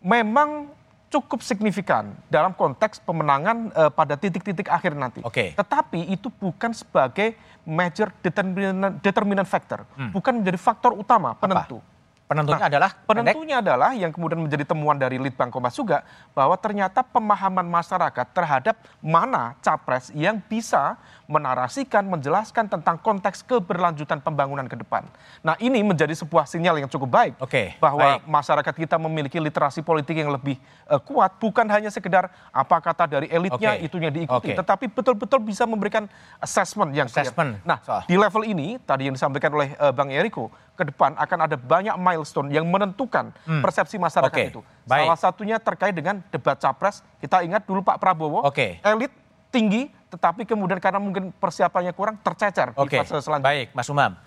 memang 0.00 0.68
cukup 1.14 1.46
signifikan 1.46 2.10
dalam 2.26 2.50
konteks 2.50 2.98
pemenangan 2.98 3.70
uh, 3.70 3.90
pada 3.94 4.18
titik-titik 4.18 4.66
akhir 4.66 4.98
nanti. 4.98 5.22
Oke. 5.22 5.30
Okay. 5.30 5.48
Tetapi 5.54 6.10
itu 6.10 6.26
bukan 6.26 6.74
sebagai 6.74 7.38
major 7.62 8.10
determinant, 8.18 8.98
determinant 8.98 9.46
factor, 9.46 9.86
hmm. 9.94 10.10
bukan 10.10 10.42
menjadi 10.42 10.58
faktor 10.58 10.92
utama 10.98 11.38
penentu. 11.38 11.78
Apa? 11.78 11.93
Penentunya 12.34 12.66
nah, 12.66 12.70
adalah 12.74 12.90
penentunya 13.06 13.56
pendek. 13.62 13.64
adalah 13.70 13.90
yang 13.94 14.10
kemudian 14.10 14.40
menjadi 14.42 14.64
temuan 14.66 14.98
dari 14.98 15.22
Litbang 15.22 15.54
Kompas 15.54 15.78
juga 15.78 16.02
bahwa 16.34 16.58
ternyata 16.58 17.06
pemahaman 17.06 17.62
masyarakat 17.62 18.26
terhadap 18.34 18.74
mana 18.98 19.54
capres 19.62 20.10
yang 20.10 20.42
bisa 20.42 20.98
menarasikan, 21.24 22.04
menjelaskan 22.04 22.68
tentang 22.68 23.00
konteks 23.00 23.40
keberlanjutan 23.48 24.20
pembangunan 24.20 24.68
ke 24.68 24.76
depan. 24.76 25.08
Nah, 25.40 25.56
ini 25.56 25.80
menjadi 25.80 26.12
sebuah 26.12 26.44
sinyal 26.44 26.84
yang 26.84 26.90
cukup 26.92 27.08
baik 27.08 27.34
Oke, 27.40 27.76
bahwa 27.80 28.20
baik. 28.20 28.28
masyarakat 28.28 28.74
kita 28.76 28.96
memiliki 29.00 29.40
literasi 29.40 29.80
politik 29.80 30.20
yang 30.20 30.28
lebih 30.28 30.60
uh, 30.84 31.00
kuat, 31.00 31.40
bukan 31.40 31.64
hanya 31.72 31.88
sekedar 31.88 32.28
apa 32.52 32.76
kata 32.80 33.08
dari 33.08 33.26
elitnya 33.32 33.80
Oke. 33.80 33.86
itunya 33.88 34.10
diikuti, 34.12 34.52
Oke. 34.52 34.58
tetapi 34.60 34.84
betul-betul 34.92 35.40
bisa 35.40 35.64
memberikan 35.64 36.04
assessment 36.44 36.92
yang 36.92 37.08
assessment. 37.08 37.56
Clear. 37.60 37.68
Nah, 37.68 37.78
so. 37.80 37.96
di 38.04 38.16
level 38.20 38.44
ini 38.44 38.76
tadi 38.84 39.08
yang 39.08 39.16
disampaikan 39.16 39.50
oleh 39.56 39.72
uh, 39.80 39.96
Bang 39.96 40.12
Eriko, 40.12 40.52
ke 40.74 40.84
depan 40.90 41.14
akan 41.14 41.38
ada 41.46 41.56
banyak 41.56 41.94
milestone 41.94 42.50
yang 42.50 42.66
menentukan 42.66 43.30
hmm. 43.46 43.62
persepsi 43.62 43.96
masyarakat 43.96 44.34
Oke. 44.34 44.50
itu. 44.50 44.60
Baik. 44.84 45.06
Salah 45.06 45.18
satunya 45.18 45.56
terkait 45.62 45.94
dengan 45.94 46.20
debat 46.28 46.58
capres. 46.58 47.00
Kita 47.22 47.40
ingat 47.46 47.64
dulu 47.64 47.80
Pak 47.80 47.96
Prabowo, 48.02 48.42
Oke. 48.44 48.82
elit 48.82 49.23
tinggi, 49.54 49.86
tetapi 50.10 50.42
kemudian 50.42 50.82
karena 50.82 50.98
mungkin 50.98 51.30
persiapannya 51.30 51.94
kurang 51.94 52.18
tercecer 52.18 52.74
Oke. 52.74 52.98
di 52.98 53.06
fase 53.06 53.22
selanjutnya. 53.22 53.46
Baik, 53.46 53.68
Mas 53.70 53.86
Umam. 53.86 54.18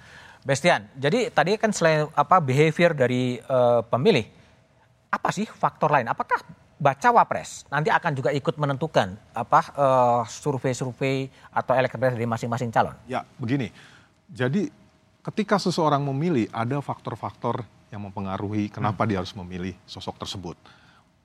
Bestian, 0.47 0.87
jadi 0.95 1.27
tadi 1.27 1.59
kan 1.59 1.75
selain 1.75 2.07
apa 2.15 2.39
behavior 2.39 2.95
dari 2.95 3.35
uh, 3.51 3.83
pemilih, 3.83 4.23
apa 5.11 5.35
sih 5.35 5.43
faktor 5.43 5.91
lain? 5.91 6.07
Apakah 6.07 6.39
baca 6.77 7.09
wapres 7.11 7.67
nanti 7.67 7.91
akan 7.91 8.15
juga 8.15 8.29
ikut 8.31 8.55
menentukan 8.55 9.17
apa 9.35 9.59
uh, 9.75 10.21
survei-survei 10.23 11.27
atau 11.51 11.75
elektabilitas 11.75 12.15
dari 12.15 12.29
masing-masing 12.29 12.71
calon? 12.71 12.95
Ya, 13.11 13.27
begini. 13.35 13.75
Jadi 14.31 14.71
ketika 15.19 15.59
seseorang 15.59 15.99
memilih 15.99 16.47
ada 16.55 16.79
faktor-faktor 16.79 17.67
yang 17.91 18.07
mempengaruhi 18.07 18.71
kenapa 18.71 19.03
hmm. 19.03 19.09
dia 19.11 19.17
harus 19.19 19.35
memilih 19.35 19.75
sosok 19.83 20.15
tersebut. 20.15 20.55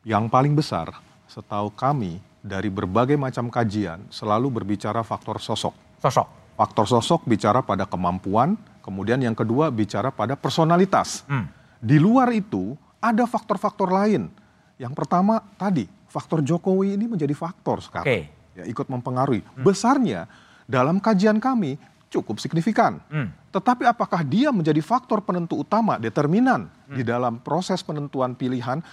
Yang 0.02 0.26
paling 0.34 0.54
besar, 0.58 0.90
setahu 1.30 1.70
kami 1.70 2.18
dari 2.42 2.68
berbagai 2.68 3.14
macam 3.14 3.46
kajian 3.48 4.02
selalu 4.10 4.50
berbicara 4.60 5.06
faktor 5.06 5.38
sosok. 5.38 5.72
Sosok. 6.02 6.28
Faktor 6.58 6.84
sosok 6.84 7.24
bicara 7.24 7.64
pada 7.64 7.88
kemampuan, 7.88 8.58
kemudian 8.84 9.22
yang 9.22 9.32
kedua 9.32 9.72
bicara 9.72 10.12
pada 10.12 10.36
personalitas. 10.36 11.24
Hmm. 11.30 11.48
Di 11.80 11.96
luar 11.96 12.28
itu 12.34 12.76
ada 13.00 13.24
faktor-faktor 13.24 13.88
lain. 13.88 14.28
Yang 14.76 14.92
pertama 14.98 15.40
tadi 15.56 15.86
faktor 16.10 16.44
Jokowi 16.44 16.98
ini 16.98 17.08
menjadi 17.08 17.32
faktor 17.32 17.80
sekarang. 17.80 18.10
Okay. 18.10 18.22
Ya, 18.52 18.68
ikut 18.68 18.84
mempengaruhi. 18.90 19.40
Hmm. 19.40 19.64
Besarnya 19.64 20.28
dalam 20.68 21.00
kajian 21.00 21.40
kami 21.40 21.80
cukup 22.12 22.36
signifikan. 22.36 23.00
Hmm. 23.08 23.32
Tetapi 23.48 23.88
apakah 23.88 24.20
dia 24.20 24.52
menjadi 24.52 24.84
faktor 24.84 25.24
penentu 25.24 25.64
utama, 25.64 25.96
determinan 25.96 26.68
hmm. 26.68 26.96
di 27.00 27.02
dalam 27.06 27.40
proses 27.40 27.80
penentuan 27.80 28.36
pilihan? 28.36 28.84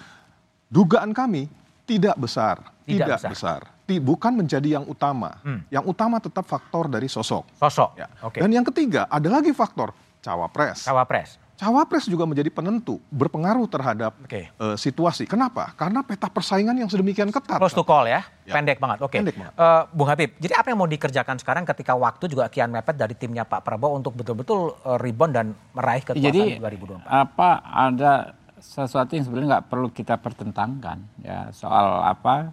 Dugaan 0.69 1.11
kami 1.11 1.49
tidak 1.89 2.15
besar, 2.21 2.55
tidak, 2.85 3.17
tidak 3.17 3.19
besar. 3.33 3.61
besar. 3.65 3.99
Bukan 4.05 4.37
menjadi 4.37 4.77
yang 4.77 4.85
utama. 4.85 5.41
Hmm. 5.41 5.65
Yang 5.73 5.85
utama 5.89 6.21
tetap 6.21 6.45
faktor 6.45 6.85
dari 6.85 7.09
sosok. 7.09 7.57
Sosok. 7.57 7.97
Ya. 7.97 8.07
Okay. 8.21 8.45
Dan 8.45 8.53
yang 8.53 8.65
ketiga 8.69 9.09
ada 9.09 9.25
lagi 9.25 9.49
faktor 9.49 9.97
cawapres. 10.21 10.85
Cawapres. 10.85 11.41
Cawapres 11.59 12.07
juga 12.07 12.23
menjadi 12.23 12.47
penentu, 12.47 13.03
berpengaruh 13.11 13.67
terhadap 13.67 14.15
okay. 14.23 14.47
uh, 14.63 14.71
eh, 14.71 14.77
situasi. 14.79 15.27
Kenapa? 15.27 15.75
Karena 15.75 15.99
peta 16.07 16.31
persaingan 16.31 16.71
yang 16.71 16.87
sedemikian 16.87 17.27
ketat. 17.35 17.59
Close 17.59 17.75
to 17.75 17.83
call 17.83 18.07
ya, 18.07 18.23
ya. 18.47 18.55
pendek 18.55 18.79
banget. 18.79 19.03
Oke, 19.03 19.19
okay. 19.19 19.35
uh, 19.59 19.83
Bung 19.91 20.07
Habib. 20.07 20.39
Jadi 20.39 20.55
apa 20.55 20.71
yang 20.71 20.79
mau 20.79 20.87
dikerjakan 20.87 21.35
sekarang 21.35 21.67
ketika 21.67 21.99
waktu 21.99 22.31
juga 22.31 22.47
kian 22.47 22.71
mepet 22.71 22.95
dari 22.95 23.11
timnya 23.11 23.43
Pak 23.43 23.67
Prabowo 23.67 23.99
untuk 23.99 24.15
betul-betul 24.15 24.71
uh, 24.87 24.95
rebound 24.95 25.35
dan 25.35 25.51
meraih 25.75 25.99
kekuasaan 25.99 26.31
Jadi, 26.31 26.63
2024? 26.63 27.03
apa 27.11 27.49
ada 27.67 28.38
sesuatu 28.61 29.15
yang 29.15 29.25
sebenarnya 29.25 29.49
nggak 29.57 29.67
perlu 29.67 29.87
kita 29.91 30.19
pertentangkan 30.19 31.01
ya. 31.23 31.49
Soal 31.55 32.03
apa 32.03 32.51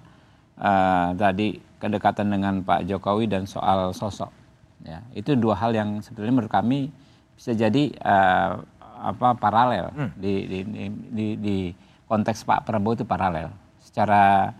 uh, 0.58 1.12
tadi 1.14 1.58
kedekatan 1.76 2.32
dengan 2.32 2.64
Pak 2.64 2.88
Jokowi 2.88 3.28
dan 3.28 3.44
soal 3.44 3.92
sosok. 3.92 4.32
Ya, 4.84 5.02
itu 5.16 5.34
dua 5.34 5.56
hal 5.58 5.74
yang 5.74 5.98
sebenarnya 6.04 6.34
menurut 6.36 6.52
kami 6.52 6.92
bisa 7.36 7.52
jadi 7.52 7.90
uh, 8.00 8.60
apa 8.96 9.36
paralel 9.36 9.92
hmm. 9.92 10.10
di, 10.16 10.34
di, 10.48 10.58
di, 11.12 11.26
di 11.36 11.56
konteks 12.08 12.46
Pak 12.48 12.64
Prabowo 12.64 12.96
itu 12.96 13.04
paralel. 13.04 13.52
Secara 13.82 14.52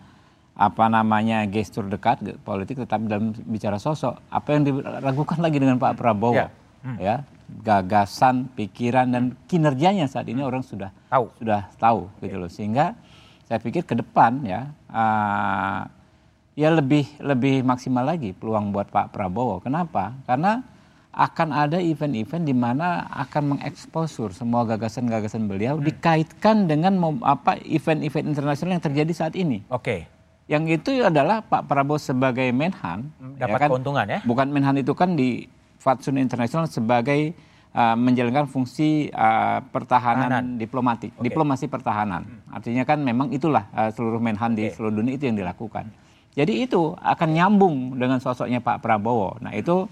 apa 0.56 0.84
namanya 0.88 1.44
gestur 1.44 1.84
dekat 1.84 2.24
politik 2.40 2.80
tetapi 2.80 3.08
dalam 3.08 3.32
bicara 3.44 3.76
sosok. 3.76 4.18
Apa 4.32 4.56
yang 4.56 4.64
diragukan 4.64 5.40
lagi 5.40 5.56
dengan 5.60 5.76
Pak 5.76 6.00
Prabowo? 6.00 6.36
Ya, 6.36 6.48
hmm. 6.86 6.96
ya 7.02 7.26
gagasan 7.66 8.46
pikiran 8.54 9.10
dan 9.10 9.24
kinerjanya 9.50 10.06
saat 10.06 10.30
ini 10.30 10.46
orang 10.46 10.62
sudah 10.62 10.94
tahu 11.10 11.26
sudah 11.42 11.66
tahu 11.78 12.06
gitu 12.22 12.38
loh 12.38 12.50
sehingga 12.50 12.94
saya 13.46 13.58
pikir 13.58 13.82
ke 13.82 13.98
depan 13.98 14.42
ya 14.46 14.70
uh, 14.90 15.86
ya 16.58 16.70
lebih 16.70 17.06
lebih 17.22 17.66
maksimal 17.66 18.06
lagi 18.06 18.34
peluang 18.34 18.70
buat 18.70 18.90
Pak 18.90 19.10
Prabowo 19.14 19.62
kenapa 19.62 20.14
karena 20.26 20.62
akan 21.16 21.48
ada 21.48 21.80
event-event 21.80 22.44
di 22.44 22.52
mana 22.52 23.08
akan 23.08 23.56
mengeksposur 23.56 24.36
semua 24.36 24.68
gagasan-gagasan 24.68 25.48
beliau 25.48 25.80
hmm. 25.80 25.88
dikaitkan 25.88 26.68
dengan 26.68 27.00
apa 27.24 27.56
event-event 27.64 28.36
internasional 28.36 28.76
yang 28.76 28.84
terjadi 28.84 29.12
saat 29.16 29.32
ini. 29.32 29.64
Oke. 29.72 29.80
Okay. 29.80 30.00
Yang 30.46 30.78
itu 30.78 31.02
adalah 31.02 31.42
Pak 31.42 31.66
Prabowo 31.66 31.98
sebagai 31.98 32.46
Menhan 32.54 33.10
hmm, 33.18 33.40
dapat 33.40 33.58
ya 33.58 33.62
kan, 33.64 33.68
keuntungan 33.72 34.06
ya. 34.06 34.20
Bukan 34.28 34.46
Menhan 34.52 34.76
itu 34.78 34.92
kan 34.92 35.16
di 35.16 35.48
Fatsun 35.86 36.18
Internasional 36.18 36.66
sebagai 36.66 37.30
uh, 37.70 37.94
menjalankan 37.94 38.50
fungsi 38.50 39.06
uh, 39.14 39.62
pertahanan 39.70 40.26
Pertahanan. 40.26 40.44
diplomatik, 40.58 41.10
okay. 41.14 41.30
diplomasi 41.30 41.70
pertahanan. 41.70 42.26
Hmm. 42.26 42.56
Artinya 42.58 42.82
kan 42.82 42.98
memang 43.06 43.30
itulah 43.30 43.70
uh, 43.70 43.94
seluruh 43.94 44.18
Menhan 44.18 44.58
okay. 44.58 44.66
di 44.66 44.74
seluruh 44.74 44.98
dunia 44.98 45.14
itu 45.14 45.30
yang 45.30 45.38
dilakukan. 45.38 45.86
Jadi 46.34 46.66
itu 46.66 46.92
akan 46.98 47.28
nyambung 47.32 47.76
dengan 47.94 48.18
sosoknya 48.18 48.58
Pak 48.58 48.82
Prabowo. 48.82 49.38
Nah 49.40 49.54
itu 49.54 49.86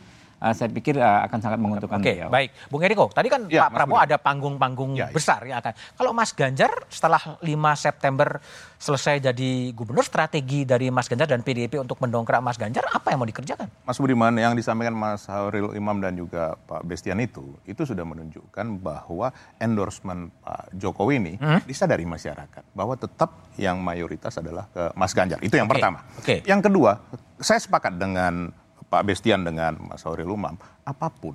uh, 0.44 0.52
saya 0.52 0.68
pikir 0.68 1.00
uh, 1.00 1.24
akan 1.24 1.38
sangat 1.40 1.58
menguntungkan 1.58 1.98
Oke, 2.04 2.12
okay, 2.20 2.28
baik. 2.28 2.48
Bung 2.68 2.84
Eriko, 2.84 3.08
tadi 3.08 3.32
kan 3.32 3.48
ya, 3.48 3.66
Pak 3.66 3.80
Prabowo 3.80 3.96
ada 3.96 4.16
panggung-panggung 4.20 4.92
ya, 4.92 5.08
ya. 5.08 5.14
besar 5.16 5.40
ya 5.48 5.64
akan. 5.64 5.72
Kalau 5.96 6.10
Mas 6.12 6.36
Ganjar 6.36 6.70
setelah 6.92 7.40
5 7.40 7.48
September 7.80 8.28
selesai 8.76 9.32
jadi 9.32 9.72
gubernur, 9.72 10.04
strategi 10.04 10.68
dari 10.68 10.92
Mas 10.92 11.08
Ganjar 11.08 11.24
dan 11.24 11.40
PDIP 11.40 11.80
untuk 11.80 11.96
mendongkrak 12.04 12.44
Mas 12.44 12.60
Ganjar 12.60 12.84
apa 12.92 13.08
yang 13.08 13.24
mau 13.24 13.28
dikerjakan? 13.28 13.72
Mas 13.88 13.96
Budiman, 13.96 14.36
yang 14.36 14.52
disampaikan 14.52 14.92
Mas 14.92 15.24
Hauril 15.24 15.72
Imam 15.72 15.96
dan 16.04 16.12
juga 16.12 16.60
Pak 16.68 16.84
Bestian 16.84 17.16
itu, 17.24 17.56
itu 17.64 17.88
sudah 17.88 18.04
menunjukkan 18.04 18.84
bahwa 18.84 19.32
endorsement 19.56 20.28
Pak 20.44 20.76
Jokowi 20.76 21.14
ini 21.16 21.34
hmm? 21.40 21.64
disadari 21.64 22.04
masyarakat 22.04 22.76
bahwa 22.76 22.98
tetap 23.00 23.32
yang 23.56 23.80
mayoritas 23.80 24.36
adalah 24.36 24.68
ke 24.68 24.92
Mas 24.92 25.16
Ganjar. 25.16 25.40
Itu 25.40 25.56
yang 25.56 25.70
okay. 25.70 25.74
pertama. 25.80 25.98
Okay. 26.20 26.38
Yang 26.44 26.68
kedua, 26.68 27.00
saya 27.40 27.60
sepakat 27.62 27.96
dengan 27.96 28.52
Pak 28.94 29.02
Bestian 29.02 29.42
dengan 29.42 29.74
Mas 29.90 30.06
Aurel 30.06 30.30
Umam, 30.30 30.54
apa 30.86 31.10
pun 31.10 31.34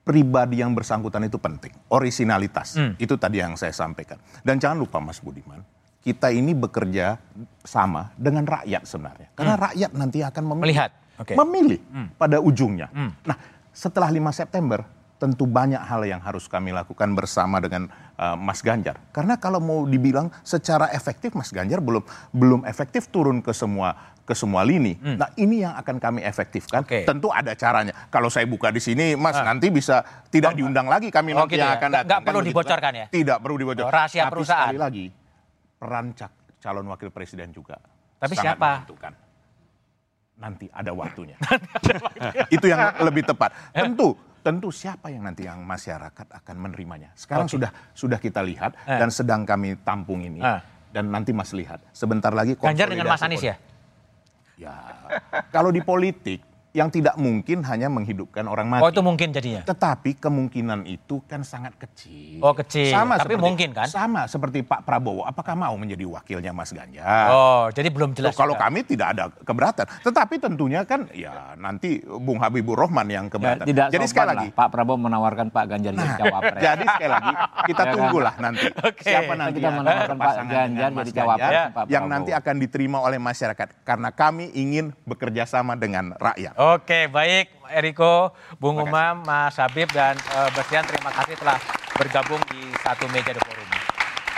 pribadi 0.00 0.64
yang 0.64 0.72
bersangkutan 0.72 1.28
itu 1.28 1.36
penting, 1.36 1.76
originalitas. 1.92 2.80
Hmm. 2.80 2.96
Itu 2.96 3.20
tadi 3.20 3.44
yang 3.44 3.52
saya 3.60 3.76
sampaikan. 3.76 4.16
Dan 4.40 4.56
jangan 4.56 4.80
lupa 4.80 4.96
Mas 4.96 5.20
Budiman, 5.20 5.60
kita 6.00 6.32
ini 6.32 6.56
bekerja 6.56 7.20
sama 7.60 8.16
dengan 8.16 8.48
rakyat 8.48 8.88
sebenarnya. 8.88 9.28
Karena 9.36 9.54
hmm. 9.60 9.64
rakyat 9.68 9.90
nanti 9.92 10.18
akan 10.24 10.44
memilih. 10.56 10.64
Melihat. 10.72 10.90
Okay. 11.20 11.36
Memilih 11.36 11.80
hmm. 11.84 12.08
pada 12.16 12.40
ujungnya. 12.40 12.88
Hmm. 12.94 13.12
Nah, 13.28 13.36
setelah 13.76 14.08
5 14.08 14.24
September, 14.32 14.88
tentu 15.16 15.48
banyak 15.48 15.80
hal 15.80 16.04
yang 16.04 16.20
harus 16.20 16.44
kami 16.44 16.72
lakukan 16.72 17.12
bersama 17.16 17.60
dengan 17.60 17.88
uh, 18.20 18.36
Mas 18.36 18.60
Ganjar. 18.60 19.00
Karena 19.12 19.40
kalau 19.40 19.60
mau 19.60 19.84
dibilang 19.88 20.28
secara 20.44 20.92
efektif 20.92 21.32
Mas 21.32 21.48
Ganjar 21.52 21.80
belum 21.80 22.04
belum 22.36 22.60
efektif 22.68 23.08
turun 23.08 23.40
ke 23.40 23.52
semua 23.56 24.15
ke 24.26 24.34
semua 24.34 24.66
lini. 24.66 24.98
Hmm. 24.98 25.22
Nah, 25.22 25.30
ini 25.38 25.62
yang 25.62 25.78
akan 25.78 26.02
kami 26.02 26.20
efektifkan. 26.26 26.82
Okay. 26.82 27.06
Tentu 27.06 27.30
ada 27.30 27.54
caranya. 27.54 27.94
Kalau 28.10 28.26
saya 28.26 28.44
buka 28.50 28.74
di 28.74 28.82
sini 28.82 29.14
Mas 29.14 29.38
ah. 29.38 29.46
nanti 29.46 29.70
bisa 29.70 30.02
tidak 30.28 30.52
oh, 30.52 30.56
diundang 30.58 30.90
lagi 30.90 31.14
kami 31.14 31.30
oh, 31.32 31.46
nanti 31.46 31.54
gitu 31.54 31.62
yang 31.62 31.72
ya? 31.72 31.78
akan 31.78 31.90
datang. 31.94 32.08
Nggak 32.10 32.20
perlu 32.26 32.40
kan 32.42 32.48
dibocorkan 32.50 32.92
ya? 32.92 33.06
Tidak 33.06 33.38
perlu 33.38 33.56
dibocorkan. 33.62 33.86
Oh, 33.86 33.94
rahasia 33.94 34.22
Tapi 34.26 34.32
perusahaan. 34.34 34.66
sekali 34.66 34.80
lagi 34.82 35.04
peran 35.78 36.06
calon 36.58 36.86
wakil 36.90 37.08
presiden 37.14 37.54
juga. 37.54 37.78
Tapi 38.18 38.34
siapa? 38.34 38.82
Menentukan 38.82 39.12
nanti 40.42 40.66
ada 40.68 40.90
waktunya. 40.92 41.36
itu 42.54 42.66
yang 42.66 42.98
lebih 43.00 43.24
tepat. 43.24 43.54
Tentu 43.72 44.18
tentu 44.46 44.70
siapa 44.70 45.10
yang 45.10 45.26
nanti 45.26 45.42
yang 45.42 45.62
masyarakat 45.62 46.26
akan 46.42 46.56
menerimanya. 46.58 47.10
Sekarang 47.18 47.50
okay. 47.50 47.58
sudah 47.58 47.70
sudah 47.94 48.18
kita 48.22 48.42
lihat 48.46 48.78
eh. 48.86 48.98
dan 48.98 49.10
sedang 49.10 49.42
kami 49.42 49.74
tampung 49.82 50.22
ini 50.22 50.38
eh. 50.38 50.60
dan 50.94 51.10
nanti 51.10 51.34
Mas 51.34 51.50
lihat 51.50 51.82
sebentar 51.90 52.30
lagi. 52.30 52.54
Ganjar 52.54 52.86
dengan 52.86 53.10
Mas 53.10 53.22
Anies 53.26 53.42
ya? 53.42 53.58
Ya, 54.56 54.72
kalau 55.52 55.68
di 55.68 55.84
politik 55.84 56.40
yang 56.76 56.92
tidak 56.92 57.16
mungkin 57.16 57.64
hanya 57.64 57.88
menghidupkan 57.88 58.44
orang 58.44 58.68
mati. 58.68 58.84
Oh 58.84 58.92
itu 58.92 59.00
mungkin 59.00 59.32
jadinya. 59.32 59.64
Tetapi 59.64 60.20
kemungkinan 60.20 60.84
itu 60.84 61.24
kan 61.24 61.40
sangat 61.40 61.72
kecil. 61.80 62.44
Oh 62.44 62.52
kecil. 62.52 62.92
Sama 62.92 63.16
Tapi 63.16 63.32
seperti, 63.32 63.44
mungkin 63.48 63.68
kan? 63.72 63.88
Sama 63.88 64.28
seperti 64.28 64.60
Pak 64.60 64.84
Prabowo. 64.84 65.24
Apakah 65.24 65.56
mau 65.56 65.72
menjadi 65.80 66.04
wakilnya 66.04 66.52
Mas 66.52 66.76
Ganjar? 66.76 67.32
Oh 67.32 67.72
jadi 67.72 67.88
belum 67.88 68.12
jelas. 68.12 68.36
So, 68.36 68.44
kalau 68.44 68.60
kami 68.60 68.84
tidak 68.84 69.16
ada 69.16 69.32
keberatan. 69.32 69.88
Tetapi 70.04 70.36
tentunya 70.36 70.84
kan 70.84 71.08
ya 71.16 71.56
nanti 71.56 72.04
Bung 72.04 72.36
Habibur 72.44 72.76
Rahman 72.76 73.08
yang 73.08 73.32
keberatan. 73.32 73.64
Ya, 73.64 73.72
tidak 73.72 73.86
jadi 73.96 74.06
sekali 74.12 74.28
lagi 74.36 74.48
Pak 74.52 74.68
Prabowo 74.68 75.00
menawarkan 75.00 75.48
Pak 75.48 75.64
Ganjar 75.72 75.96
jadi 75.96 76.04
nah, 76.04 76.18
cawapres. 76.20 76.60
jadi 76.60 76.84
sekali 76.84 77.12
lagi 77.16 77.32
kita 77.72 77.82
ya, 77.88 77.92
tunggulah 77.96 78.34
nanti 78.36 78.66
okay. 78.68 79.08
siapa 79.16 79.32
nanti 79.32 79.58
kita 79.64 79.70
menawarkan 79.72 80.16
Pak 80.20 80.34
Ganjar 80.44 80.90
jadi 80.92 81.12
cawapres. 81.16 81.54
Ya. 81.56 81.64
Pak 81.72 81.84
yang 81.88 82.04
nanti 82.04 82.30
akan 82.36 82.54
diterima 82.60 82.98
oleh 83.00 83.16
masyarakat 83.16 83.68
karena 83.80 84.12
kami 84.12 84.52
ingin 84.52 84.92
bekerja 85.08 85.48
sama 85.48 85.72
dengan 85.72 86.12
rakyat. 86.20 86.52
Oke 86.66 87.06
baik. 87.06 87.54
Eriko, 87.70 88.34
Bung 88.58 88.78
Umam, 88.82 89.22
Mas 89.26 89.54
Habib, 89.58 89.86
dan 89.90 90.18
uh, 90.34 90.50
Bersian 90.54 90.82
terima 90.86 91.14
kasih 91.14 91.38
telah 91.38 91.58
bergabung 91.94 92.38
di 92.50 92.62
satu 92.82 93.06
meja 93.10 93.30
The 93.34 93.42
Forum. 93.42 93.70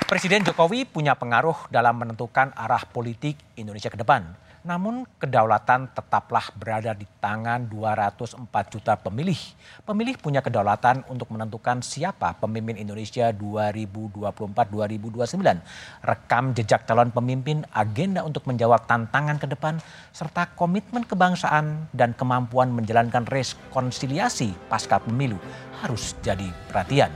Presiden 0.08 0.44
Jokowi 0.44 0.88
punya 0.88 1.12
pengaruh 1.16 1.68
dalam 1.72 1.96
menentukan 2.00 2.52
arah 2.56 2.84
politik 2.88 3.36
Indonesia 3.56 3.88
ke 3.92 4.00
depan. 4.00 4.28
Namun 4.66 5.06
kedaulatan 5.22 5.86
tetaplah 5.94 6.50
berada 6.58 6.90
di 6.90 7.06
tangan 7.22 7.70
204 7.70 8.74
juta 8.74 8.98
pemilih. 8.98 9.38
Pemilih 9.86 10.18
punya 10.18 10.42
kedaulatan 10.42 11.06
untuk 11.06 11.30
menentukan 11.30 11.78
siapa 11.78 12.34
pemimpin 12.42 12.74
Indonesia 12.74 13.30
2024-2029. 13.30 15.62
Rekam 16.02 16.44
jejak 16.58 16.90
calon 16.90 17.14
pemimpin, 17.14 17.62
agenda 17.70 18.26
untuk 18.26 18.50
menjawab 18.50 18.82
tantangan 18.90 19.38
ke 19.38 19.46
depan, 19.46 19.78
serta 20.10 20.50
komitmen 20.58 21.06
kebangsaan 21.06 21.86
dan 21.94 22.10
kemampuan 22.18 22.74
menjalankan 22.74 23.30
rekonsiliasi 23.30 24.58
pasca 24.66 24.98
pemilu 24.98 25.38
harus 25.78 26.18
jadi 26.26 26.50
perhatian. 26.66 27.14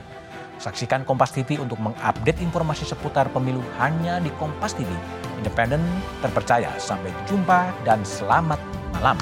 Saksikan 0.62 1.03
Kompas 1.03 1.34
TV 1.34 1.59
untuk 1.59 1.82
mengupdate 1.82 2.38
informasi 2.38 2.86
seputar 2.86 3.26
pemilu 3.34 3.59
hanya 3.82 4.22
di 4.22 4.30
Kompas 4.38 4.78
TV 4.78 4.86
independen, 5.43 5.82
terpercaya. 6.22 6.70
Sampai 6.78 7.11
jumpa 7.26 7.74
dan 7.82 8.07
selamat 8.07 8.62
malam. 8.95 9.18